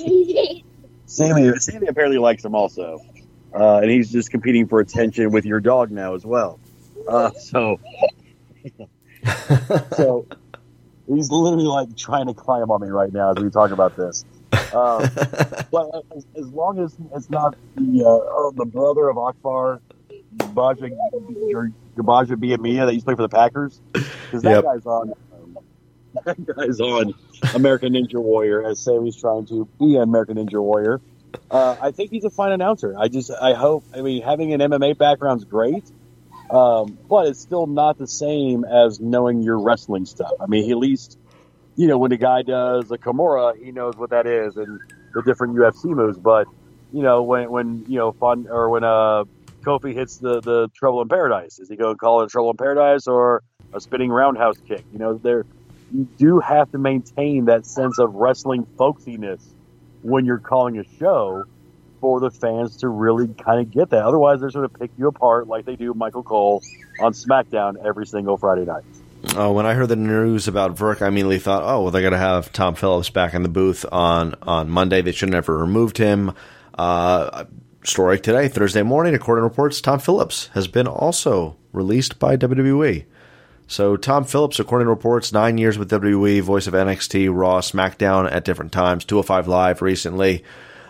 Sammy. 1.06 1.58
Sammy 1.58 1.88
apparently 1.88 2.18
likes 2.18 2.44
him 2.44 2.56
also, 2.56 3.00
uh, 3.54 3.78
and 3.78 3.90
he's 3.90 4.12
just 4.12 4.32
competing 4.32 4.68
for 4.68 4.80
attention 4.80 5.32
with 5.32 5.46
your 5.46 5.60
dog 5.60 5.92
now 5.92 6.14
as 6.14 6.26
well. 6.26 6.60
Uh, 7.08 7.32
so, 7.32 7.80
so 9.96 10.28
he's 11.08 11.32
literally 11.32 11.66
like 11.66 11.96
trying 11.96 12.28
to 12.28 12.34
climb 12.34 12.70
on 12.70 12.82
me 12.82 12.90
right 12.90 13.12
now 13.12 13.32
as 13.32 13.44
we 13.44 13.50
talk 13.50 13.72
about 13.72 13.96
this. 13.96 14.26
Um, 14.74 15.10
but 15.72 16.04
as, 16.16 16.26
as 16.36 16.48
long 16.50 16.80
as 16.80 16.96
it's 17.16 17.30
not 17.30 17.56
the 17.76 18.04
uh, 18.04 18.08
oh, 18.08 18.54
the 18.56 18.66
brother 18.66 19.10
of 19.10 19.18
Akbar, 19.18 19.82
Gabaja, 20.40 20.90
Gbaja-Biamila 21.98 22.86
that 22.88 22.94
used 22.94 23.06
to 23.06 23.06
play 23.06 23.16
for 23.16 23.22
the 23.24 23.30
Packers, 23.30 23.80
because 23.94 24.44
that 24.44 24.50
Yep. 24.52 24.64
guy's 24.64 24.86
on. 24.86 25.14
um, 25.34 25.58
that 26.26 26.56
guy's 26.56 26.80
on 26.80 27.14
American 27.54 27.94
Ninja 27.94 28.16
Warrior 28.22 28.66
as 28.66 28.80
Sammy's 28.84 29.16
trying 29.20 29.46
to 29.48 29.68
be 29.80 29.96
an 29.96 30.02
American 30.04 30.38
Ninja 30.38 30.62
Warrior. 30.62 31.02
Uh, 31.52 31.76
I 31.80 31.92
think 31.92 32.10
he's 32.10 32.24
a 32.26 32.30
fine 32.32 32.52
announcer. 32.52 32.96
I 32.98 33.08
just, 33.08 33.30
I 33.32 33.54
hope. 33.54 33.84
I 33.96 34.02
mean, 34.02 34.24
having 34.24 34.54
an 34.54 34.60
MMA 34.62 34.98
background's 34.98 35.46
great, 35.46 35.84
um, 36.50 36.98
but 37.08 37.28
it's 37.28 37.40
still 37.40 37.68
not 37.68 37.98
the 38.00 38.08
same 38.08 38.66
as 38.66 39.00
knowing 39.00 39.42
your 39.44 39.60
wrestling 39.60 40.06
stuff. 40.06 40.32
I 40.42 40.48
mean, 40.48 40.64
he 40.64 40.72
at 40.72 40.78
least, 40.78 41.18
you 41.76 41.88
know, 41.88 42.00
when 42.00 42.10
the 42.10 42.18
guy 42.18 42.42
does 42.42 42.90
a 42.92 42.98
Kimura, 42.98 43.56
he 43.64 43.72
knows 43.72 43.96
what 43.96 44.10
that 44.10 44.26
is 44.26 44.58
and 44.58 44.80
the 45.14 45.22
different 45.22 45.56
UFC 45.56 45.86
moves. 45.86 46.18
But 46.18 46.48
you 46.92 47.04
know, 47.04 47.22
when 47.22 47.52
when 47.52 47.86
you 47.88 47.98
know 48.00 48.12
fun 48.14 48.48
or 48.50 48.70
when 48.72 48.84
uh 48.84 49.26
Kofi 49.62 49.94
hits 49.94 50.18
the 50.18 50.42
the 50.42 50.70
Trouble 50.76 51.02
in 51.02 51.08
Paradise, 51.08 51.60
is 51.60 51.70
he 51.70 51.76
going 51.76 51.96
to 51.96 51.98
call 51.98 52.22
it 52.22 52.30
Trouble 52.30 52.52
in 52.52 52.58
Paradise 52.58 53.08
or 53.08 53.44
a 53.74 53.80
spinning 53.80 54.10
roundhouse 54.10 54.58
kick? 54.68 54.84
You 54.92 55.00
know, 55.00 55.14
there 55.16 55.46
you 55.92 56.08
do 56.18 56.40
have 56.40 56.72
to 56.72 56.78
maintain 56.78 57.46
that 57.46 57.66
sense 57.66 58.00
of 58.00 58.14
wrestling 58.16 58.66
folksiness 58.78 59.42
when 60.02 60.26
you're 60.26 60.40
calling 60.40 60.78
a 60.78 60.84
show 61.00 61.46
for 62.00 62.20
the 62.20 62.32
fans 62.32 62.78
to 62.78 62.88
really 62.88 63.28
kind 63.28 63.60
of 63.60 63.72
get 63.72 63.90
that. 63.90 64.04
Otherwise, 64.04 64.40
they're 64.40 64.52
going 64.52 64.70
to 64.70 64.78
pick 64.78 64.92
you 64.98 65.08
apart 65.08 65.48
like 65.48 65.66
they 65.66 65.76
do 65.76 65.94
Michael 65.94 66.24
Cole 66.24 66.62
on 67.02 67.14
SmackDown 67.14 67.76
every 67.86 68.06
single 68.06 68.38
Friday 68.38 68.66
night. 68.66 68.84
Uh, 69.36 69.52
when 69.52 69.66
I 69.66 69.74
heard 69.74 69.90
the 69.90 69.98
news 69.98 70.48
about 70.48 70.76
Virk, 70.76 71.02
I 71.02 71.10
immediately 71.10 71.40
thought, 71.40 71.64
oh, 71.64 71.82
well, 71.82 71.92
they're 71.92 72.02
going 72.02 72.14
to 72.14 72.18
have 72.18 72.54
Tom 72.54 72.76
Phillips 72.76 73.10
back 73.10 73.34
in 73.34 73.44
the 73.44 73.50
booth 73.50 73.86
on, 73.92 74.36
on 74.44 74.70
Monday. 74.70 75.02
They 75.02 75.12
should 75.12 75.34
have 75.34 75.50
removed 75.50 75.98
him. 75.98 76.34
Uh, 76.78 77.46
story 77.84 78.20
today, 78.20 78.48
Thursday 78.48 78.84
morning, 78.84 79.14
according 79.14 79.42
to 79.42 79.48
reports, 79.48 79.82
Tom 79.82 80.00
Phillips 80.00 80.48
has 80.54 80.68
been 80.68 80.88
also 80.88 81.56
released 81.72 82.20
by 82.20 82.36
WWE. 82.36 83.06
So 83.68 83.98
Tom 83.98 84.24
Phillips, 84.24 84.60
according 84.60 84.88
to 84.88 84.90
reports, 84.90 85.32
nine 85.32 85.58
years 85.58 85.78
with 85.78 85.92
WWE, 85.92 86.42
voice 86.42 86.68
of 86.68 86.74
NXT, 86.74 87.30
Raw, 87.32 87.60
SmackDown 87.60 88.32
at 88.32 88.44
different 88.44 88.72
times, 88.72 89.06
205 89.06 89.48
Live 89.48 89.82
recently, 89.82 90.44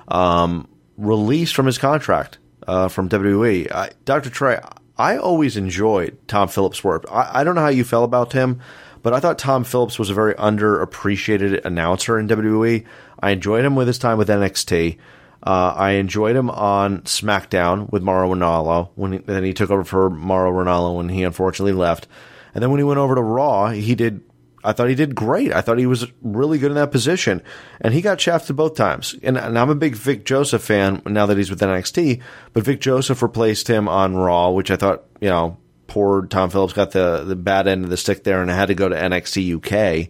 um, 0.08 0.68
released 0.98 1.56
from 1.56 1.66
his 1.66 1.78
contract 1.78 2.38
uh, 2.68 2.88
from 2.88 3.10
WWE. 3.10 3.72
I, 3.72 3.90
Dr. 4.06 4.30
Trey, 4.30 4.60
I 4.98 5.18
always 5.18 5.58
enjoyed 5.58 6.18
Tom 6.28 6.48
Phillips' 6.48 6.84
work. 6.84 7.06
I, 7.12 7.42
I 7.42 7.44
don't 7.44 7.56
know 7.56 7.62
how 7.62 7.68
you 7.68 7.84
felt 7.84 8.06
about 8.06 8.34
him, 8.34 8.62
but 9.04 9.14
I 9.14 9.20
thought 9.20 9.38
Tom 9.38 9.64
Phillips 9.64 10.00
was 10.00 10.10
a 10.10 10.14
very 10.14 10.34
underappreciated 10.36 11.66
announcer 11.66 12.18
in 12.18 12.28
WWE. 12.28 12.86
I 13.22 13.32
enjoyed 13.32 13.66
him 13.66 13.76
with 13.76 13.88
his 13.88 14.00
time 14.00 14.18
with 14.18 14.30
NXT. 14.30 14.98
Uh, 15.42 15.74
I 15.76 15.92
enjoyed 15.92 16.36
him 16.36 16.50
on 16.50 17.02
SmackDown 17.02 17.90
with 17.92 18.04
Mauro 18.04 18.34
Ranallo 18.34 18.90
when 18.96 19.14
he, 19.14 19.18
then 19.20 19.44
he 19.44 19.54
took 19.54 19.72
over 19.72 19.84
for 19.84 20.10
Mauro 20.10 20.52
Ranallo 20.52 20.98
when 20.98 21.10
he 21.10 21.24
unfortunately 21.24 21.74
left. 21.74 22.08
And 22.54 22.62
then 22.62 22.72
when 22.72 22.80
he 22.80 22.84
went 22.84 23.00
over 23.00 23.16
to 23.16 23.22
Raw, 23.22 23.70
he 23.70 23.96
did. 23.96 24.22
I 24.62 24.74
thought 24.74 24.90
he 24.90 24.96
did 24.96 25.16
great. 25.16 25.54
I 25.54 25.62
thought 25.62 25.78
he 25.78 25.86
was 25.86 26.12
really 26.22 26.58
good 26.58 26.72
in 26.72 26.76
that 26.76 26.92
position, 26.92 27.42
and 27.80 27.94
he 27.94 28.02
got 28.02 28.20
shafted 28.20 28.58
both 28.58 28.76
times. 28.76 29.16
And, 29.24 29.38
and 29.38 29.58
I'm 29.58 29.70
a 29.70 29.76
big 29.76 29.96
Vic 29.96 30.26
Joseph 30.26 30.62
fan 30.62 31.02
now 31.06 31.26
that 31.28 31.38
he's 31.38 31.50
with 31.50 31.62
NXT. 31.62 32.22
But 32.52 32.66
Vic 32.66 32.82
Joseph 32.82 33.22
replaced 33.22 33.70
him 33.70 33.88
on 33.88 34.18
Raw, 34.18 34.50
which 34.50 34.70
I 34.70 34.76
thought 34.76 35.06
you 35.22 35.30
know 35.30 35.58
poor 35.88 36.26
Tom 36.26 36.50
Phillips 36.50 36.74
got 36.74 36.92
the 36.92 37.24
the 37.24 37.38
bad 37.38 37.68
end 37.68 37.86
of 37.86 37.90
the 37.90 37.98
stick 37.98 38.26
there, 38.26 38.42
and 38.42 38.52
had 38.52 38.68
to 38.68 38.76
go 38.76 38.90
to 38.90 38.96
NXT 38.96 39.56
UK. 39.58 40.10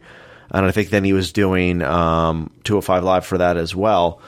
And 0.51 0.65
I 0.65 0.71
think 0.71 0.89
then 0.89 1.03
he 1.03 1.13
was 1.13 1.31
doing 1.31 1.83
um, 1.83 2.51
205 2.63 3.03
Live 3.03 3.25
for 3.25 3.37
that 3.37 3.57
as 3.57 3.75
well. 3.75 4.19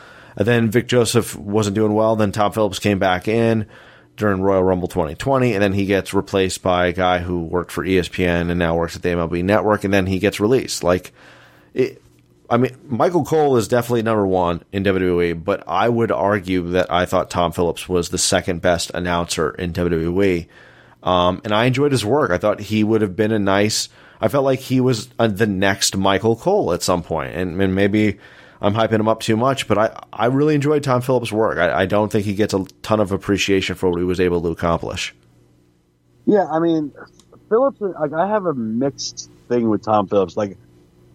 And 0.42 0.48
then 0.48 0.72
Vic 0.72 0.88
Joseph 0.88 1.36
wasn't 1.36 1.76
doing 1.76 1.94
well. 1.94 2.16
Then 2.16 2.32
Tom 2.32 2.52
Phillips 2.52 2.80
came 2.80 2.98
back 2.98 3.28
in 3.28 3.68
during 4.18 4.42
Royal 4.42 4.64
Rumble 4.64 4.88
2020, 4.88 5.54
and 5.54 5.62
then 5.62 5.74
he 5.74 5.86
gets 5.86 6.16
replaced 6.16 6.64
by 6.64 6.88
a 6.88 6.94
guy 6.94 7.20
who 7.20 7.44
worked 7.44 7.72
for 7.72 7.86
ESPN 7.86 8.50
and 8.50 8.58
now 8.58 8.76
works 8.76 8.96
at 8.96 9.04
the 9.04 9.10
MLB 9.10 9.44
Network, 9.44 9.84
and 9.84 9.94
then 9.94 10.08
he 10.08 10.18
gets 10.18 10.40
released. 10.40 10.84
Like, 10.84 11.14
it, 11.76 12.02
I 12.50 12.58
mean, 12.58 12.76
Michael 12.88 13.24
Cole 13.24 13.56
is 13.58 13.68
definitely 13.68 14.02
number 14.02 14.26
one 14.26 14.64
in 14.72 14.84
WWE, 14.84 15.44
but 15.44 15.64
I 15.68 15.88
would 15.88 16.12
argue 16.12 16.72
that 16.72 16.92
I 16.92 17.06
thought 17.06 17.30
Tom 17.30 17.52
Phillips 17.52 17.88
was 17.88 18.10
the 18.10 18.18
second 18.18 18.64
best 18.64 18.90
announcer 18.96 19.52
in 19.52 19.74
WWE. 19.74 20.48
Um, 21.04 21.42
and 21.44 21.54
I 21.54 21.66
enjoyed 21.66 21.92
his 21.92 22.04
work. 22.04 22.32
I 22.32 22.40
thought 22.40 22.60
he 22.60 22.84
would 22.84 23.04
have 23.04 23.16
been 23.16 23.32
a 23.32 23.38
nice. 23.38 23.90
I 24.20 24.28
felt 24.28 24.44
like 24.44 24.60
he 24.60 24.82
was 24.82 25.08
uh, 25.20 25.28
the 25.28 25.46
next 25.46 25.96
Michael 25.96 26.36
Cole 26.36 26.74
at 26.74 26.82
some 26.82 27.04
point, 27.04 27.36
and, 27.36 27.62
and 27.62 27.76
maybe 27.76 28.18
I'm 28.62 28.74
hyping 28.74 29.00
him 29.00 29.08
up 29.08 29.22
too 29.22 29.36
much, 29.36 29.68
but 29.68 29.78
I, 29.78 30.04
I 30.14 30.26
really 30.28 30.56
enjoyed 30.56 30.84
Tom 30.84 31.02
Phillips' 31.02 31.32
work. 31.32 31.58
I, 31.58 31.82
I 31.82 31.86
don't 31.86 32.12
think 32.12 32.26
he 32.26 32.36
gets 32.36 32.54
a 32.54 32.64
ton 32.84 33.00
of 33.00 33.12
appreciation 33.12 33.76
for 33.76 33.90
what 33.90 33.98
he 33.98 34.06
was 34.06 34.20
able 34.20 34.42
to 34.42 34.50
accomplish. 34.50 35.16
Yeah, 36.26 36.46
I 36.46 36.60
mean, 36.60 36.94
Phillips. 37.50 37.82
Like, 37.82 38.14
I 38.14 38.28
have 38.28 38.46
a 38.46 38.54
mixed 38.54 39.30
thing 39.50 39.68
with 39.70 39.84
Tom 39.84 40.08
Phillips. 40.08 40.38
Like, 40.38 40.58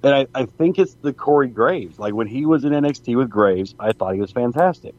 and 0.03 0.15
I, 0.15 0.27
I 0.35 0.47
think 0.47 0.79
it's 0.79 0.95
the 0.95 1.13
Corey 1.13 1.49
Graves. 1.49 1.99
Like 1.99 2.15
when 2.15 2.27
he 2.29 2.47
was 2.47 2.65
in 2.65 2.73
NXT 2.73 3.17
with 3.17 3.29
Graves, 3.29 3.75
I 3.79 3.93
thought 3.93 4.15
he 4.15 4.21
was 4.21 4.31
fantastic. 4.31 4.95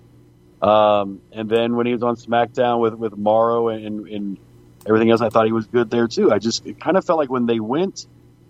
Um, 0.61 1.21
and 1.31 1.47
then 1.49 1.75
when 1.75 1.85
he 1.85 1.93
was 1.93 2.03
on 2.03 2.15
SmackDown 2.15 2.81
with 2.81 2.95
with 2.95 3.15
Mauro 3.15 3.69
and, 3.69 4.07
and 4.07 4.37
everything 4.85 5.09
else, 5.11 5.21
I 5.21 5.29
thought 5.29 5.45
he 5.45 5.51
was 5.51 5.67
good 5.67 5.89
there 5.89 6.07
too. 6.07 6.31
I 6.31 6.39
just 6.39 6.65
it 6.65 6.79
kind 6.79 6.97
of 6.97 7.05
felt 7.05 7.19
like 7.19 7.29
when 7.29 7.45
they 7.45 7.59
went 7.59 8.05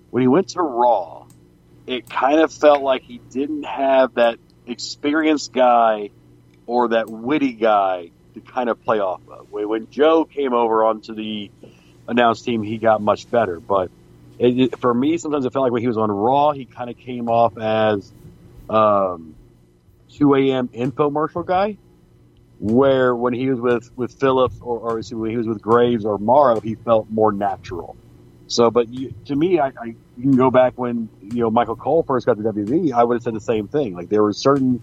when 0.09 0.21
he 0.21 0.27
went 0.27 0.49
to 0.49 0.61
Raw, 0.61 1.26
it 1.87 2.09
kind 2.09 2.41
of 2.41 2.53
felt 2.53 2.81
like 2.83 3.01
he 3.01 3.19
didn't 3.31 3.63
have 3.63 4.15
that 4.15 4.37
experienced 4.67 5.53
guy 5.53 6.09
or 6.65 6.89
that 6.89 7.09
witty 7.09 7.53
guy 7.53 8.11
to 8.33 8.41
kind 8.41 8.69
of 8.69 8.83
play 8.83 8.99
off 8.99 9.21
of. 9.29 9.49
When 9.51 9.89
Joe 9.89 10.25
came 10.25 10.53
over 10.53 10.83
onto 10.83 11.15
the 11.15 11.49
announced 12.07 12.43
team, 12.43 12.61
he 12.61 12.77
got 12.77 13.01
much 13.01 13.31
better. 13.31 13.61
But 13.61 13.89
it, 14.37 14.77
for 14.79 14.93
me, 14.93 15.17
sometimes 15.17 15.45
it 15.45 15.53
felt 15.53 15.63
like 15.63 15.71
when 15.71 15.81
he 15.81 15.87
was 15.87 15.97
on 15.97 16.11
Raw, 16.11 16.51
he 16.51 16.65
kind 16.65 16.89
of 16.89 16.97
came 16.97 17.29
off 17.29 17.57
as 17.57 18.11
um, 18.69 19.35
2 20.13 20.35
a.m. 20.35 20.67
infomercial 20.67 21.45
guy. 21.45 21.77
Where 22.59 23.15
when 23.15 23.33
he 23.33 23.51
was 23.51 23.59
with 23.59 23.95
with 23.95 24.19
Phillips 24.19 24.55
or, 24.59 24.79
or 24.79 24.99
he 24.99 25.13
was 25.13 25.45
with 25.45 25.61
Graves 25.61 26.05
or 26.05 26.17
Mauro, 26.17 26.59
he 26.59 26.73
felt 26.73 27.07
more 27.07 27.31
natural. 27.31 27.95
So, 28.47 28.71
but 28.71 28.89
you, 28.89 29.13
to 29.25 29.35
me, 29.35 29.59
I, 29.59 29.67
I 29.67 29.85
you 30.17 30.23
can 30.23 30.35
go 30.35 30.49
back 30.49 30.73
when 30.77 31.09
you 31.21 31.41
know 31.41 31.51
Michael 31.51 31.75
Cole 31.75 32.03
first 32.03 32.25
got 32.25 32.37
to 32.37 32.43
WWE. 32.43 32.93
I 32.93 33.03
would 33.03 33.15
have 33.15 33.23
said 33.23 33.35
the 33.35 33.41
same 33.41 33.67
thing. 33.67 33.93
Like 33.93 34.09
there 34.09 34.23
were 34.23 34.33
certain 34.33 34.81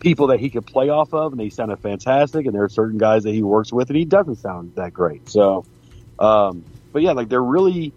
people 0.00 0.28
that 0.28 0.40
he 0.40 0.50
could 0.50 0.66
play 0.66 0.88
off 0.88 1.14
of, 1.14 1.32
and 1.32 1.40
they 1.40 1.48
sounded 1.48 1.78
fantastic. 1.78 2.46
And 2.46 2.54
there 2.54 2.64
are 2.64 2.68
certain 2.68 2.98
guys 2.98 3.22
that 3.22 3.32
he 3.32 3.42
works 3.42 3.72
with, 3.72 3.88
and 3.90 3.96
he 3.96 4.04
doesn't 4.04 4.36
sound 4.36 4.74
that 4.74 4.92
great. 4.92 5.28
So, 5.28 5.64
um, 6.18 6.64
but 6.92 7.02
yeah, 7.02 7.12
like 7.12 7.28
there 7.28 7.42
really 7.42 7.92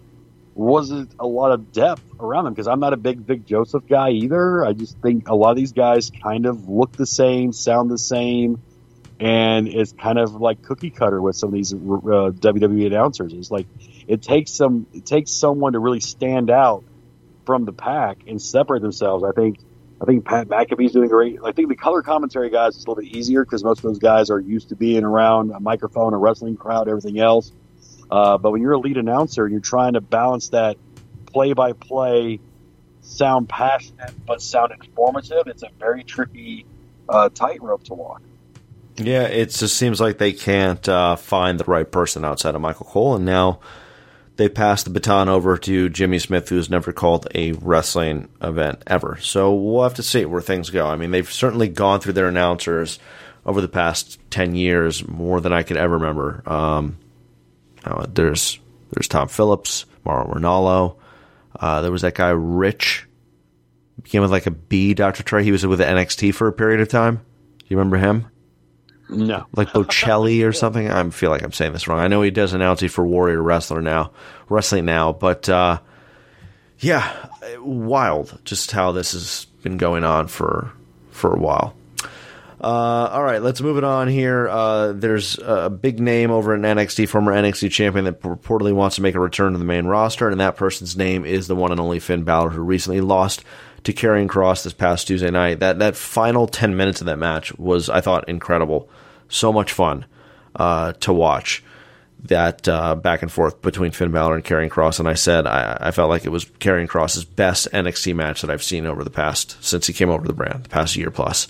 wasn't 0.54 1.10
a 1.18 1.26
lot 1.26 1.52
of 1.52 1.72
depth 1.72 2.02
around 2.18 2.44
them 2.44 2.52
because 2.52 2.68
I'm 2.68 2.80
not 2.80 2.92
a 2.92 2.96
big 2.96 3.18
Vic 3.20 3.46
Joseph 3.46 3.86
guy 3.88 4.10
either. 4.10 4.64
I 4.64 4.72
just 4.72 4.98
think 4.98 5.28
a 5.28 5.34
lot 5.34 5.50
of 5.50 5.56
these 5.56 5.72
guys 5.72 6.10
kind 6.10 6.46
of 6.46 6.68
look 6.68 6.92
the 6.92 7.06
same, 7.06 7.52
sound 7.52 7.90
the 7.90 7.98
same, 7.98 8.60
and 9.18 9.68
it's 9.68 9.92
kind 9.92 10.18
of 10.18 10.34
like 10.34 10.62
cookie 10.62 10.90
cutter 10.90 11.20
with 11.20 11.36
some 11.36 11.48
of 11.48 11.54
these 11.54 11.72
uh, 11.72 11.76
WWE 11.76 12.86
announcers. 12.86 13.32
It's 13.32 13.50
like 13.50 13.66
it 14.10 14.22
takes 14.22 14.50
some 14.50 14.86
it 14.92 15.06
takes 15.06 15.30
someone 15.30 15.74
to 15.74 15.78
really 15.78 16.00
stand 16.00 16.50
out 16.50 16.82
from 17.46 17.64
the 17.64 17.72
pack 17.72 18.18
and 18.26 18.42
separate 18.42 18.82
themselves. 18.82 19.22
I 19.22 19.30
think 19.30 19.60
I 20.02 20.04
think 20.04 20.24
Pat 20.24 20.48
McAfee's 20.48 20.92
doing 20.92 21.08
great. 21.08 21.38
I 21.44 21.52
think 21.52 21.68
the 21.68 21.76
color 21.76 22.02
commentary 22.02 22.50
guys 22.50 22.76
is 22.76 22.84
a 22.84 22.90
little 22.90 23.04
bit 23.04 23.16
easier 23.16 23.44
because 23.44 23.62
most 23.62 23.78
of 23.78 23.82
those 23.84 24.00
guys 24.00 24.28
are 24.28 24.40
used 24.40 24.70
to 24.70 24.74
being 24.74 25.04
around 25.04 25.52
a 25.52 25.60
microphone, 25.60 26.12
a 26.12 26.18
wrestling 26.18 26.56
crowd, 26.56 26.88
everything 26.88 27.20
else. 27.20 27.52
Uh, 28.10 28.36
but 28.36 28.50
when 28.50 28.60
you're 28.60 28.72
a 28.72 28.78
lead 28.78 28.96
announcer 28.96 29.44
and 29.44 29.52
you're 29.52 29.60
trying 29.60 29.92
to 29.92 30.00
balance 30.00 30.48
that 30.48 30.76
play 31.26 31.52
by 31.52 31.72
play, 31.72 32.40
sound 33.02 33.48
passionate 33.48 34.12
but 34.26 34.42
sound 34.42 34.72
informative, 34.72 35.46
it's 35.46 35.62
a 35.62 35.70
very 35.78 36.02
tricky 36.02 36.66
uh, 37.08 37.28
tightrope 37.28 37.84
to 37.84 37.94
walk. 37.94 38.22
Yeah, 38.96 39.22
it 39.22 39.50
just 39.50 39.76
seems 39.76 40.00
like 40.00 40.18
they 40.18 40.32
can't 40.32 40.86
uh, 40.88 41.14
find 41.14 41.60
the 41.60 41.64
right 41.64 41.88
person 41.88 42.24
outside 42.24 42.56
of 42.56 42.60
Michael 42.60 42.86
Cole, 42.86 43.14
and 43.14 43.24
now 43.24 43.60
they 44.40 44.48
passed 44.48 44.86
the 44.86 44.90
baton 44.90 45.28
over 45.28 45.58
to 45.58 45.90
Jimmy 45.90 46.18
Smith, 46.18 46.48
who's 46.48 46.70
never 46.70 46.92
called 46.92 47.28
a 47.34 47.52
wrestling 47.52 48.28
event 48.40 48.82
ever. 48.86 49.18
So 49.20 49.54
we'll 49.54 49.82
have 49.82 49.94
to 49.94 50.02
see 50.02 50.24
where 50.24 50.40
things 50.40 50.70
go. 50.70 50.86
I 50.86 50.96
mean, 50.96 51.10
they've 51.10 51.30
certainly 51.30 51.68
gone 51.68 52.00
through 52.00 52.14
their 52.14 52.28
announcers 52.28 52.98
over 53.44 53.60
the 53.60 53.68
past 53.68 54.18
ten 54.30 54.54
years 54.54 55.06
more 55.06 55.40
than 55.40 55.52
I 55.52 55.62
could 55.62 55.76
ever 55.76 55.94
remember. 55.94 56.42
Um, 56.46 56.98
uh, 57.84 58.06
there's 58.08 58.58
there's 58.92 59.08
Tom 59.08 59.28
Phillips, 59.28 59.84
Mauro 60.04 60.32
Ranallo. 60.34 60.96
Uh, 61.58 61.82
there 61.82 61.92
was 61.92 62.02
that 62.02 62.14
guy 62.14 62.30
Rich, 62.30 63.06
began 64.02 64.22
with 64.22 64.30
like 64.30 64.46
a 64.46 64.50
B. 64.50 64.94
Doctor 64.94 65.22
Trey. 65.22 65.44
He 65.44 65.52
was 65.52 65.66
with 65.66 65.80
NXT 65.80 66.34
for 66.34 66.48
a 66.48 66.52
period 66.52 66.80
of 66.80 66.88
time. 66.88 67.16
Do 67.16 67.64
you 67.68 67.76
remember 67.76 67.98
him? 67.98 68.26
No, 69.10 69.46
like 69.56 69.68
Bocelli 69.68 70.46
or 70.46 70.52
something. 70.52 70.90
I 70.90 71.08
feel 71.10 71.30
like 71.30 71.42
I'm 71.42 71.52
saying 71.52 71.72
this 71.72 71.88
wrong. 71.88 71.98
I 71.98 72.08
know 72.08 72.22
he 72.22 72.30
does 72.30 72.52
an 72.52 72.60
announcing 72.60 72.88
for 72.88 73.04
Warrior 73.04 73.42
Wrestler 73.42 73.82
now, 73.82 74.12
wrestling 74.48 74.84
now, 74.84 75.12
but 75.12 75.48
uh, 75.48 75.80
yeah, 76.78 77.28
wild. 77.58 78.38
Just 78.44 78.70
how 78.70 78.92
this 78.92 79.12
has 79.12 79.46
been 79.62 79.76
going 79.78 80.04
on 80.04 80.28
for 80.28 80.72
for 81.10 81.34
a 81.34 81.38
while. 81.38 81.74
Uh, 82.62 83.08
all 83.10 83.22
right, 83.22 83.40
let's 83.40 83.62
move 83.62 83.78
it 83.78 83.84
on 83.84 84.06
here. 84.06 84.46
Uh, 84.46 84.92
there's 84.92 85.38
a 85.38 85.70
big 85.70 85.98
name 85.98 86.30
over 86.30 86.54
in 86.54 86.60
NXT, 86.60 87.08
former 87.08 87.32
NXT 87.32 87.70
champion 87.70 88.04
that 88.04 88.20
reportedly 88.20 88.74
wants 88.74 88.96
to 88.96 89.02
make 89.02 89.14
a 89.14 89.20
return 89.20 89.52
to 89.52 89.58
the 89.58 89.64
main 89.64 89.86
roster, 89.86 90.28
and 90.28 90.40
that 90.40 90.56
person's 90.56 90.94
name 90.94 91.24
is 91.24 91.48
the 91.48 91.56
one 91.56 91.72
and 91.72 91.80
only 91.80 92.00
Finn 92.00 92.22
Balor, 92.22 92.50
who 92.50 92.60
recently 92.60 93.00
lost 93.00 93.44
to 93.84 93.92
Karrion 93.92 94.28
Cross 94.28 94.64
this 94.64 94.72
past 94.72 95.06
Tuesday 95.06 95.30
night. 95.30 95.60
That 95.60 95.78
that 95.78 95.96
final 95.96 96.46
ten 96.46 96.76
minutes 96.76 97.00
of 97.00 97.06
that 97.06 97.18
match 97.18 97.56
was, 97.58 97.88
I 97.88 98.00
thought, 98.00 98.28
incredible. 98.28 98.88
So 99.28 99.52
much 99.52 99.72
fun 99.72 100.06
uh, 100.56 100.92
to 100.94 101.12
watch 101.12 101.62
that 102.24 102.68
uh, 102.68 102.94
back 102.94 103.22
and 103.22 103.32
forth 103.32 103.62
between 103.62 103.92
Finn 103.92 104.10
Balor 104.10 104.36
and 104.36 104.44
Karrion 104.44 104.70
Cross. 104.70 104.98
And 104.98 105.08
I 105.08 105.14
said 105.14 105.46
I, 105.46 105.76
I 105.80 105.90
felt 105.90 106.10
like 106.10 106.24
it 106.24 106.30
was 106.30 106.44
Karrion 106.44 106.88
Cross's 106.88 107.24
best 107.24 107.68
NXT 107.72 108.14
match 108.14 108.42
that 108.42 108.50
I've 108.50 108.62
seen 108.62 108.86
over 108.86 109.04
the 109.04 109.10
past 109.10 109.62
since 109.64 109.86
he 109.86 109.92
came 109.92 110.10
over 110.10 110.26
the 110.26 110.32
brand, 110.32 110.64
the 110.64 110.68
past 110.68 110.96
year 110.96 111.10
plus. 111.10 111.48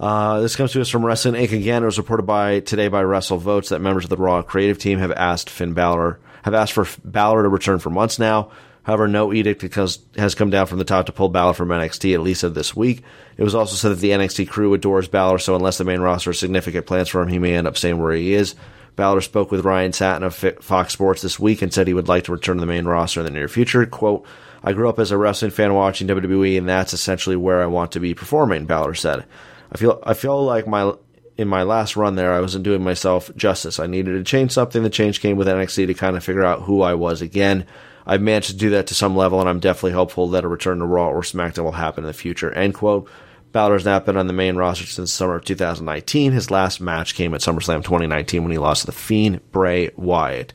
Uh, 0.00 0.40
this 0.40 0.56
comes 0.56 0.72
to 0.72 0.80
us 0.80 0.88
from 0.88 1.04
Wrestling 1.04 1.34
Inc. 1.34 1.52
again. 1.52 1.82
It 1.82 1.86
was 1.86 1.98
reported 1.98 2.22
by 2.22 2.60
today 2.60 2.88
by 2.88 3.02
Wrestle 3.02 3.36
Votes 3.36 3.68
that 3.68 3.80
members 3.80 4.04
of 4.04 4.10
the 4.10 4.16
Raw 4.16 4.40
creative 4.40 4.78
team 4.78 4.98
have 4.98 5.12
asked 5.12 5.50
Finn 5.50 5.74
Balor 5.74 6.18
have 6.42 6.54
asked 6.54 6.72
for 6.72 6.86
Balor 7.04 7.42
to 7.42 7.48
return 7.48 7.78
for 7.78 7.90
months 7.90 8.18
now. 8.18 8.50
However, 8.82 9.08
no 9.08 9.32
edict 9.32 9.62
has 9.74 10.34
come 10.34 10.50
down 10.50 10.66
from 10.66 10.78
the 10.78 10.84
top 10.84 11.06
to 11.06 11.12
pull 11.12 11.28
Balor 11.28 11.54
from 11.54 11.68
NXT, 11.68 12.14
at 12.14 12.22
least 12.22 12.42
of 12.42 12.54
this 12.54 12.74
week. 12.74 13.02
It 13.36 13.44
was 13.44 13.54
also 13.54 13.76
said 13.76 13.90
that 13.90 14.00
the 14.00 14.10
NXT 14.10 14.48
crew 14.48 14.74
adores 14.74 15.08
Balor, 15.08 15.38
so 15.38 15.54
unless 15.54 15.78
the 15.78 15.84
main 15.84 16.00
roster 16.00 16.30
has 16.30 16.38
significant 16.38 16.86
plans 16.86 17.08
for 17.08 17.22
him, 17.22 17.28
he 17.28 17.38
may 17.38 17.54
end 17.54 17.66
up 17.66 17.76
staying 17.76 17.98
where 17.98 18.12
he 18.12 18.32
is. 18.32 18.54
Balor 18.96 19.20
spoke 19.20 19.50
with 19.50 19.64
Ryan 19.64 19.92
Satin 19.92 20.22
of 20.22 20.34
Fox 20.34 20.92
Sports 20.92 21.22
this 21.22 21.38
week 21.38 21.62
and 21.62 21.72
said 21.72 21.86
he 21.86 21.94
would 21.94 22.08
like 22.08 22.24
to 22.24 22.32
return 22.32 22.56
to 22.56 22.60
the 22.60 22.66
main 22.66 22.86
roster 22.86 23.20
in 23.20 23.24
the 23.24 23.30
near 23.30 23.48
future. 23.48 23.86
Quote, 23.86 24.26
I 24.62 24.72
grew 24.72 24.88
up 24.88 24.98
as 24.98 25.10
a 25.10 25.16
wrestling 25.16 25.52
fan 25.52 25.72
watching 25.74 26.08
WWE, 26.08 26.58
and 26.58 26.68
that's 26.68 26.92
essentially 26.92 27.36
where 27.36 27.62
I 27.62 27.66
want 27.66 27.92
to 27.92 28.00
be 28.00 28.14
performing, 28.14 28.66
Balor 28.66 28.94
said. 28.94 29.24
I 29.72 29.78
feel 29.78 30.02
I 30.04 30.14
feel 30.14 30.44
like 30.44 30.66
my 30.66 30.92
in 31.38 31.48
my 31.48 31.62
last 31.62 31.96
run 31.96 32.16
there, 32.16 32.34
I 32.34 32.40
wasn't 32.40 32.64
doing 32.64 32.82
myself 32.82 33.34
justice. 33.36 33.78
I 33.78 33.86
needed 33.86 34.12
to 34.12 34.24
change 34.24 34.52
something. 34.52 34.82
The 34.82 34.90
change 34.90 35.20
came 35.20 35.36
with 35.36 35.48
NXT 35.48 35.86
to 35.86 35.94
kind 35.94 36.16
of 36.16 36.24
figure 36.24 36.44
out 36.44 36.62
who 36.62 36.82
I 36.82 36.94
was 36.94 37.22
again. 37.22 37.66
I've 38.10 38.20
managed 38.20 38.50
to 38.50 38.56
do 38.56 38.70
that 38.70 38.88
to 38.88 38.94
some 38.94 39.14
level, 39.14 39.38
and 39.38 39.48
I'm 39.48 39.60
definitely 39.60 39.92
hopeful 39.92 40.26
that 40.30 40.42
a 40.42 40.48
return 40.48 40.80
to 40.80 40.84
Raw 40.84 41.10
or 41.10 41.20
SmackDown 41.20 41.62
will 41.62 41.70
happen 41.70 42.02
in 42.02 42.08
the 42.08 42.12
future. 42.12 42.52
End 42.52 42.74
quote. 42.74 43.08
Balor's 43.52 43.84
not 43.84 44.04
been 44.04 44.16
on 44.16 44.26
the 44.26 44.32
main 44.32 44.56
roster 44.56 44.84
since 44.84 45.12
summer 45.12 45.36
of 45.36 45.44
2019. 45.44 46.32
His 46.32 46.50
last 46.50 46.80
match 46.80 47.14
came 47.14 47.34
at 47.34 47.40
SummerSlam 47.40 47.84
2019 47.84 48.42
when 48.42 48.50
he 48.50 48.58
lost 48.58 48.80
to 48.80 48.86
the 48.86 48.92
Fiend 48.92 49.40
Bray 49.52 49.90
Wyatt. 49.94 50.52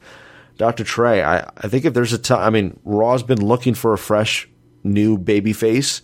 Dr. 0.58 0.84
Trey, 0.84 1.24
I, 1.24 1.50
I 1.56 1.70
think 1.70 1.86
if 1.86 1.94
there's 1.94 2.12
a 2.12 2.18
time, 2.18 2.42
I 2.42 2.50
mean, 2.50 2.78
Raw's 2.84 3.24
been 3.24 3.46
looking 3.46 3.74
for 3.74 3.94
a 3.94 3.98
fresh 3.98 4.50
new 4.84 5.18
baby 5.18 5.54
face 5.54 6.02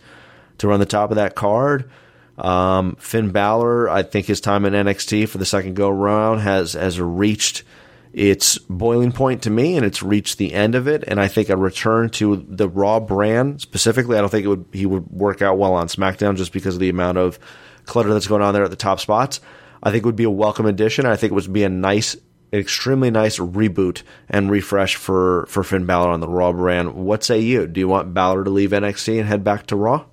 to 0.59 0.69
run 0.69 0.79
the 0.79 0.85
top 0.85 1.11
of 1.11 1.17
that 1.17 1.35
card. 1.35 1.91
Um, 2.37 2.95
Finn 2.95 3.31
Balor, 3.31 3.89
I 3.89 4.03
think 4.03 4.25
his 4.25 4.39
time 4.39 4.63
in 4.63 4.71
NXT 4.71 5.27
for 5.27 5.37
the 5.37 5.45
second 5.45 5.75
go 5.75 5.89
round 5.89 6.39
has 6.39 6.73
has 6.73 6.97
reached 6.97 7.63
its 8.13 8.57
boiling 8.57 9.11
point 9.11 9.43
to 9.43 9.49
me, 9.49 9.77
and 9.77 9.85
it's 9.85 10.03
reached 10.03 10.37
the 10.37 10.53
end 10.53 10.75
of 10.75 10.87
it. 10.87 11.03
And 11.07 11.19
I 11.19 11.27
think 11.27 11.49
a 11.49 11.57
return 11.57 12.09
to 12.11 12.45
the 12.47 12.67
Raw 12.67 12.99
brand 12.99 13.61
specifically, 13.61 14.17
I 14.17 14.21
don't 14.21 14.29
think 14.29 14.45
it 14.45 14.49
would 14.49 14.65
he 14.73 14.85
would 14.85 15.09
work 15.09 15.41
out 15.41 15.57
well 15.57 15.73
on 15.73 15.87
SmackDown 15.87 16.35
just 16.35 16.53
because 16.53 16.75
of 16.75 16.79
the 16.79 16.89
amount 16.89 17.17
of 17.17 17.39
clutter 17.85 18.13
that's 18.13 18.27
going 18.27 18.41
on 18.41 18.53
there 18.53 18.63
at 18.63 18.69
the 18.69 18.75
top 18.75 18.99
spots. 18.99 19.39
I 19.83 19.91
think 19.91 20.03
it 20.03 20.05
would 20.05 20.15
be 20.15 20.25
a 20.25 20.29
welcome 20.29 20.65
addition. 20.65 21.05
I 21.05 21.15
think 21.15 21.31
it 21.31 21.35
would 21.35 21.51
be 21.51 21.63
a 21.63 21.69
nice, 21.69 22.15
extremely 22.53 23.09
nice 23.09 23.39
reboot 23.39 24.03
and 24.29 24.51
refresh 24.51 24.95
for 24.95 25.45
for 25.47 25.63
Finn 25.63 25.85
Balor 25.85 26.09
on 26.09 26.19
the 26.19 26.27
Raw 26.27 26.51
brand. 26.51 26.93
What 26.95 27.23
say 27.23 27.39
you? 27.39 27.65
Do 27.65 27.79
you 27.79 27.87
want 27.87 28.13
Balor 28.13 28.43
to 28.43 28.49
leave 28.49 28.71
NXT 28.71 29.19
and 29.19 29.27
head 29.27 29.43
back 29.43 29.67
to 29.67 29.75
Raw? 29.75 30.05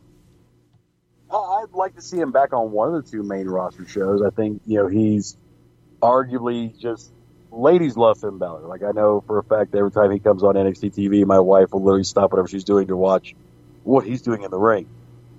Uh, 1.30 1.42
I'd 1.56 1.72
like 1.72 1.94
to 1.96 2.00
see 2.00 2.18
him 2.18 2.32
back 2.32 2.54
on 2.54 2.70
one 2.70 2.94
of 2.94 3.04
the 3.04 3.10
two 3.10 3.22
main 3.22 3.48
roster 3.48 3.86
shows. 3.86 4.22
I 4.22 4.30
think 4.30 4.62
you 4.66 4.78
know 4.78 4.86
he's 4.86 5.36
arguably 6.00 6.78
just 6.78 7.12
ladies 7.50 7.96
love 7.96 8.18
Finn 8.20 8.38
Balor. 8.38 8.66
Like 8.66 8.82
I 8.82 8.92
know 8.92 9.22
for 9.26 9.38
a 9.38 9.42
fact 9.42 9.74
every 9.74 9.90
time 9.90 10.10
he 10.10 10.18
comes 10.18 10.42
on 10.42 10.54
NXT 10.54 10.94
TV, 10.94 11.24
my 11.24 11.38
wife 11.38 11.72
will 11.72 11.82
literally 11.82 12.04
stop 12.04 12.32
whatever 12.32 12.48
she's 12.48 12.64
doing 12.64 12.88
to 12.88 12.96
watch 12.96 13.34
what 13.84 14.04
he's 14.04 14.22
doing 14.22 14.42
in 14.42 14.50
the 14.50 14.58
ring. 14.58 14.86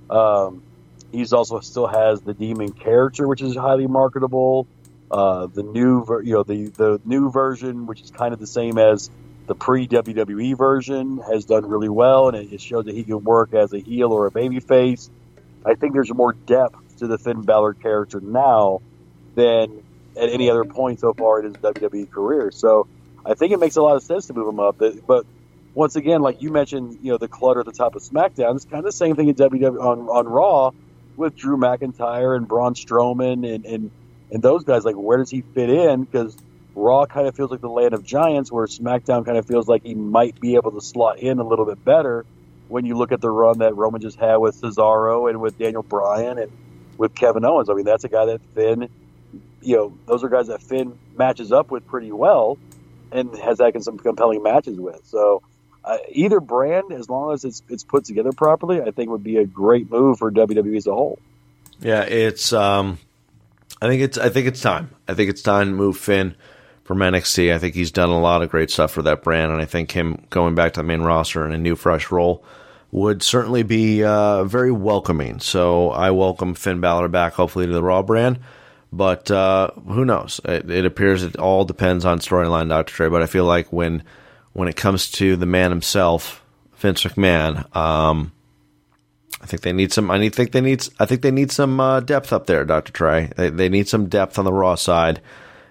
Um, 0.10 0.64
he's 1.12 1.34
also 1.34 1.60
still 1.60 1.88
has 1.88 2.22
the 2.22 2.34
demon 2.34 2.72
character, 2.72 3.28
which 3.28 3.42
is 3.42 3.56
highly 3.56 3.88
marketable. 3.88 4.68
Uh, 5.12 5.48
the 5.48 5.64
new, 5.64 6.06
ver- 6.06 6.22
you 6.22 6.34
know, 6.34 6.44
the 6.44 6.68
the 6.68 7.02
new 7.06 7.32
version, 7.32 7.86
which 7.86 8.02
is 8.02 8.12
kind 8.12 8.34
of 8.34 8.40
the 8.40 8.48
same 8.48 8.78
as 8.78 9.10
the 9.48 9.56
pre 9.56 9.88
WWE 9.88 10.58
version, 10.58 11.18
has 11.18 11.46
done 11.46 11.66
really 11.66 11.90
well, 11.90 12.28
and 12.28 12.38
it, 12.38 12.54
it 12.54 12.62
shows 12.62 12.86
that 12.86 12.94
he 12.94 13.04
can 13.04 13.24
work 13.24 13.54
as 13.54 13.74
a 13.74 13.80
heel 13.80 14.12
or 14.12 14.28
a 14.28 14.32
baby 14.32 14.60
face. 14.60 15.10
I 15.66 15.76
think 15.76 15.94
there's 15.94 16.14
more 16.14 16.34
depth 16.34 16.98
to 16.98 17.08
the 17.08 17.18
Finn 17.18 17.42
Balor 17.42 17.74
character 17.74 18.20
now 18.22 18.82
than 19.36 19.84
at 20.20 20.30
any 20.30 20.50
other 20.50 20.66
point 20.66 21.00
so 21.00 21.14
far 21.14 21.40
in 21.40 21.46
his 21.46 21.56
WWE 21.56 22.10
career. 22.12 22.52
So 22.52 22.88
I 23.26 23.34
think 23.34 23.54
it 23.54 23.60
makes 23.60 23.76
a 23.76 23.82
lot 23.82 23.96
of 23.96 24.04
sense 24.04 24.28
to 24.28 24.34
move 24.34 24.48
him 24.48 24.60
up. 24.60 24.78
But, 25.08 25.26
once 25.76 25.96
again, 25.96 26.22
like 26.22 26.42
you 26.42 26.52
mentioned, 26.52 26.98
you 27.04 27.12
know, 27.12 27.18
the 27.18 27.28
clutter 27.28 27.60
at 27.60 27.66
the 27.66 27.72
top 27.72 27.96
of 27.96 28.02
SmackDown, 28.02 28.56
it's 28.56 28.66
kind 28.66 28.80
of 28.80 28.86
the 28.86 28.92
same 28.92 29.16
thing 29.16 29.30
in 29.30 29.36
WWE 29.36 29.80
on, 29.80 30.10
on 30.10 30.28
Raw 30.28 30.72
with 31.16 31.36
Drew 31.36 31.58
McIntyre 31.58 32.36
and 32.36 32.48
Braun 32.48 32.74
Strowman 32.74 33.48
and, 33.48 33.66
and, 33.66 33.92
and 34.32 34.42
those 34.42 34.64
guys. 34.64 34.84
Like, 34.84 34.96
where 34.96 35.20
does 35.20 35.30
he 35.30 35.42
fit 35.42 35.70
in? 35.70 36.04
Because 36.04 36.36
Raw 36.76 37.06
kind 37.06 37.28
of 37.28 37.36
feels 37.36 37.52
like 37.52 37.62
the 37.62 37.70
land 37.70 37.94
of 37.94 38.04
giants, 38.04 38.52
where 38.52 38.66
SmackDown 38.66 39.26
kind 39.26 39.38
of 39.38 39.46
feels 39.46 39.68
like 39.68 39.84
he 39.84 39.94
might 39.94 40.40
be 40.40 40.56
able 40.56 40.72
to 40.72 40.82
slot 40.82 41.20
in 41.20 41.40
a 41.40 41.44
little 41.48 41.66
bit 41.66 41.84
better 41.86 42.26
when 42.68 42.86
you 42.86 42.96
look 42.96 43.12
at 43.12 43.22
the 43.22 43.30
run 43.30 43.60
that 43.60 43.76
Roman 43.76 44.02
just 44.02 44.20
had 44.20 44.38
with 44.38 44.60
Cesaro 44.60 45.30
and 45.30 45.40
with 45.40 45.58
Daniel 45.58 45.84
Bryan 45.84 46.40
and 46.40 46.52
with 46.98 47.16
Kevin 47.16 47.46
Owens. 47.46 47.70
I 47.70 47.74
mean, 47.74 47.86
that's 47.86 48.04
a 48.04 48.10
guy 48.10 48.26
that 48.26 48.42
Finn, 48.54 48.90
you 49.62 49.76
know, 49.76 49.98
those 50.06 50.24
are 50.24 50.30
guys 50.30 50.48
that 50.48 50.62
Finn 50.62 50.98
matches 51.18 51.52
up 51.52 51.72
with 51.72 51.86
pretty 51.88 52.12
well 52.12 52.58
and 53.12 53.36
has 53.38 53.60
had 53.60 53.82
some 53.84 53.98
compelling 53.98 54.44
matches 54.44 54.80
with. 54.80 55.02
So 55.06 55.42
uh, 55.84 55.98
either 56.10 56.40
brand, 56.40 56.92
as 56.92 57.10
long 57.10 57.34
as 57.34 57.46
it's 57.46 57.62
it's 57.70 57.84
put 57.84 58.06
together 58.06 58.32
properly, 58.32 58.82
I 58.82 58.92
think 58.92 59.10
would 59.10 59.24
be 59.24 59.38
a 59.38 59.46
great 59.46 59.90
move 59.90 60.20
for 60.20 60.32
WWE 60.32 60.78
as 60.78 60.88
a 60.88 60.94
whole. 60.94 61.20
Yeah, 61.80 62.02
it's. 62.02 62.54
Um, 62.54 63.00
I 63.82 63.88
think 63.88 64.02
it's. 64.02 64.18
I 64.18 64.30
think 64.30 64.48
it's 64.48 64.62
time. 64.62 64.90
I 65.08 65.14
think 65.14 65.30
it's 65.30 65.42
time 65.42 65.70
to 65.70 65.74
move 65.74 65.98
Finn 65.98 66.36
from 66.84 67.00
NXT. 67.00 67.54
I 67.54 67.60
think 67.60 67.76
he's 67.76 67.92
done 67.92 68.10
a 68.10 68.20
lot 68.20 68.42
of 68.42 68.50
great 68.50 68.70
stuff 68.70 68.92
for 68.92 69.02
that 69.04 69.24
brand, 69.24 69.52
and 69.52 69.62
I 69.62 69.66
think 69.66 69.92
him 69.92 70.26
going 70.30 70.56
back 70.56 70.74
to 70.74 70.82
the 70.82 70.84
main 70.84 71.02
roster 71.02 71.46
in 71.46 71.54
a 71.54 71.58
new, 71.58 71.76
fresh 71.76 72.12
role 72.12 72.44
would 72.92 73.22
certainly 73.22 73.64
be 73.64 74.04
uh, 74.04 74.44
very 74.44 74.72
welcoming. 74.72 75.40
So 75.40 75.92
I 75.92 76.12
welcome 76.12 76.56
Finn 76.56 76.82
Balor 76.82 77.08
back, 77.08 77.34
hopefully 77.34 77.68
to 77.68 77.72
the 77.72 77.84
Raw 77.84 78.02
brand. 78.02 78.40
But 78.92 79.30
uh, 79.30 79.72
who 79.72 80.04
knows? 80.04 80.42
It, 80.44 80.70
it, 80.70 80.86
appears 80.86 81.24
it 81.24 81.36
all 81.36 81.64
depends 81.64 82.06
on 82.06 82.20
storyline, 82.20 82.70
Doctor 82.70 82.94
Trey. 82.94 83.10
But 83.10 83.22
I 83.22 83.28
feel 83.28 83.46
like 83.46 83.72
when 83.72 84.04
when 84.54 84.68
it 84.68 84.76
comes 84.76 85.12
to 85.12 85.36
the 85.36 85.46
man 85.46 85.70
himself, 85.70 86.44
Vince 86.78 87.04
McMahon, 87.04 87.76
um, 87.76 88.32
I 89.42 89.46
think 89.46 89.62
they 89.62 89.74
need 89.74 89.94
some. 89.94 90.10
I 90.10 90.18
need, 90.18 90.34
think 90.34 90.52
they 90.52 90.62
need. 90.62 90.88
I 91.00 91.06
think 91.06 91.22
they 91.22 91.32
need 91.32 91.52
some 91.52 91.80
uh, 91.80 92.00
depth 92.00 92.34
up 92.34 92.48
there, 92.48 92.66
Doctor 92.66 92.92
Trey. 92.92 93.32
They, 93.36 93.50
they 93.50 93.70
need 93.70 93.88
some 93.88 94.08
depth 94.08 94.40
on 94.40 94.46
the 94.46 94.54
Raw 94.54 94.74
side, 94.76 95.22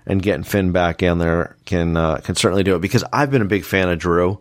and 0.06 0.22
getting 0.22 0.44
Finn 0.44 0.70
back 0.70 1.02
in 1.02 1.18
there 1.18 1.56
can 1.64 1.96
uh, 1.96 2.18
can 2.18 2.36
certainly 2.36 2.62
do 2.62 2.76
it. 2.76 2.80
Because 2.80 3.04
I've 3.12 3.32
been 3.32 3.42
a 3.42 3.46
big 3.46 3.64
fan 3.64 3.88
of 3.88 3.98
Drew 3.98 4.40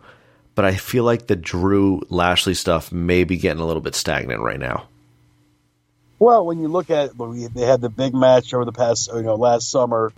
but 0.57 0.65
I 0.65 0.73
feel 0.73 1.03
like 1.03 1.27
the 1.27 1.35
Drew 1.35 2.01
Lashley 2.09 2.55
stuff 2.55 2.91
may 2.91 3.23
be 3.23 3.37
getting 3.37 3.61
a 3.61 3.65
little 3.67 3.79
bit 3.79 3.93
stagnant 3.93 4.41
right 4.41 4.59
now. 4.59 4.87
Well, 6.19 6.45
when 6.45 6.59
you 6.59 6.67
look 6.67 6.89
at 6.89 7.15
when 7.15 7.53
they 7.53 7.65
had 7.65 7.81
the 7.81 7.89
big 7.89 8.13
match 8.13 8.53
over 8.53 8.65
the 8.65 8.71
past, 8.71 9.09
you 9.13 9.21
know, 9.21 9.35
last 9.35 9.69
summer, 9.69 10.11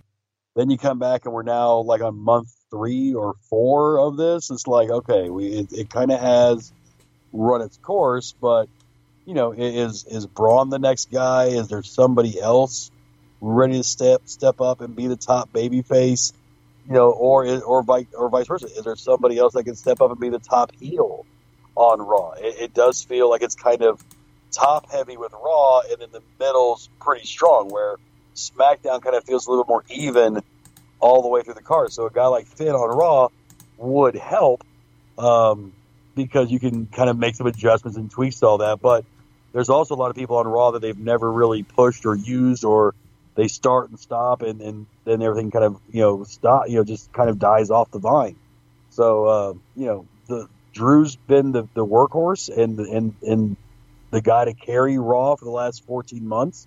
then 0.56 0.70
you 0.70 0.78
come 0.78 0.98
back 0.98 1.24
and 1.24 1.34
we're 1.34 1.42
now 1.42 1.80
like 1.80 2.00
on 2.00 2.16
month 2.16 2.48
three 2.70 3.14
or 3.14 3.34
four 3.48 3.98
of 3.98 4.16
this. 4.16 4.50
It's 4.50 4.66
like 4.66 4.90
okay, 4.90 5.28
we 5.28 5.46
it, 5.48 5.72
it 5.72 5.90
kind 5.90 6.10
of 6.10 6.20
has 6.20 6.72
run 7.32 7.60
its 7.62 7.76
course, 7.78 8.34
but 8.40 8.68
you 9.26 9.34
know, 9.34 9.52
is 9.52 10.06
is 10.06 10.26
Braun 10.26 10.70
the 10.70 10.78
next 10.78 11.10
guy? 11.10 11.46
Is 11.46 11.68
there 11.68 11.82
somebody 11.82 12.40
else 12.40 12.90
ready 13.40 13.74
to 13.74 13.84
step 13.84 14.22
step 14.24 14.60
up 14.60 14.80
and 14.80 14.96
be 14.96 15.06
the 15.06 15.16
top 15.16 15.52
baby 15.52 15.82
face? 15.82 16.32
you 16.86 16.94
know, 16.94 17.10
or 17.10 17.46
or 17.62 17.82
vice 17.82 18.06
or 18.14 18.28
vice 18.28 18.48
versa. 18.48 18.66
Is 18.66 18.84
there 18.84 18.96
somebody 18.96 19.38
else 19.38 19.54
that 19.54 19.64
can 19.64 19.76
step 19.76 20.00
up 20.00 20.10
and 20.10 20.18
be 20.18 20.28
the 20.28 20.38
top 20.38 20.72
heel 20.78 21.24
on 21.76 22.00
Raw? 22.00 22.32
It, 22.32 22.56
it 22.60 22.74
does 22.74 23.02
feel 23.02 23.30
like 23.30 23.42
it's 23.42 23.54
kind 23.54 23.82
of 23.82 24.02
top 24.52 24.90
heavy 24.90 25.16
with 25.16 25.32
Raw, 25.32 25.80
and 25.90 26.00
then 26.00 26.10
the 26.12 26.22
middle's 26.38 26.88
pretty 27.00 27.26
strong. 27.26 27.70
Where 27.70 27.96
SmackDown 28.34 29.02
kind 29.02 29.16
of 29.16 29.24
feels 29.24 29.46
a 29.46 29.50
little 29.50 29.66
more 29.66 29.84
even 29.88 30.42
all 31.00 31.22
the 31.22 31.28
way 31.28 31.42
through 31.42 31.54
the 31.54 31.62
card. 31.62 31.92
So 31.92 32.06
a 32.06 32.10
guy 32.10 32.26
like 32.26 32.46
Finn 32.46 32.74
on 32.74 32.96
Raw 32.96 33.28
would 33.78 34.14
help 34.14 34.64
um, 35.18 35.72
because 36.14 36.50
you 36.50 36.60
can 36.60 36.86
kind 36.86 37.08
of 37.08 37.18
make 37.18 37.34
some 37.34 37.46
adjustments 37.46 37.96
and 37.96 38.10
tweaks 38.10 38.40
to 38.40 38.46
all 38.46 38.58
that. 38.58 38.80
But 38.80 39.04
there's 39.52 39.68
also 39.68 39.94
a 39.94 39.98
lot 39.98 40.10
of 40.10 40.16
people 40.16 40.36
on 40.36 40.46
Raw 40.46 40.72
that 40.72 40.82
they've 40.82 40.98
never 40.98 41.30
really 41.30 41.62
pushed 41.62 42.06
or 42.06 42.14
used 42.14 42.64
or 42.64 42.94
they 43.34 43.48
start 43.48 43.90
and 43.90 43.98
stop, 43.98 44.42
and, 44.42 44.60
and 44.60 44.86
then 45.04 45.22
everything 45.22 45.50
kind 45.50 45.64
of 45.64 45.80
you 45.90 46.00
know 46.00 46.24
stop, 46.24 46.68
you 46.68 46.76
know, 46.76 46.84
just 46.84 47.12
kind 47.12 47.30
of 47.30 47.38
dies 47.38 47.70
off 47.70 47.90
the 47.90 47.98
vine. 47.98 48.36
So 48.90 49.24
uh, 49.24 49.52
you 49.76 49.86
know, 49.86 50.06
the 50.26 50.48
Drew's 50.72 51.16
been 51.16 51.52
the, 51.52 51.66
the 51.74 51.84
workhorse 51.84 52.54
and 52.54 52.78
and 52.80 53.14
and 53.22 53.56
the 54.10 54.20
guy 54.20 54.44
to 54.44 54.54
carry 54.54 54.98
Raw 54.98 55.36
for 55.36 55.44
the 55.44 55.50
last 55.50 55.84
14 55.86 56.26
months. 56.26 56.66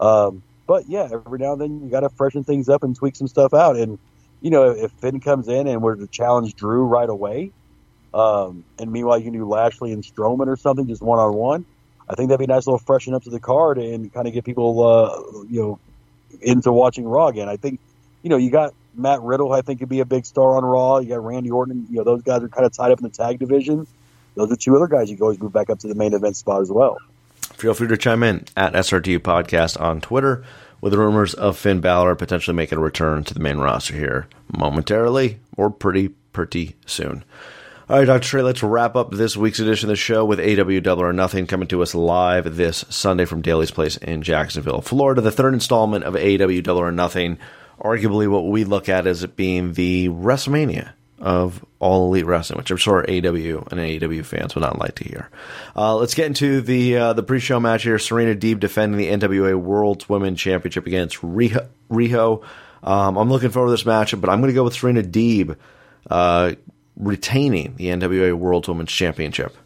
Um, 0.00 0.42
but 0.66 0.88
yeah, 0.88 1.08
every 1.12 1.38
now 1.38 1.52
and 1.52 1.60
then 1.60 1.82
you 1.82 1.90
got 1.90 2.00
to 2.00 2.08
freshen 2.10 2.44
things 2.44 2.68
up 2.68 2.82
and 2.82 2.94
tweak 2.94 3.16
some 3.16 3.28
stuff 3.28 3.54
out. 3.54 3.76
And 3.76 3.98
you 4.40 4.50
know, 4.50 4.70
if 4.70 4.90
Finn 4.92 5.20
comes 5.20 5.48
in 5.48 5.66
and 5.66 5.82
were 5.82 5.96
to 5.96 6.06
challenge 6.06 6.54
Drew 6.54 6.84
right 6.84 7.08
away, 7.08 7.52
um, 8.12 8.64
and 8.78 8.90
meanwhile 8.90 9.18
you 9.18 9.24
can 9.24 9.32
do 9.32 9.48
Lashley 9.48 9.92
and 9.92 10.02
Strowman 10.02 10.48
or 10.48 10.56
something 10.56 10.86
just 10.86 11.02
one 11.02 11.18
on 11.18 11.34
one, 11.34 11.64
I 12.08 12.14
think 12.14 12.28
that'd 12.28 12.38
be 12.38 12.52
a 12.52 12.54
nice 12.54 12.66
little 12.66 12.78
freshen 12.78 13.14
up 13.14 13.22
to 13.22 13.30
the 13.30 13.40
card 13.40 13.78
and 13.78 14.12
kind 14.12 14.26
of 14.26 14.34
get 14.34 14.44
people, 14.44 14.82
uh, 14.84 15.44
you 15.48 15.60
know, 15.60 15.78
into 16.40 16.72
watching 16.72 17.06
Raw 17.06 17.28
again. 17.28 17.48
I 17.48 17.56
think, 17.56 17.80
you 18.22 18.30
know, 18.30 18.36
you 18.36 18.50
got 18.50 18.74
Matt 18.94 19.22
Riddle. 19.22 19.52
I 19.52 19.62
think 19.62 19.80
could 19.80 19.88
be 19.88 20.00
a 20.00 20.04
big 20.04 20.26
star 20.26 20.56
on 20.56 20.64
Raw. 20.64 20.98
You 20.98 21.08
got 21.08 21.24
Randy 21.24 21.50
Orton. 21.50 21.86
You 21.88 21.98
know, 21.98 22.04
those 22.04 22.22
guys 22.22 22.42
are 22.42 22.48
kind 22.48 22.66
of 22.66 22.72
tied 22.72 22.90
up 22.90 22.98
in 22.98 23.04
the 23.04 23.10
tag 23.10 23.38
division. 23.38 23.86
Those 24.34 24.52
are 24.52 24.56
two 24.56 24.76
other 24.76 24.86
guys 24.86 25.10
you 25.10 25.16
can 25.16 25.24
always 25.24 25.40
move 25.40 25.52
back 25.52 25.70
up 25.70 25.78
to 25.80 25.88
the 25.88 25.94
main 25.94 26.14
event 26.14 26.36
spot 26.36 26.62
as 26.62 26.70
well. 26.70 26.98
Feel 27.54 27.74
free 27.74 27.88
to 27.88 27.96
chime 27.96 28.22
in 28.22 28.44
at 28.56 28.72
SRTU 28.72 29.18
Podcast 29.18 29.80
on 29.80 30.00
Twitter 30.00 30.44
with 30.80 30.94
rumors 30.94 31.34
of 31.34 31.56
Finn 31.56 31.80
Balor 31.80 32.14
potentially 32.16 32.56
making 32.56 32.78
a 32.78 32.82
return 32.82 33.24
to 33.24 33.34
the 33.34 33.40
main 33.40 33.58
roster 33.58 33.94
here 33.94 34.26
momentarily 34.58 35.38
or 35.56 35.70
pretty, 35.70 36.08
pretty 36.32 36.76
soon. 36.86 37.24
All 37.88 37.98
right, 37.98 38.04
Dr. 38.06 38.24
Trey, 38.24 38.42
let's 38.42 38.62
wrap 38.62 38.96
up 38.96 39.10
this 39.10 39.36
week's 39.36 39.58
edition 39.60 39.88
of 39.88 39.92
the 39.92 39.96
show 39.96 40.24
with 40.24 40.40
AW 40.40 40.80
Double 40.80 41.02
or 41.02 41.12
Nothing 41.12 41.46
coming 41.46 41.68
to 41.68 41.82
us 41.82 41.94
live 41.94 42.56
this 42.56 42.84
Sunday 42.88 43.26
from 43.26 43.42
Daily's 43.42 43.70
Place 43.70 43.96
in 43.98 44.22
Jacksonville, 44.22 44.80
Florida. 44.80 45.20
The 45.20 45.30
third 45.30 45.52
installment 45.52 46.04
of 46.04 46.16
AW 46.16 46.60
Double 46.62 46.80
or 46.80 46.90
Nothing, 46.90 47.38
arguably 47.78 48.28
what 48.28 48.46
we 48.46 48.64
look 48.64 48.88
at 48.88 49.06
as 49.06 49.22
it 49.22 49.36
being 49.36 49.74
the 49.74 50.08
WrestleMania 50.08 50.92
of 51.22 51.64
all 51.78 52.08
elite 52.08 52.26
wrestling, 52.26 52.58
which 52.58 52.70
I'm 52.72 52.76
sure 52.76 52.98
AW 52.98 53.04
and 53.06 53.80
AEW 53.80 54.24
fans 54.24 54.54
would 54.54 54.62
not 54.62 54.80
like 54.80 54.96
to 54.96 55.04
hear. 55.04 55.30
Uh, 55.74 55.94
let's 55.94 56.14
get 56.14 56.26
into 56.26 56.60
the 56.60 56.96
uh, 56.96 57.12
the 57.12 57.22
pre-show 57.22 57.60
match 57.60 57.84
here. 57.84 57.98
Serena 57.98 58.34
Deeb 58.34 58.58
defending 58.58 58.98
the 58.98 59.08
NWA 59.08 59.54
World 59.58 60.04
Women's 60.08 60.40
Championship 60.40 60.86
against 60.86 61.18
Riho. 61.18 61.68
Riho. 61.88 62.42
Um, 62.82 63.16
I'm 63.16 63.30
looking 63.30 63.50
forward 63.50 63.68
to 63.68 63.70
this 63.70 63.84
matchup, 63.84 64.20
but 64.20 64.30
I'm 64.30 64.40
going 64.40 64.50
to 64.50 64.54
go 64.54 64.64
with 64.64 64.74
Serena 64.74 65.04
Deeb 65.04 65.56
uh, 66.10 66.54
retaining 66.96 67.76
the 67.76 67.86
NWA 67.86 68.34
World 68.34 68.66
Women's 68.66 68.90
Championship. 68.90 69.56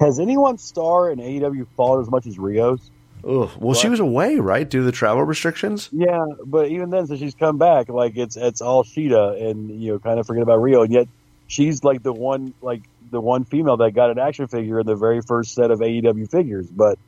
Has 0.00 0.18
anyone's 0.18 0.64
star 0.64 1.12
in 1.12 1.20
AEW 1.20 1.68
fallen 1.76 2.02
as 2.02 2.10
much 2.10 2.26
as 2.26 2.36
Riho's? 2.36 2.90
Ugh. 3.24 3.50
Well, 3.58 3.74
she 3.74 3.88
was 3.88 4.00
away, 4.00 4.36
right, 4.36 4.68
due 4.68 4.80
to 4.80 4.84
the 4.84 4.92
travel 4.92 5.22
restrictions. 5.22 5.88
Yeah, 5.92 6.24
but 6.44 6.68
even 6.68 6.90
then, 6.90 7.06
since 7.06 7.20
she's 7.20 7.34
come 7.34 7.56
back, 7.56 7.88
like 7.88 8.16
it's 8.16 8.36
it's 8.36 8.60
all 8.60 8.82
Shida, 8.82 9.50
and 9.50 9.80
you 9.80 9.92
know, 9.92 9.98
kind 9.98 10.18
of 10.18 10.26
forget 10.26 10.42
about 10.42 10.58
Riho, 10.58 10.84
and 10.84 10.92
yet 10.92 11.08
she's 11.46 11.84
like 11.84 12.02
the 12.02 12.12
one, 12.12 12.54
like 12.62 12.82
the 13.10 13.20
one 13.20 13.44
female 13.44 13.76
that 13.76 13.92
got 13.92 14.10
an 14.10 14.18
action 14.18 14.48
figure 14.48 14.80
in 14.80 14.86
the 14.86 14.96
very 14.96 15.20
first 15.20 15.54
set 15.54 15.70
of 15.70 15.78
AEW 15.78 16.30
figures. 16.30 16.66
But 16.66 16.98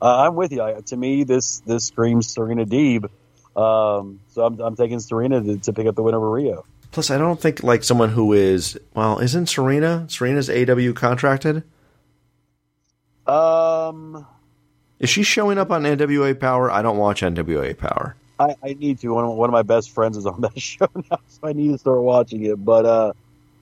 uh, 0.00 0.26
I'm 0.26 0.36
with 0.36 0.52
you. 0.52 0.62
I, 0.62 0.80
to 0.80 0.96
me, 0.96 1.24
this 1.24 1.60
this 1.60 1.86
screams 1.86 2.28
Serena 2.32 2.66
Deeb. 2.66 3.04
Um, 3.56 4.20
so 4.28 4.44
I'm 4.44 4.60
I'm 4.60 4.76
taking 4.76 5.00
Serena 5.00 5.42
to, 5.42 5.58
to 5.58 5.72
pick 5.72 5.86
up 5.86 5.96
the 5.96 6.02
win 6.02 6.14
over 6.14 6.26
Riho. 6.26 6.64
Plus, 6.92 7.10
I 7.10 7.18
don't 7.18 7.40
think 7.40 7.64
like 7.64 7.82
someone 7.82 8.10
who 8.10 8.32
is 8.32 8.78
well, 8.94 9.18
isn't 9.18 9.46
Serena? 9.46 10.06
Serena's 10.08 10.48
AW 10.48 10.92
contracted. 10.92 11.64
Um, 13.26 14.26
Is 15.00 15.10
she 15.10 15.22
showing 15.22 15.58
up 15.58 15.70
on 15.70 15.82
NWA 15.82 16.38
Power? 16.38 16.70
I 16.70 16.82
don't 16.82 16.98
watch 16.98 17.22
NWA 17.22 17.76
Power. 17.76 18.14
I, 18.38 18.56
I 18.62 18.74
need 18.74 18.98
to. 19.00 19.14
One 19.14 19.24
of, 19.24 19.32
one 19.32 19.48
of 19.48 19.52
my 19.52 19.62
best 19.62 19.90
friends 19.90 20.16
is 20.16 20.26
on 20.26 20.40
that 20.42 20.60
show 20.60 20.88
now, 21.10 21.18
so 21.28 21.40
I 21.48 21.52
need 21.52 21.72
to 21.72 21.78
start 21.78 22.00
watching 22.02 22.44
it. 22.44 22.64
But 22.64 22.84
uh, 22.86 23.12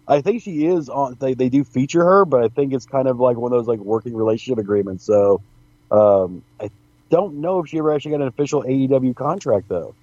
I 0.08 0.20
think 0.20 0.42
she 0.42 0.66
is 0.66 0.88
on. 0.88 1.16
They 1.18 1.34
they 1.34 1.48
do 1.48 1.64
feature 1.64 2.02
her, 2.04 2.24
but 2.24 2.42
I 2.42 2.48
think 2.48 2.72
it's 2.72 2.86
kind 2.86 3.08
of 3.08 3.20
like 3.20 3.36
one 3.36 3.52
of 3.52 3.58
those 3.58 3.68
like 3.68 3.80
working 3.80 4.14
relationship 4.14 4.58
agreements. 4.58 5.04
So 5.04 5.42
um, 5.90 6.42
I 6.60 6.70
don't 7.10 7.40
know 7.40 7.60
if 7.60 7.68
she 7.68 7.78
ever 7.78 7.92
actually 7.92 8.12
got 8.12 8.22
an 8.22 8.28
official 8.28 8.62
AEW 8.62 9.14
contract 9.14 9.68
though. 9.68 9.94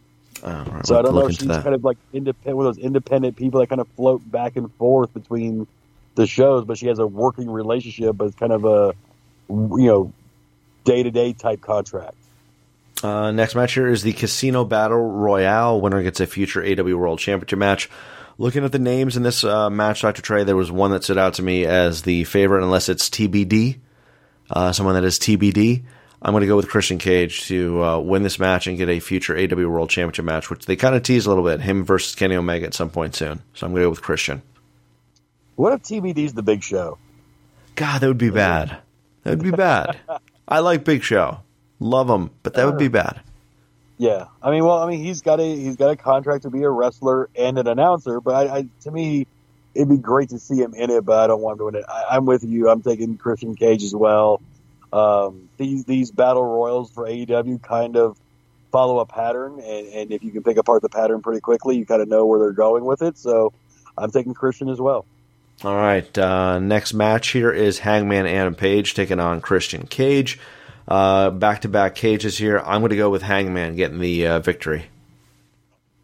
Oh, 0.44 0.64
right, 0.72 0.86
So 0.86 0.94
we'll 0.94 1.00
I 1.00 1.02
don't 1.04 1.16
know 1.16 1.28
if 1.28 1.36
she's 1.36 1.48
that. 1.48 1.64
kind 1.64 1.76
of 1.76 1.84
like 1.84 1.98
independent, 2.14 2.56
one 2.56 2.66
of 2.68 2.76
those 2.76 2.84
independent 2.84 3.36
people 3.36 3.60
that 3.60 3.68
kind 3.68 3.82
of 3.82 3.88
float 3.90 4.22
back 4.30 4.56
and 4.56 4.72
forth 4.76 5.14
between 5.14 5.68
the 6.16 6.28
shows, 6.28 6.64
but 6.64 6.78
she 6.78 6.88
has 6.88 7.00
a 7.00 7.08
working 7.08 7.50
relationship, 7.50 8.16
but 8.16 8.26
it's 8.26 8.36
kind 8.36 8.54
of 8.54 8.64
a 8.66 8.94
you 9.50 9.88
know 9.88 10.14
day 10.84 11.04
to 11.04 11.12
day 11.12 11.34
type 11.34 11.62
contract. 11.62 12.16
Uh, 13.04 13.32
next 13.32 13.56
match 13.56 13.74
here 13.74 13.88
is 13.88 14.04
the 14.04 14.14
Casino 14.14 14.66
Battle 14.66 15.00
Royale. 15.00 15.80
Winner 15.80 16.04
gets 16.04 16.20
a 16.20 16.28
future 16.28 16.64
AW 16.64 16.98
World 16.98 17.20
Championship 17.20 17.60
match. 17.60 17.90
Looking 18.38 18.64
at 18.64 18.72
the 18.72 18.80
names 18.80 19.18
in 19.18 19.24
this 19.24 19.44
uh, 19.44 19.70
match, 19.70 20.02
Dr. 20.02 20.22
Trey, 20.22 20.44
there 20.44 20.56
was 20.56 20.72
one 20.72 20.92
that 20.92 21.04
stood 21.04 21.18
out 21.18 21.36
to 21.36 21.44
me 21.44 21.66
as 21.66 22.04
the 22.04 22.24
favorite, 22.26 22.64
unless 22.64 22.90
it's 22.90 23.10
TBD. 23.10 23.80
Uh, 24.50 24.72
someone 24.72 24.96
that 24.96 25.04
is 25.04 25.20
TBD. 25.20 25.84
I'm 26.22 26.34
going 26.34 26.42
to 26.42 26.48
go 26.48 26.58
with 26.58 26.68
Christian 26.68 26.98
Cage 26.98 27.48
to 27.48 27.84
uh, 27.84 28.00
win 28.00 28.24
this 28.24 28.40
match 28.40 28.68
and 28.68 28.78
get 28.78 28.90
a 28.90 29.00
future 29.00 29.38
AW 29.38 29.70
World 29.70 29.90
Championship 29.90 30.26
match, 30.26 30.50
which 30.50 30.66
they 30.66 30.76
kind 30.76 30.96
of 30.96 31.04
tease 31.04 31.26
a 31.26 31.30
little 31.30 31.44
bit. 31.44 31.62
Him 31.62 31.86
versus 31.86 32.16
Kenny 32.16 32.36
Omega 32.36 32.66
at 32.66 32.74
some 32.74 32.90
point 32.90 33.16
soon. 33.16 33.42
So 33.54 33.66
I'm 33.66 33.72
going 33.72 33.82
to 33.82 33.86
go 33.86 33.90
with 33.90 34.02
Christian. 34.02 34.42
What 35.56 35.74
if 35.74 35.84
TBD's 35.84 36.34
the 36.34 36.44
big 36.44 36.64
show? 36.64 36.98
God, 37.76 38.00
that 38.02 38.08
would 38.08 38.18
be 38.18 38.30
bad. 38.30 38.78
That 39.24 39.32
would 39.32 39.44
be 39.44 39.52
bad. 39.52 39.98
I 40.50 40.60
like 40.60 40.84
Big 40.84 41.04
Show. 41.04 41.40
Love 41.80 42.10
him, 42.10 42.32
but 42.44 42.56
that 42.56 42.66
would 42.66 42.78
be 42.78 42.90
bad. 42.90 43.22
Yeah, 44.00 44.26
I 44.42 44.50
mean, 44.52 44.66
well, 44.66 44.82
I 44.82 44.90
mean, 44.90 45.04
he's 45.04 45.22
got 45.22 45.40
a 45.40 45.44
he's 45.44 45.76
got 45.76 45.92
a 45.92 45.96
contract 45.96 46.44
to 46.44 46.50
be 46.50 46.64
a 46.64 46.70
wrestler 46.70 47.30
and 47.36 47.58
an 47.60 47.68
announcer, 47.68 48.20
but 48.20 48.34
I, 48.34 48.58
I 48.58 48.66
to 48.82 48.92
me, 48.92 49.28
it'd 49.76 49.90
be 49.90 49.98
great 49.98 50.30
to 50.30 50.40
see 50.40 50.56
him 50.56 50.74
in 50.74 50.90
it, 50.90 51.06
but 51.06 51.20
I 51.20 51.28
don't 51.28 51.42
want 51.42 51.56
him 51.56 51.58
to 51.60 51.66
win 51.66 51.76
it. 51.76 51.86
I, 51.88 52.16
I'm 52.16 52.26
with 52.26 52.44
you. 52.44 52.70
I'm 52.70 52.82
taking 52.82 53.18
Christian 53.18 53.56
Cage 53.56 53.84
as 53.84 53.94
well. 53.94 54.42
Um, 54.92 55.50
these 55.58 55.86
these 55.86 56.12
battle 56.12 56.44
royals 56.44 56.92
for 56.92 57.06
AEW 57.06 57.62
kind 57.62 57.96
of 57.96 58.18
follow 58.72 59.00
a 59.00 59.06
pattern, 59.06 59.60
and, 59.60 59.88
and 59.88 60.12
if 60.12 60.24
you 60.24 60.32
can 60.32 60.44
pick 60.44 60.58
apart 60.58 60.82
the 60.82 60.90
pattern 60.90 61.22
pretty 61.22 61.42
quickly, 61.42 61.78
you 61.78 61.86
kind 61.86 62.02
of 62.02 62.08
know 62.08 62.26
where 62.26 62.40
they're 62.40 62.52
going 62.52 62.86
with 62.86 63.02
it. 63.02 63.18
So 63.18 63.54
I'm 63.98 64.12
taking 64.12 64.34
Christian 64.34 64.70
as 64.70 64.80
well. 64.80 65.06
All 65.64 65.76
right. 65.76 66.18
Uh, 66.18 66.60
next 66.60 66.94
match 66.94 67.30
here 67.30 67.52
is 67.52 67.80
Hangman 67.80 68.26
Adam 68.26 68.56
Page 68.56 68.94
taking 68.94 69.20
on 69.20 69.42
Christian 69.42 69.86
Cage. 69.86 70.40
Back 70.88 71.62
to 71.62 71.68
back 71.68 71.96
cages 71.96 72.38
here. 72.38 72.60
I'm 72.60 72.82
going 72.82 72.92
to 72.92 72.96
go 72.96 73.10
with 73.10 73.22
Hangman 73.22 73.76
getting 73.76 74.00
the 74.00 74.28
uh, 74.28 74.40
victory. 74.40 74.90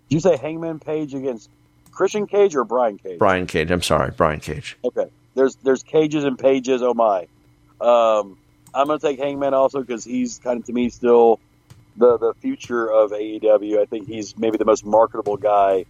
Did 0.10 0.16
you 0.16 0.20
say 0.20 0.38
Hangman 0.38 0.80
Page 0.80 1.16
against 1.16 1.50
Christian 1.92 2.28
Cage 2.28 2.56
or 2.56 2.66
Brian 2.66 2.98
Cage? 2.98 3.18
Brian 3.18 3.48
Cage. 3.48 3.72
I'm 3.72 3.82
sorry, 3.82 4.12
Brian 4.16 4.40
Cage. 4.40 4.78
Okay. 4.84 5.08
There's 5.36 5.56
there's 5.58 5.84
cages 5.84 6.24
and 6.24 6.38
pages. 6.38 6.82
Oh 6.82 6.94
my. 6.94 7.28
Um, 7.82 8.38
I'm 8.74 8.88
gonna 8.88 9.00
take 9.00 9.20
Hangman 9.20 9.54
also 9.54 9.82
because 9.82 10.04
he's 10.04 10.40
kind 10.40 10.60
of 10.60 10.66
to 10.66 10.74
me 10.74 10.90
still 10.90 11.40
the 11.98 12.18
the 12.18 12.34
future 12.36 12.92
of 12.92 13.12
AEW. 13.12 13.80
I 13.80 13.86
think 13.86 14.08
he's 14.08 14.38
maybe 14.38 14.58
the 14.58 14.66
most 14.66 14.86
marketable 14.86 15.38
guy 15.38 15.86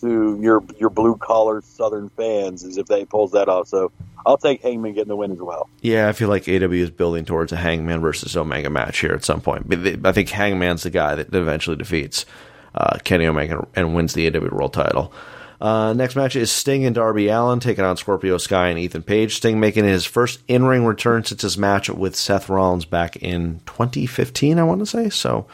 to 0.00 0.38
your 0.40 0.62
your 0.78 0.90
blue 0.90 1.16
collar 1.16 1.60
Southern 1.62 2.08
fans, 2.10 2.62
is 2.62 2.76
if 2.76 2.86
they 2.86 3.04
pulls 3.04 3.32
that 3.32 3.48
off. 3.48 3.68
So 3.68 3.92
I'll 4.26 4.38
take 4.38 4.62
Hangman 4.62 4.94
getting 4.94 5.08
the 5.08 5.16
win 5.16 5.32
as 5.32 5.38
well. 5.38 5.68
Yeah, 5.80 6.08
I 6.08 6.12
feel 6.12 6.28
like 6.28 6.48
AW 6.48 6.72
is 6.72 6.90
building 6.90 7.24
towards 7.24 7.52
a 7.52 7.56
Hangman 7.56 8.00
versus 8.00 8.36
Omega 8.36 8.70
match 8.70 8.98
here 9.00 9.12
at 9.12 9.24
some 9.24 9.40
point. 9.40 9.68
But 9.68 10.06
I 10.06 10.12
think 10.12 10.28
Hangman's 10.28 10.82
the 10.82 10.90
guy 10.90 11.14
that 11.14 11.34
eventually 11.34 11.76
defeats 11.76 12.26
uh, 12.74 12.98
Kenny 13.04 13.26
Omega 13.26 13.66
and 13.74 13.94
wins 13.94 14.14
the 14.14 14.28
AW 14.28 14.48
World 14.54 14.72
title. 14.72 15.12
Uh, 15.60 15.92
next 15.92 16.14
match 16.14 16.36
is 16.36 16.52
Sting 16.52 16.84
and 16.84 16.94
Darby 16.94 17.28
Allin 17.28 17.58
taking 17.58 17.84
on 17.84 17.96
Scorpio 17.96 18.38
Sky 18.38 18.68
and 18.68 18.78
Ethan 18.78 19.02
Page. 19.02 19.36
Sting 19.36 19.58
making 19.58 19.84
his 19.84 20.04
first 20.04 20.40
in 20.46 20.64
ring 20.64 20.84
return 20.84 21.24
since 21.24 21.42
his 21.42 21.58
match 21.58 21.90
with 21.90 22.14
Seth 22.14 22.48
Rollins 22.48 22.84
back 22.84 23.16
in 23.16 23.60
2015, 23.66 24.58
I 24.58 24.62
want 24.62 24.80
to 24.80 24.86
say. 24.86 25.10
So 25.10 25.48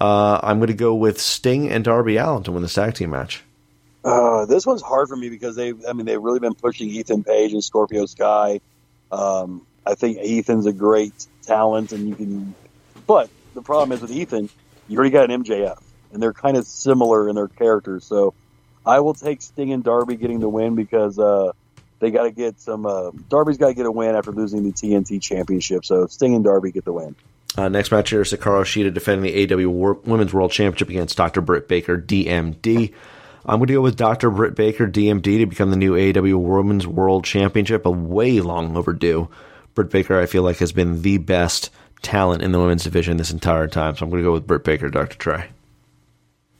uh, 0.00 0.40
I'm 0.42 0.58
going 0.58 0.68
to 0.68 0.74
go 0.74 0.94
with 0.94 1.20
Sting 1.20 1.70
and 1.70 1.84
Darby 1.84 2.16
Allin 2.16 2.42
to 2.44 2.52
win 2.52 2.62
the 2.62 2.68
tag 2.68 2.94
team 2.94 3.10
match. 3.10 3.43
Uh, 4.04 4.44
this 4.44 4.66
one's 4.66 4.82
hard 4.82 5.08
for 5.08 5.16
me 5.16 5.30
because 5.30 5.56
they, 5.56 5.72
I 5.88 5.94
mean, 5.94 6.04
they've 6.04 6.20
really 6.20 6.40
been 6.40 6.54
pushing 6.54 6.88
Ethan 6.88 7.24
Page 7.24 7.52
and 7.52 7.64
Scorpio 7.64 8.06
Sky. 8.06 8.60
Um, 9.10 9.66
I 9.86 9.94
think 9.94 10.18
Ethan's 10.20 10.66
a 10.66 10.72
great 10.72 11.26
talent, 11.42 11.92
and 11.92 12.08
you 12.08 12.14
can, 12.14 12.54
but 13.06 13.30
the 13.54 13.62
problem 13.62 13.92
is 13.92 14.02
with 14.02 14.10
Ethan, 14.10 14.50
you 14.88 14.98
already 14.98 15.10
got 15.10 15.30
an 15.30 15.42
MJF, 15.42 15.80
and 16.12 16.22
they're 16.22 16.32
kind 16.32 16.56
of 16.56 16.66
similar 16.66 17.28
in 17.28 17.34
their 17.34 17.48
characters. 17.48 18.04
So 18.04 18.34
I 18.84 19.00
will 19.00 19.14
take 19.14 19.40
Sting 19.40 19.72
and 19.72 19.82
Darby 19.82 20.16
getting 20.16 20.40
the 20.40 20.48
win 20.48 20.74
because 20.74 21.18
uh, 21.18 21.52
they 22.00 22.10
got 22.10 22.24
to 22.24 22.30
get 22.30 22.60
some. 22.60 22.84
Uh, 22.84 23.10
Darby's 23.28 23.56
got 23.56 23.68
to 23.68 23.74
get 23.74 23.86
a 23.86 23.90
win 23.90 24.14
after 24.14 24.32
losing 24.32 24.64
the 24.64 24.72
TNT 24.72 25.20
Championship. 25.22 25.84
So 25.84 26.06
Sting 26.06 26.34
and 26.34 26.44
Darby 26.44 26.72
get 26.72 26.84
the 26.84 26.92
win. 26.92 27.14
Uh, 27.56 27.68
next 27.68 27.92
match 27.92 28.10
here 28.10 28.20
is 28.22 28.32
Hikaru 28.32 28.64
Shida 28.64 28.92
defending 28.92 29.32
the 29.32 29.54
AW 29.54 29.68
Wor- 29.70 29.94
Women's 30.04 30.34
World 30.34 30.50
Championship 30.50 30.88
against 30.88 31.16
Dr. 31.16 31.40
Britt 31.40 31.68
Baker, 31.68 31.96
DMD. 31.96 32.92
I'm 33.46 33.58
going 33.58 33.68
to 33.68 33.74
go 33.74 33.80
with 33.82 33.96
Dr. 33.96 34.30
Britt 34.30 34.54
Baker, 34.54 34.86
DMD, 34.86 35.38
to 35.38 35.46
become 35.46 35.70
the 35.70 35.76
new 35.76 35.94
AW 35.94 36.38
Women's 36.38 36.86
World 36.86 37.24
Championship, 37.24 37.84
a 37.84 37.90
way 37.90 38.40
long 38.40 38.76
overdue. 38.76 39.28
Britt 39.74 39.90
Baker, 39.90 40.18
I 40.18 40.26
feel 40.26 40.42
like, 40.42 40.58
has 40.58 40.72
been 40.72 41.02
the 41.02 41.18
best 41.18 41.70
talent 42.00 42.42
in 42.42 42.52
the 42.52 42.58
women's 42.58 42.84
division 42.84 43.16
this 43.16 43.30
entire 43.30 43.66
time, 43.68 43.96
so 43.96 44.04
I'm 44.04 44.10
going 44.10 44.22
to 44.22 44.28
go 44.28 44.32
with 44.32 44.46
Britt 44.46 44.64
Baker, 44.64 44.88
Dr. 44.88 45.16
Trey. 45.16 45.48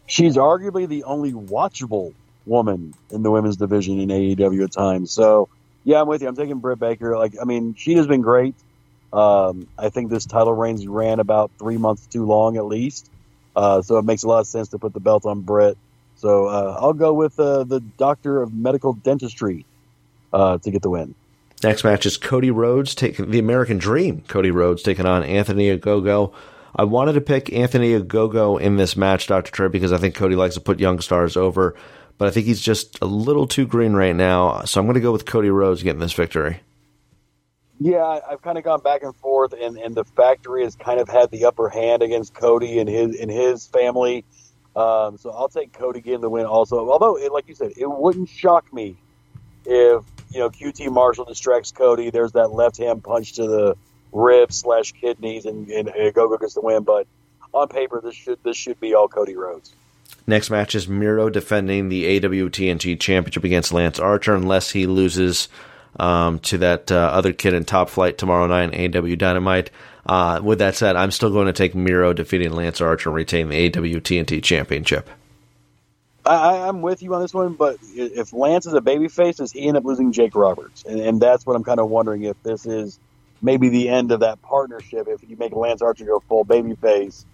she's 0.06 0.36
arguably 0.36 0.86
the 0.88 1.04
only 1.04 1.32
watchable 1.32 2.12
woman 2.46 2.94
in 3.10 3.22
the 3.22 3.30
women's 3.30 3.56
division 3.56 3.98
in 4.00 4.08
AEW 4.08 4.64
at 4.64 4.72
times. 4.72 5.10
So 5.10 5.48
yeah, 5.84 6.00
I'm 6.00 6.08
with 6.08 6.22
you. 6.22 6.28
I'm 6.28 6.36
taking 6.36 6.58
Britt 6.58 6.78
Baker. 6.78 7.16
Like, 7.16 7.34
I 7.40 7.44
mean, 7.44 7.74
she 7.74 7.94
has 7.94 8.06
been 8.06 8.22
great. 8.22 8.54
Um, 9.12 9.68
I 9.78 9.90
think 9.90 10.10
this 10.10 10.26
title 10.26 10.52
reigns 10.52 10.86
ran 10.86 11.20
about 11.20 11.52
three 11.58 11.76
months 11.76 12.06
too 12.06 12.26
long 12.26 12.56
at 12.56 12.64
least. 12.64 13.10
Uh, 13.54 13.82
so 13.82 13.98
it 13.98 14.04
makes 14.04 14.24
a 14.24 14.28
lot 14.28 14.40
of 14.40 14.46
sense 14.46 14.68
to 14.68 14.78
put 14.78 14.92
the 14.92 15.00
belt 15.00 15.24
on 15.24 15.42
Britt. 15.42 15.78
So 16.24 16.46
uh, 16.46 16.78
I'll 16.80 16.94
go 16.94 17.12
with 17.12 17.38
uh, 17.38 17.64
the 17.64 17.80
doctor 17.80 18.40
of 18.40 18.54
medical 18.54 18.94
dentistry 18.94 19.66
uh, 20.32 20.56
to 20.56 20.70
get 20.70 20.80
the 20.80 20.88
win. 20.88 21.14
Next 21.62 21.84
match 21.84 22.06
is 22.06 22.16
Cody 22.16 22.50
Rhodes 22.50 22.94
taking 22.94 23.30
the 23.30 23.38
American 23.38 23.76
Dream. 23.76 24.22
Cody 24.26 24.50
Rhodes 24.50 24.82
taking 24.82 25.04
on 25.04 25.22
Anthony 25.22 25.76
Ogogo. 25.76 26.32
I 26.76 26.84
wanted 26.84 27.12
to 27.12 27.20
pick 27.20 27.52
Anthony 27.52 27.92
Ogogo 27.92 28.58
in 28.58 28.76
this 28.78 28.96
match, 28.96 29.26
Dr. 29.26 29.52
Trey, 29.52 29.68
because 29.68 29.92
I 29.92 29.98
think 29.98 30.14
Cody 30.14 30.34
likes 30.34 30.54
to 30.54 30.62
put 30.62 30.80
young 30.80 30.98
stars 31.00 31.36
over, 31.36 31.76
but 32.16 32.26
I 32.26 32.30
think 32.30 32.46
he's 32.46 32.62
just 32.62 32.98
a 33.02 33.06
little 33.06 33.46
too 33.46 33.66
green 33.66 33.92
right 33.92 34.16
now. 34.16 34.62
So 34.62 34.80
I'm 34.80 34.86
going 34.86 34.94
to 34.94 35.00
go 35.00 35.12
with 35.12 35.26
Cody 35.26 35.50
Rhodes 35.50 35.82
getting 35.82 36.00
this 36.00 36.14
victory. 36.14 36.60
Yeah, 37.80 38.20
I've 38.30 38.40
kind 38.40 38.56
of 38.56 38.64
gone 38.64 38.80
back 38.80 39.02
and 39.02 39.14
forth, 39.14 39.52
and, 39.52 39.76
and 39.76 39.94
the 39.94 40.04
factory 40.04 40.64
has 40.64 40.74
kind 40.74 41.00
of 41.00 41.08
had 41.10 41.30
the 41.30 41.44
upper 41.44 41.68
hand 41.68 42.02
against 42.02 42.32
Cody 42.32 42.78
and 42.78 42.88
his 42.88 43.20
and 43.20 43.30
his 43.30 43.66
family. 43.66 44.24
Um, 44.76 45.18
so 45.18 45.30
I'll 45.30 45.48
take 45.48 45.72
Cody 45.72 46.00
getting 46.00 46.20
the 46.20 46.30
win. 46.30 46.46
Also, 46.46 46.90
although, 46.90 47.16
it, 47.16 47.32
like 47.32 47.48
you 47.48 47.54
said, 47.54 47.72
it 47.76 47.88
wouldn't 47.88 48.28
shock 48.28 48.72
me 48.72 48.96
if 49.64 50.02
you 50.30 50.40
know 50.40 50.50
QT 50.50 50.90
Marshall 50.90 51.24
distracts 51.24 51.70
Cody. 51.70 52.10
There's 52.10 52.32
that 52.32 52.48
left 52.48 52.76
hand 52.78 53.04
punch 53.04 53.34
to 53.34 53.46
the 53.46 53.76
ribs 54.12 54.58
slash 54.58 54.92
kidneys, 54.92 55.44
and, 55.46 55.68
and, 55.68 55.88
and 55.88 56.14
Gogo 56.14 56.38
gets 56.38 56.54
the 56.54 56.60
win. 56.60 56.82
But 56.82 57.06
on 57.52 57.68
paper, 57.68 58.00
this 58.02 58.14
should 58.14 58.42
this 58.42 58.56
should 58.56 58.80
be 58.80 58.94
all 58.94 59.08
Cody 59.08 59.36
Rhodes. 59.36 59.74
Next 60.26 60.50
match 60.50 60.74
is 60.74 60.88
Miro 60.88 61.28
defending 61.28 61.88
the 61.88 62.20
AWTNT 62.20 62.98
Championship 62.98 63.44
against 63.44 63.72
Lance 63.72 63.98
Archer, 63.98 64.34
unless 64.34 64.70
he 64.70 64.86
loses 64.86 65.48
um, 66.00 66.38
to 66.40 66.58
that 66.58 66.90
uh, 66.90 66.96
other 66.96 67.32
kid 67.32 67.52
in 67.52 67.64
Top 67.64 67.90
Flight 67.90 68.18
tomorrow 68.18 68.46
night 68.46 68.72
in 68.72 68.96
AW 68.96 69.14
Dynamite. 69.14 69.70
Uh, 70.06 70.40
with 70.42 70.58
that 70.58 70.74
said, 70.74 70.96
I'm 70.96 71.10
still 71.10 71.30
going 71.30 71.46
to 71.46 71.52
take 71.52 71.74
Miro 71.74 72.12
defeating 72.12 72.52
Lance 72.52 72.80
Archer 72.80 73.08
and 73.08 73.16
retain 73.16 73.48
the 73.48 73.70
AWTNT 73.70 74.42
Championship. 74.42 75.08
I, 76.26 76.68
I'm 76.68 76.82
with 76.82 77.02
you 77.02 77.14
on 77.14 77.20
this 77.20 77.34
one, 77.34 77.54
but 77.54 77.76
if 77.94 78.32
Lance 78.32 78.66
is 78.66 78.74
a 78.74 78.80
babyface, 78.80 79.36
does 79.36 79.52
he 79.52 79.66
end 79.66 79.76
up 79.76 79.84
losing 79.84 80.12
Jake 80.12 80.34
Roberts? 80.34 80.84
And, 80.84 81.00
and 81.00 81.20
that's 81.20 81.44
what 81.44 81.54
I'm 81.54 81.64
kind 81.64 81.80
of 81.80 81.90
wondering 81.90 82.22
if 82.22 82.42
this 82.42 82.64
is 82.64 82.98
maybe 83.42 83.68
the 83.68 83.88
end 83.88 84.10
of 84.10 84.20
that 84.20 84.40
partnership. 84.42 85.06
If 85.08 85.28
you 85.28 85.36
make 85.36 85.52
Lance 85.52 85.82
Archer 85.82 86.04
go 86.04 86.20
full 86.20 86.44
babyface, 86.44 87.24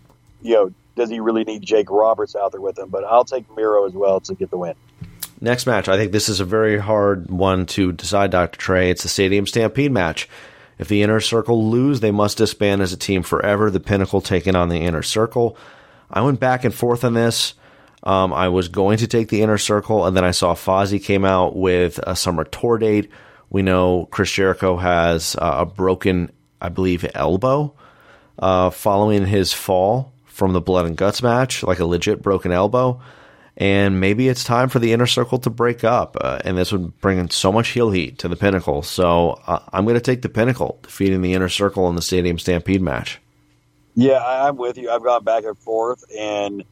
you 0.43 0.55
know, 0.55 0.75
does 0.97 1.09
he 1.09 1.21
really 1.21 1.45
need 1.45 1.63
Jake 1.63 1.91
Roberts 1.91 2.35
out 2.35 2.53
there 2.53 2.61
with 2.61 2.79
him? 2.79 2.89
But 2.89 3.05
I'll 3.05 3.25
take 3.25 3.45
Miro 3.57 3.87
as 3.87 3.93
well 3.93 4.21
to 4.21 4.35
get 4.35 4.51
the 4.51 4.59
win. 4.59 4.75
Next 5.41 5.67
match, 5.67 5.89
I 5.89 5.97
think 5.97 6.13
this 6.13 6.29
is 6.29 6.41
a 6.41 6.45
very 6.45 6.77
hard 6.77 7.31
one 7.31 7.65
to 7.67 7.93
decide, 7.93 8.31
Dr. 8.31 8.59
Trey. 8.59 8.91
It's 8.91 9.05
a 9.05 9.09
Stadium 9.09 9.47
Stampede 9.47 9.93
match. 9.93 10.29
If 10.81 10.89
the 10.89 11.03
Inner 11.03 11.21
Circle 11.21 11.69
lose, 11.69 12.01
they 12.01 12.11
must 12.11 12.39
disband 12.39 12.81
as 12.81 12.95
a 12.95 12.97
team 12.97 13.23
forever. 13.23 13.71
The 13.71 13.81
Pinnacle 13.81 14.23
taken 14.23 14.57
on 14.57 14.71
the 14.71 14.79
Inner 14.79 15.03
Circle. 15.03 15.59
I 16.11 16.23
went 16.23 16.41
back 16.41 16.65
and 16.65 16.75
forth 16.75 17.05
on 17.05 17.13
this. 17.13 17.53
Um, 18.03 18.33
I 18.33 18.49
was 18.49 18.69
going 18.69 18.97
to 18.97 19.07
take 19.07 19.29
the 19.29 19.43
Inner 19.43 19.59
Circle, 19.59 20.07
and 20.07 20.17
then 20.17 20.25
I 20.25 20.31
saw 20.31 20.55
Fozzy 20.55 20.99
came 21.05 21.27
out 21.27 21.55
with 21.55 21.99
a 21.99 22.17
summer 22.17 22.45
tour 22.45 22.79
date. 22.79 23.11
We 23.51 23.61
know 23.61 24.09
Chris 24.11 24.33
Jericho 24.33 24.79
has 24.79 25.37
uh, 25.37 25.57
a 25.59 25.67
broken, 25.67 26.33
I 26.63 26.71
believe, 26.71 27.05
elbow 27.15 27.75
uh, 28.39 28.71
following 28.71 29.27
his 29.27 29.53
fall 29.53 30.15
from 30.25 30.55
the 30.55 30.63
Blood 30.63 30.87
and 30.87 30.97
Guts 30.97 31.23
match, 31.23 31.63
like 31.63 31.81
a 31.81 31.85
legit 31.85 32.23
broken 32.23 32.53
elbow. 32.53 33.03
And 33.61 34.01
maybe 34.01 34.27
it's 34.27 34.43
time 34.43 34.71
for 34.71 34.79
the 34.79 34.95
inner 34.95 35.07
circle 35.07 35.39
to 35.41 35.51
break 35.51 35.85
up, 35.85 36.17
uh, 36.19 36.39
and 36.47 36.57
this 36.57 36.73
would 36.73 36.99
bring 37.03 37.19
in 37.19 37.29
so 37.29 37.53
much 37.53 37.69
heel 37.69 37.91
heat 37.91 38.19
to 38.21 38.29
the 38.29 38.35
pinnacle. 38.35 38.83
So 38.83 39.39
uh, 39.47 39.61
I'm 39.71 39.85
going 39.85 39.97
to 39.97 40.01
take 40.01 40.23
the 40.23 40.31
pinnacle, 40.31 40.79
defeating 40.83 41.21
the 41.21 41.35
inner 41.35 41.51
circle 41.51 41.87
in 41.91 41.95
the 41.95 42.01
Stadium 42.01 42.39
Stampede 42.39 42.81
match. 42.81 43.21
Yeah, 43.95 44.25
I'm 44.25 44.57
with 44.57 44.79
you. 44.79 44.91
I've 44.91 45.05
gone 45.05 45.25
back 45.25 45.45
and 45.45 45.59
forth, 45.59 46.05
and 46.17 46.65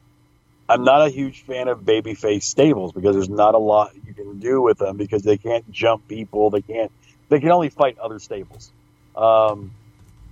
I'm 0.67 0.83
not 0.83 1.07
a 1.07 1.11
huge 1.11 1.43
fan 1.43 1.69
of 1.69 1.81
babyface 1.81 2.45
stables 2.45 2.93
because 2.93 3.15
there's 3.15 3.29
not 3.29 3.55
a 3.55 3.59
lot 3.59 3.93
you 4.07 4.15
can 4.15 4.39
do 4.39 4.63
with 4.63 4.79
them 4.79 4.97
because 4.97 5.23
they 5.23 5.37
can't 5.37 5.71
jump 5.71 6.09
people. 6.09 6.49
They 6.49 6.63
can't. 6.63 6.91
They 7.29 7.39
can 7.39 7.51
only 7.51 7.69
fight 7.69 7.99
other 7.99 8.19
stables. 8.19 8.73
Um, 9.15 9.73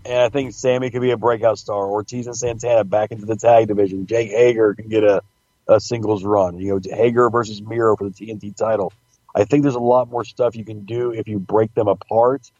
and 0.06 0.22
I 0.22 0.30
think 0.30 0.54
Sammy 0.54 0.90
could 0.90 1.02
be 1.02 1.10
a 1.10 1.18
breakout 1.18 1.58
star. 1.58 1.84
Ortiz 1.86 2.26
and 2.26 2.36
Santana 2.36 2.84
back 2.84 3.10
into 3.10 3.26
the 3.26 3.36
tag 3.36 3.68
division. 3.68 4.06
Jake 4.06 4.30
Hager 4.30 4.72
can 4.72 4.88
get 4.88 5.04
a, 5.04 5.22
a 5.68 5.80
singles 5.80 6.24
run. 6.24 6.58
You 6.58 6.74
know, 6.74 6.96
Hager 6.96 7.30
versus 7.30 7.62
Miro 7.62 7.96
for 7.96 8.08
the 8.08 8.10
TNT 8.10 8.56
title. 8.56 8.92
I 9.34 9.44
think 9.44 9.62
there's 9.62 9.74
a 9.74 9.80
lot 9.80 10.08
more 10.08 10.24
stuff 10.24 10.56
you 10.56 10.64
can 10.64 10.84
do 10.84 11.12
if 11.12 11.28
you 11.28 11.38
break 11.38 11.74
them 11.74 11.88
apart 11.88 12.50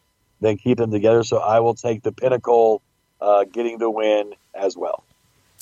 than 0.41 0.57
keep 0.57 0.77
them 0.77 0.91
together. 0.91 1.23
So 1.23 1.37
I 1.37 1.59
will 1.59 1.73
take 1.73 2.03
the 2.03 2.11
Pinnacle 2.11 2.81
uh, 3.19 3.45
getting 3.45 3.79
the 3.79 3.89
win 3.89 4.33
as 4.53 4.77
well. 4.77 5.03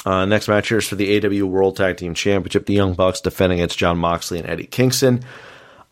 Uh, 0.05 0.25
next 0.25 0.47
match 0.47 0.67
here 0.67 0.77
is 0.77 0.87
for 0.87 0.95
the 0.95 1.17
AW 1.17 1.45
World 1.47 1.77
Tag 1.77 1.97
Team 1.97 2.13
Championship. 2.13 2.65
The 2.65 2.73
Young 2.73 2.93
Bucks 2.93 3.21
defending 3.21 3.59
against 3.59 3.77
Jon 3.77 3.97
Moxley 3.97 4.39
and 4.39 4.47
Eddie 4.47 4.67
Kingston. 4.67 5.23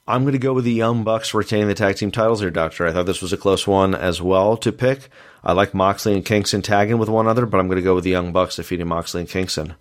I'm 0.06 0.24
going 0.24 0.34
to 0.34 0.40
go 0.40 0.54
with 0.54 0.66
the 0.66 0.74
Young 0.74 1.06
Bucks 1.06 1.34
retaining 1.34 1.70
the 1.70 1.74
tag 1.74 1.96
team 1.96 2.12
titles 2.12 2.42
here, 2.42 2.52
Doctor. 2.52 2.86
I 2.86 2.92
thought 2.92 3.06
this 3.06 3.22
was 3.22 3.32
a 3.32 3.38
close 3.38 3.66
one 3.66 3.96
as 3.96 4.22
well 4.22 4.58
to 4.58 4.74
pick. 4.74 5.08
I 5.46 5.54
like 5.54 5.74
Moxley 5.74 6.14
and 6.14 6.26
Kingston 6.26 6.62
tagging 6.62 6.98
with 6.98 7.08
one 7.08 7.26
another, 7.26 7.46
but 7.46 7.60
I'm 7.60 7.68
going 7.68 7.78
to 7.78 7.84
go 7.84 7.96
with 7.96 8.04
the 8.04 8.10
Young 8.10 8.34
Bucks 8.34 8.58
defeating 8.58 8.88
Moxley 8.88 9.22
and 9.22 9.30
Kingston. 9.30 9.76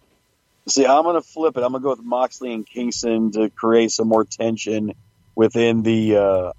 See, 0.69 0.87
I'm 0.87 1.03
going 1.03 1.17
to 1.17 1.23
flip 1.23 1.57
it. 1.57 1.63
I'm 1.63 1.73
going 1.73 1.83
to 1.83 1.85
go 1.85 1.91
with 1.91 2.05
Moxley 2.05 2.53
and 2.53 2.67
Kingston 2.67 3.33
to 3.33 3.51
create 3.51 3.91
some 3.91 4.09
more 4.09 4.25
tension 4.25 4.95
within 5.35 5.83
the 5.83 6.17
uh, 6.17 6.53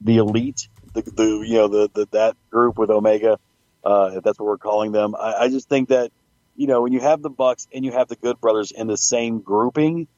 the 0.00 0.16
elite, 0.16 0.68
the, 0.94 1.02
the 1.02 1.44
you 1.46 1.54
know 1.54 1.68
the, 1.68 1.90
the 1.92 2.08
that 2.12 2.36
group 2.50 2.78
with 2.78 2.90
Omega, 2.90 3.38
uh, 3.84 4.12
if 4.14 4.24
that's 4.24 4.38
what 4.38 4.46
we're 4.46 4.58
calling 4.58 4.92
them. 4.92 5.14
I, 5.14 5.34
I 5.40 5.48
just 5.48 5.68
think 5.68 5.90
that 5.90 6.10
you 6.56 6.66
know 6.66 6.82
when 6.82 6.92
you 6.92 7.00
have 7.00 7.20
the 7.22 7.30
Bucks 7.30 7.68
and 7.72 7.84
you 7.84 7.92
have 7.92 8.08
the 8.08 8.16
Good 8.16 8.40
Brothers 8.40 8.70
in 8.70 8.86
the 8.86 8.96
same 8.96 9.40
grouping, 9.40 10.08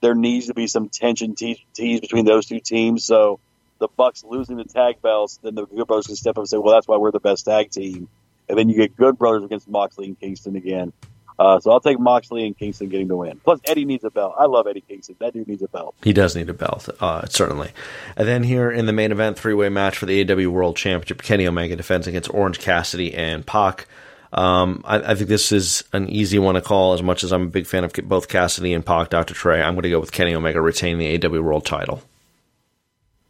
there 0.00 0.14
needs 0.14 0.46
to 0.46 0.54
be 0.54 0.68
some 0.68 0.88
tension 0.88 1.34
te- 1.34 1.66
teased 1.74 2.02
between 2.02 2.24
those 2.24 2.46
two 2.46 2.60
teams. 2.60 3.04
So 3.04 3.40
the 3.80 3.88
Bucks 3.88 4.22
losing 4.22 4.56
the 4.56 4.64
tag 4.64 5.02
belts, 5.02 5.40
then 5.42 5.56
the 5.56 5.66
Good 5.66 5.86
Brothers 5.88 6.06
can 6.06 6.16
step 6.16 6.32
up 6.32 6.38
and 6.38 6.48
say, 6.48 6.58
"Well, 6.58 6.74
that's 6.74 6.86
why 6.86 6.98
we're 6.98 7.10
the 7.10 7.20
best 7.20 7.46
tag 7.46 7.70
team." 7.70 8.08
And 8.48 8.58
then 8.58 8.68
you 8.68 8.76
get 8.76 8.96
Good 8.96 9.18
Brothers 9.18 9.44
against 9.44 9.68
Moxley 9.68 10.06
and 10.06 10.20
Kingston 10.20 10.54
again. 10.54 10.92
Uh, 11.38 11.58
so 11.58 11.72
I'll 11.72 11.80
take 11.80 11.98
Moxley 11.98 12.46
and 12.46 12.56
Kingston 12.56 12.88
getting 12.88 13.08
the 13.08 13.16
win. 13.16 13.40
Plus, 13.42 13.60
Eddie 13.64 13.84
needs 13.84 14.04
a 14.04 14.10
belt. 14.10 14.34
I 14.38 14.46
love 14.46 14.66
Eddie 14.66 14.82
Kingston. 14.82 15.16
That 15.18 15.32
dude 15.32 15.48
needs 15.48 15.62
a 15.62 15.68
belt. 15.68 15.94
He 16.02 16.12
does 16.12 16.36
need 16.36 16.48
a 16.48 16.54
belt, 16.54 16.88
uh, 17.00 17.26
certainly. 17.26 17.70
And 18.16 18.28
then 18.28 18.44
here 18.44 18.70
in 18.70 18.86
the 18.86 18.92
main 18.92 19.10
event, 19.10 19.38
three 19.38 19.54
way 19.54 19.68
match 19.68 19.98
for 19.98 20.06
the 20.06 20.32
AW 20.32 20.50
World 20.50 20.76
Championship, 20.76 21.22
Kenny 21.22 21.46
Omega 21.46 21.74
defends 21.74 22.06
against 22.06 22.32
Orange 22.32 22.60
Cassidy 22.60 23.14
and 23.14 23.44
Pac. 23.44 23.86
Um, 24.32 24.82
I, 24.84 25.12
I 25.12 25.14
think 25.14 25.28
this 25.28 25.50
is 25.52 25.84
an 25.92 26.08
easy 26.08 26.38
one 26.38 26.54
to 26.54 26.60
call. 26.60 26.92
As 26.92 27.02
much 27.02 27.24
as 27.24 27.32
I'm 27.32 27.42
a 27.42 27.46
big 27.46 27.66
fan 27.66 27.84
of 27.84 27.92
both 28.04 28.28
Cassidy 28.28 28.72
and 28.72 28.86
Pac, 28.86 29.10
Dr. 29.10 29.34
Trey, 29.34 29.60
I'm 29.60 29.74
going 29.74 29.84
to 29.84 29.90
go 29.90 30.00
with 30.00 30.12
Kenny 30.12 30.34
Omega 30.34 30.60
retaining 30.60 30.98
the 30.98 31.26
AW 31.26 31.42
World 31.42 31.66
title. 31.66 32.02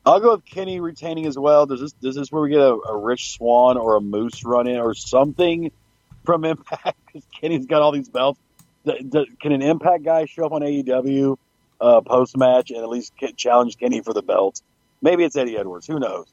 I'll 0.07 0.20
go 0.20 0.32
with 0.32 0.44
Kenny 0.44 0.80
retaining 0.80 1.24
as 1.24 1.38
well. 1.38 1.64
Does 1.64 1.80
this 1.80 1.92
does 1.92 2.14
this 2.14 2.30
where 2.30 2.42
we 2.42 2.50
get 2.50 2.61
a, 2.61 2.74
a 2.74 2.96
Rich 2.98 3.32
Swann 3.32 3.78
or 3.78 3.96
a 3.96 4.02
Moose 4.02 4.44
run 4.44 4.66
in 4.66 4.76
or 4.76 4.92
something 4.94 5.70
from 6.25 6.45
Impact? 6.45 6.99
Because 7.07 7.27
Kenny's 7.41 7.66
got 7.66 7.83
all 7.83 7.93
these 7.93 8.09
belts. 8.09 8.41
D- 8.87 9.03
d- 9.09 9.31
can 9.41 9.53
an 9.53 9.62
Impact 9.62 10.03
guy 10.03 10.27
show 10.27 10.45
up 10.45 10.53
on 10.53 10.62
AEW 10.62 11.37
uh, 11.81 12.01
post 12.03 12.37
match 12.37 12.70
and 12.70 12.81
at 12.81 12.89
least 12.89 13.12
challenge 13.37 13.79
Kenny 13.79 14.01
for 14.01 14.12
the 14.12 14.22
belt? 14.22 14.61
Maybe 15.01 15.25
it's 15.25 15.37
Eddie 15.37 15.57
Edwards. 15.57 15.87
Who 15.87 15.99
knows? 15.99 16.27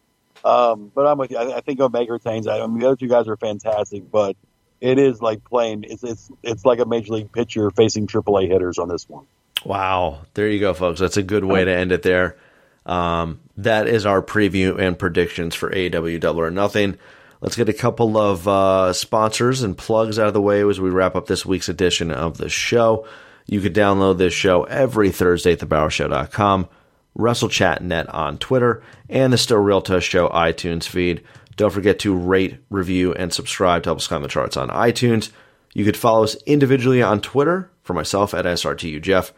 Um, 0.43 0.91
but 0.93 1.05
I'm 1.05 1.17
with 1.17 1.31
you. 1.31 1.37
I, 1.37 1.57
I 1.57 1.61
think 1.61 1.79
Omega 1.79 2.11
retains. 2.13 2.47
I 2.47 2.65
mean, 2.65 2.79
the 2.79 2.87
other 2.87 2.95
two 2.95 3.07
guys 3.07 3.27
are 3.27 3.37
fantastic, 3.37 4.09
but 4.09 4.35
it 4.79 4.97
is 4.97 5.21
like 5.21 5.43
playing. 5.43 5.85
It's 5.87 6.03
it's 6.03 6.31
it's 6.41 6.65
like 6.65 6.79
a 6.79 6.85
major 6.85 7.13
league 7.13 7.31
pitcher 7.31 7.69
facing 7.69 8.07
AAA 8.07 8.47
hitters 8.47 8.79
on 8.79 8.87
this 8.89 9.07
one. 9.07 9.25
Wow. 9.63 10.21
There 10.33 10.47
you 10.47 10.59
go, 10.59 10.73
folks. 10.73 10.99
That's 10.99 11.17
a 11.17 11.23
good 11.23 11.45
way 11.45 11.63
to 11.63 11.71
end 11.71 11.91
it 11.91 12.01
there. 12.01 12.35
Um, 12.85 13.41
that 13.57 13.87
is 13.87 14.07
our 14.07 14.23
preview 14.23 14.79
and 14.79 14.97
predictions 14.97 15.53
for 15.53 15.69
AEW 15.69 16.19
Double 16.19 16.41
or 16.41 16.49
Nothing. 16.49 16.97
Let's 17.41 17.55
get 17.55 17.69
a 17.69 17.73
couple 17.73 18.17
of 18.17 18.47
uh, 18.47 18.93
sponsors 18.93 19.63
and 19.63 19.75
plugs 19.75 20.19
out 20.19 20.27
of 20.27 20.33
the 20.33 20.41
way 20.41 20.63
as 20.63 20.79
we 20.79 20.91
wrap 20.91 21.15
up 21.15 21.25
this 21.25 21.43
week's 21.43 21.69
edition 21.69 22.11
of 22.11 22.37
the 22.37 22.49
show. 22.49 23.07
You 23.47 23.61
could 23.61 23.73
download 23.73 24.19
this 24.19 24.33
show 24.33 24.63
every 24.63 25.09
Thursday 25.09 25.53
at 25.53 25.59
thebowershow.com, 25.59 26.69
WrestleChatNet 27.17 28.13
on 28.13 28.37
Twitter, 28.37 28.83
and 29.09 29.33
the 29.33 29.39
Still 29.39 29.57
Real 29.57 29.81
to 29.81 29.97
Us 29.97 30.03
Show 30.03 30.29
iTunes 30.29 30.85
feed. 30.85 31.23
Don't 31.55 31.73
forget 31.73 31.97
to 31.99 32.15
rate, 32.15 32.59
review, 32.69 33.13
and 33.13 33.33
subscribe 33.33 33.83
to 33.83 33.89
help 33.89 33.97
us 33.97 34.07
climb 34.07 34.21
the 34.21 34.27
charts 34.27 34.55
on 34.55 34.69
iTunes. 34.69 35.31
You 35.73 35.83
could 35.83 35.97
follow 35.97 36.23
us 36.23 36.35
individually 36.45 37.01
on 37.01 37.21
Twitter 37.21 37.71
for 37.81 37.93
myself 37.93 38.35
at 38.35 38.45
SRTUJeff 38.45 39.31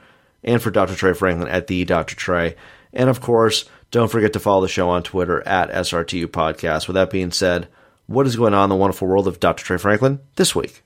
and 0.43 0.62
for 0.62 0.72
Dr. 0.72 0.95
Trey 0.95 1.14
Franklin 1.14 1.47
at 1.47 1.68
the 1.68 1.86
Dr. 1.86 2.16
Trey. 2.16 2.56
And 2.91 3.10
of 3.10 3.22
course, 3.22 3.66
don't 3.91 4.12
forget 4.12 4.34
to 4.34 4.39
follow 4.39 4.62
the 4.62 4.68
show 4.68 4.89
on 4.89 5.04
Twitter 5.04 5.45
at 5.47 5.72
SRTU 5.72 6.28
Podcast. 6.28 6.88
With 6.88 6.95
that 6.95 7.10
being 7.10 7.32
said, 7.32 7.70
what 8.08 8.28
is 8.28 8.36
going 8.36 8.54
on 8.54 8.66
in 8.66 8.70
the 8.70 8.76
wonderful 8.76 9.08
world 9.08 9.28
of 9.28 9.39
Dr. 9.39 9.64
Trey 9.64 9.78
Franklin 9.78 10.20
this 10.36 10.56
week? 10.56 10.84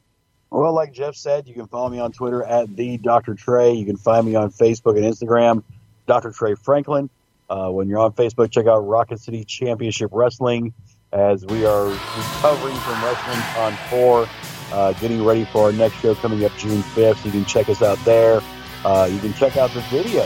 Well, 0.49 0.73
like 0.73 0.93
Jeff 0.93 1.15
said, 1.15 1.47
you 1.47 1.53
can 1.53 1.67
follow 1.67 1.89
me 1.89 1.99
on 1.99 2.11
Twitter 2.11 2.43
at 2.43 2.73
the 2.75 2.97
Dr. 2.97 3.35
Trey. 3.35 3.73
You 3.73 3.85
can 3.85 3.97
find 3.97 4.25
me 4.25 4.35
on 4.35 4.49
Facebook 4.51 4.95
and 4.95 5.03
Instagram, 5.03 5.63
Dr. 6.05 6.31
Trey 6.31 6.55
Franklin. 6.55 7.09
Uh, 7.49 7.69
when 7.69 7.87
you're 7.87 7.99
on 7.99 8.13
Facebook, 8.13 8.51
check 8.51 8.65
out 8.65 8.79
Rocket 8.79 9.19
City 9.19 9.43
Championship 9.43 10.09
Wrestling 10.13 10.73
as 11.11 11.45
we 11.45 11.65
are 11.65 11.85
recovering 11.85 12.75
from 12.75 13.03
Wrestling 13.03 13.39
on 13.57 13.73
4, 13.89 14.27
uh, 14.73 14.93
getting 14.93 15.23
ready 15.23 15.45
for 15.45 15.63
our 15.65 15.71
next 15.71 15.95
show 15.95 16.15
coming 16.15 16.43
up 16.43 16.51
June 16.57 16.81
5th. 16.81 17.17
So 17.17 17.25
you 17.25 17.31
can 17.31 17.45
check 17.45 17.69
us 17.69 17.81
out 17.81 17.97
there. 18.05 18.41
Uh, 18.85 19.09
you 19.11 19.19
can 19.19 19.33
check 19.33 19.57
out 19.57 19.71
the 19.71 19.81
video 19.81 20.25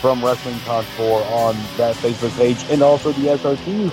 from 0.00 0.24
Wrestling 0.24 0.58
Con 0.60 0.84
4 0.84 1.22
on 1.24 1.54
that 1.76 1.94
Facebook 1.96 2.36
page 2.36 2.64
and 2.70 2.82
also 2.82 3.12
the 3.12 3.28
SRTU 3.28 3.90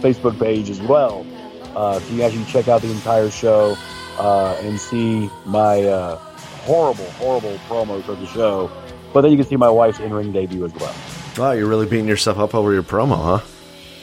Facebook 0.00 0.38
page 0.38 0.70
as 0.70 0.80
well. 0.80 1.26
Uh, 1.74 2.00
so 2.00 2.14
you 2.14 2.22
actually 2.22 2.44
check 2.44 2.68
out 2.68 2.82
the 2.82 2.90
entire 2.90 3.30
show 3.30 3.76
uh, 4.18 4.56
and 4.60 4.78
see 4.80 5.30
my 5.46 5.84
uh, 5.84 6.16
horrible, 6.16 7.06
horrible 7.12 7.56
promos 7.68 8.08
of 8.08 8.20
the 8.20 8.26
show. 8.26 8.70
But 9.12 9.22
then 9.22 9.30
you 9.30 9.38
can 9.38 9.46
see 9.46 9.56
my 9.56 9.70
wife's 9.70 10.00
in-ring 10.00 10.32
debut 10.32 10.64
as 10.64 10.74
well. 10.74 10.94
Wow, 11.38 11.52
you're 11.52 11.68
really 11.68 11.86
beating 11.86 12.08
yourself 12.08 12.38
up 12.38 12.54
over 12.54 12.72
your 12.72 12.82
promo, 12.82 13.40
huh? 13.40 13.46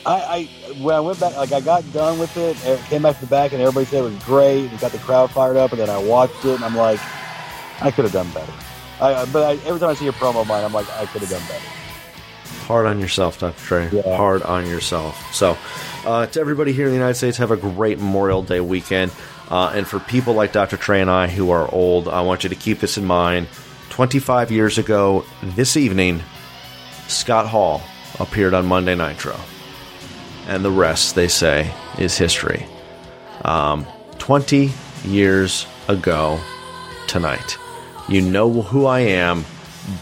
I, 0.06 0.14
I 0.14 0.74
when 0.82 0.96
I 0.96 1.00
went 1.00 1.20
back, 1.20 1.36
like 1.36 1.52
I 1.52 1.62
got 1.62 1.92
done 1.92 2.20
with 2.20 2.36
it, 2.38 2.58
it 2.66 2.80
came 2.86 3.02
back 3.02 3.16
to 3.16 3.22
the 3.22 3.28
back, 3.28 3.54
and 3.54 3.62
everybody 3.62 3.86
said 3.86 4.00
it 4.00 4.04
was 4.04 4.24
great. 4.24 4.70
and 4.70 4.80
got 4.80 4.92
the 4.92 5.00
crowd 5.00 5.32
fired 5.32 5.58
up, 5.58 5.72
and 5.72 5.80
then 5.82 5.90
I 5.90 5.98
watched 5.98 6.46
it, 6.46 6.56
and 6.56 6.64
I'm 6.64 6.76
like, 6.76 7.00
I 7.82 7.92
could 7.92 8.06
have 8.06 8.14
done 8.14 8.30
better. 8.32 8.54
I, 9.02 9.26
but 9.26 9.44
I, 9.44 9.68
every 9.68 9.80
time 9.80 9.90
I 9.90 9.94
see 9.96 10.08
a 10.08 10.12
promo 10.12 10.42
of 10.42 10.48
mine, 10.48 10.64
I'm 10.64 10.74
like, 10.74 10.90
I 10.92 11.06
could 11.08 11.22
have 11.22 11.30
done 11.30 11.42
better. 11.48 11.66
Hard 12.66 12.86
on 12.88 13.00
yourself, 13.00 13.40
Dr. 13.40 13.60
Trey. 13.60 13.90
Yeah. 13.92 14.16
Hard 14.16 14.42
on 14.44 14.68
yourself. 14.68 15.34
So, 15.34 15.58
uh, 16.06 16.28
to 16.28 16.40
everybody 16.40 16.72
here 16.72 16.86
in 16.86 16.92
the 16.92 16.98
United 16.98 17.16
States, 17.16 17.38
have 17.38 17.52
a 17.52 17.58
great 17.58 17.98
Memorial 17.98 18.44
Day 18.44 18.60
weekend. 18.60 19.12
Uh, 19.50 19.72
and 19.76 19.88
for 19.88 20.00
people 20.00 20.34
like 20.34 20.52
Dr. 20.52 20.78
Trey 20.78 21.02
and 21.02 21.10
I 21.10 21.28
who 21.28 21.52
are 21.52 21.72
old, 21.74 22.08
I 22.08 22.22
want 22.22 22.44
you 22.44 22.50
to 22.50 22.56
keep 22.56 22.80
this 22.80 22.98
in 22.98 23.06
mind. 23.06 23.48
25 23.90 24.52
years 24.52 24.78
ago, 24.78 25.26
this 25.42 25.78
evening, 25.78 26.22
Scott 27.08 27.48
Hall 27.48 27.82
appeared 28.20 28.54
on 28.54 28.66
Monday 28.66 28.96
Nitro. 28.96 29.40
And 30.48 30.64
the 30.64 30.72
rest, 30.72 31.16
they 31.16 31.28
say, 31.28 31.72
is 31.98 32.18
history. 32.18 32.66
Um, 33.44 33.86
20 34.20 34.72
years 35.06 35.68
ago 35.88 36.40
tonight. 37.08 37.58
You 38.08 38.22
know 38.22 38.62
who 38.62 38.86
I 38.86 39.00
am, 39.02 39.46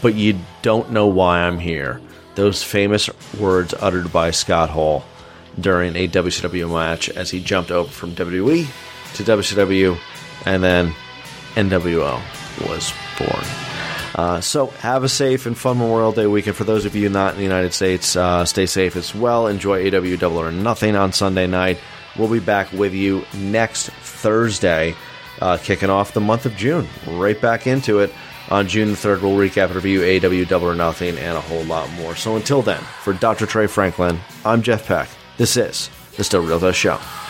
but 0.02 0.14
you 0.14 0.38
don't 0.62 0.90
know 0.90 1.06
why 1.06 1.40
I'm 1.40 1.58
here. 1.58 2.00
Those 2.34 2.62
famous 2.62 3.08
words 3.38 3.74
uttered 3.80 4.12
by 4.12 4.30
Scott 4.30 4.70
Hall 4.70 5.04
during 5.60 5.96
a 5.96 6.08
WCW 6.08 6.72
match 6.72 7.08
as 7.08 7.30
he 7.30 7.40
jumped 7.40 7.70
over 7.70 7.90
from 7.90 8.12
WWE 8.12 8.66
to 9.14 9.22
WCW, 9.22 9.98
and 10.46 10.62
then 10.62 10.94
NWO 11.54 12.20
was 12.68 12.92
born. 13.18 13.44
Uh, 14.14 14.40
so 14.40 14.66
have 14.66 15.02
a 15.02 15.08
safe 15.08 15.46
and 15.46 15.58
fun 15.58 15.78
Memorial 15.78 16.12
Day 16.12 16.26
weekend. 16.26 16.56
For 16.56 16.64
those 16.64 16.84
of 16.84 16.94
you 16.94 17.08
not 17.08 17.32
in 17.32 17.38
the 17.38 17.42
United 17.42 17.72
States, 17.74 18.14
uh, 18.14 18.44
stay 18.44 18.66
safe 18.66 18.96
as 18.96 19.14
well. 19.14 19.48
Enjoy 19.48 19.86
AW 19.86 20.16
Double 20.16 20.38
or 20.38 20.52
Nothing 20.52 20.94
on 20.94 21.12
Sunday 21.12 21.46
night. 21.46 21.78
We'll 22.16 22.30
be 22.30 22.38
back 22.38 22.72
with 22.72 22.94
you 22.94 23.24
next 23.34 23.90
Thursday, 23.90 24.94
uh, 25.40 25.58
kicking 25.58 25.90
off 25.90 26.14
the 26.14 26.20
month 26.20 26.46
of 26.46 26.56
June. 26.56 26.86
Right 27.08 27.40
back 27.40 27.66
into 27.66 28.00
it. 28.00 28.12
On 28.50 28.68
June 28.68 28.90
3rd, 28.90 29.22
we'll 29.22 29.32
recap 29.36 29.66
and 29.66 29.76
review 29.76 30.02
AW 30.02 30.44
Double 30.44 30.68
or 30.68 30.74
Nothing 30.74 31.16
and 31.18 31.36
a 31.36 31.40
whole 31.40 31.64
lot 31.64 31.90
more. 31.92 32.14
So 32.14 32.36
until 32.36 32.62
then, 32.62 32.80
for 33.02 33.14
Dr. 33.14 33.46
Trey 33.46 33.66
Franklin, 33.66 34.20
I'm 34.44 34.62
Jeff 34.62 34.86
Peck. 34.86 35.08
This 35.36 35.56
is 35.56 35.90
the 36.16 36.22
Still 36.22 36.42
Real 36.42 36.70
Show. 36.70 37.23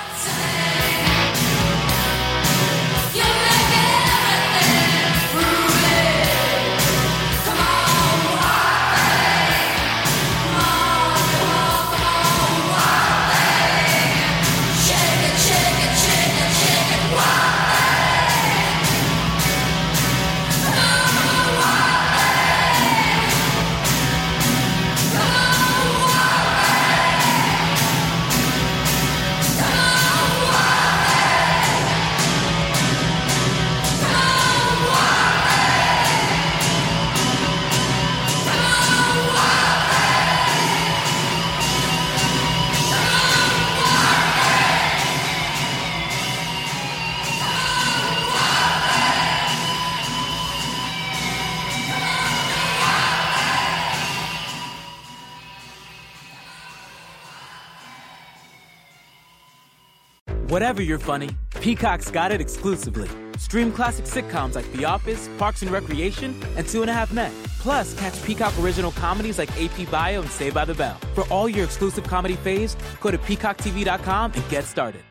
Whatever 60.64 60.80
you're 60.80 60.98
funny, 60.98 61.28
Peacock's 61.60 62.10
got 62.10 62.32
it 62.32 62.40
exclusively. 62.40 63.10
Stream 63.36 63.70
classic 63.70 64.06
sitcoms 64.06 64.54
like 64.54 64.72
The 64.72 64.86
Office, 64.86 65.28
Parks 65.36 65.60
and 65.60 65.70
Recreation, 65.70 66.34
and 66.56 66.66
Two 66.66 66.80
and 66.80 66.88
a 66.88 66.94
Half 66.94 67.12
Men. 67.12 67.30
Plus, 67.58 67.92
catch 68.00 68.24
Peacock 68.24 68.58
original 68.58 68.90
comedies 68.92 69.36
like 69.36 69.50
AP 69.60 69.90
Bio 69.90 70.22
and 70.22 70.30
Saved 70.30 70.54
by 70.54 70.64
the 70.64 70.72
Bell. 70.72 70.96
For 71.14 71.24
all 71.24 71.50
your 71.50 71.64
exclusive 71.64 72.04
comedy 72.04 72.36
faves, 72.36 72.76
go 73.02 73.10
to 73.10 73.18
peacocktv.com 73.18 74.32
and 74.32 74.48
get 74.48 74.64
started. 74.64 75.02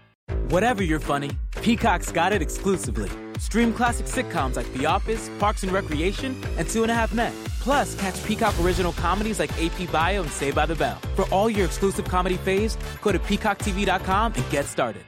Whatever 0.49 0.81
you're 0.81 0.99
funny, 0.99 1.29
Peacock's 1.61 2.11
got 2.11 2.33
it 2.33 2.41
exclusively. 2.41 3.11
Stream 3.37 3.71
classic 3.71 4.07
sitcoms 4.07 4.55
like 4.55 4.73
The 4.73 4.87
Office, 4.87 5.29
Parks 5.37 5.61
and 5.61 5.71
Recreation, 5.71 6.35
and 6.57 6.67
Two 6.67 6.81
and 6.81 6.91
a 6.91 6.95
Half 6.95 7.13
Men. 7.13 7.31
Plus, 7.59 7.93
catch 8.01 8.17
Peacock 8.25 8.55
original 8.59 8.93
comedies 8.93 9.37
like 9.37 9.51
AP 9.61 9.91
Bio 9.91 10.23
and 10.23 10.31
Saved 10.31 10.55
by 10.55 10.65
the 10.65 10.75
Bell. 10.75 10.97
For 11.15 11.25
all 11.25 11.47
your 11.47 11.65
exclusive 11.65 12.05
comedy 12.05 12.37
faves, 12.37 12.75
go 13.03 13.11
to 13.11 13.19
peacocktv.com 13.19 14.33
and 14.33 14.49
get 14.49 14.65
started. 14.65 15.05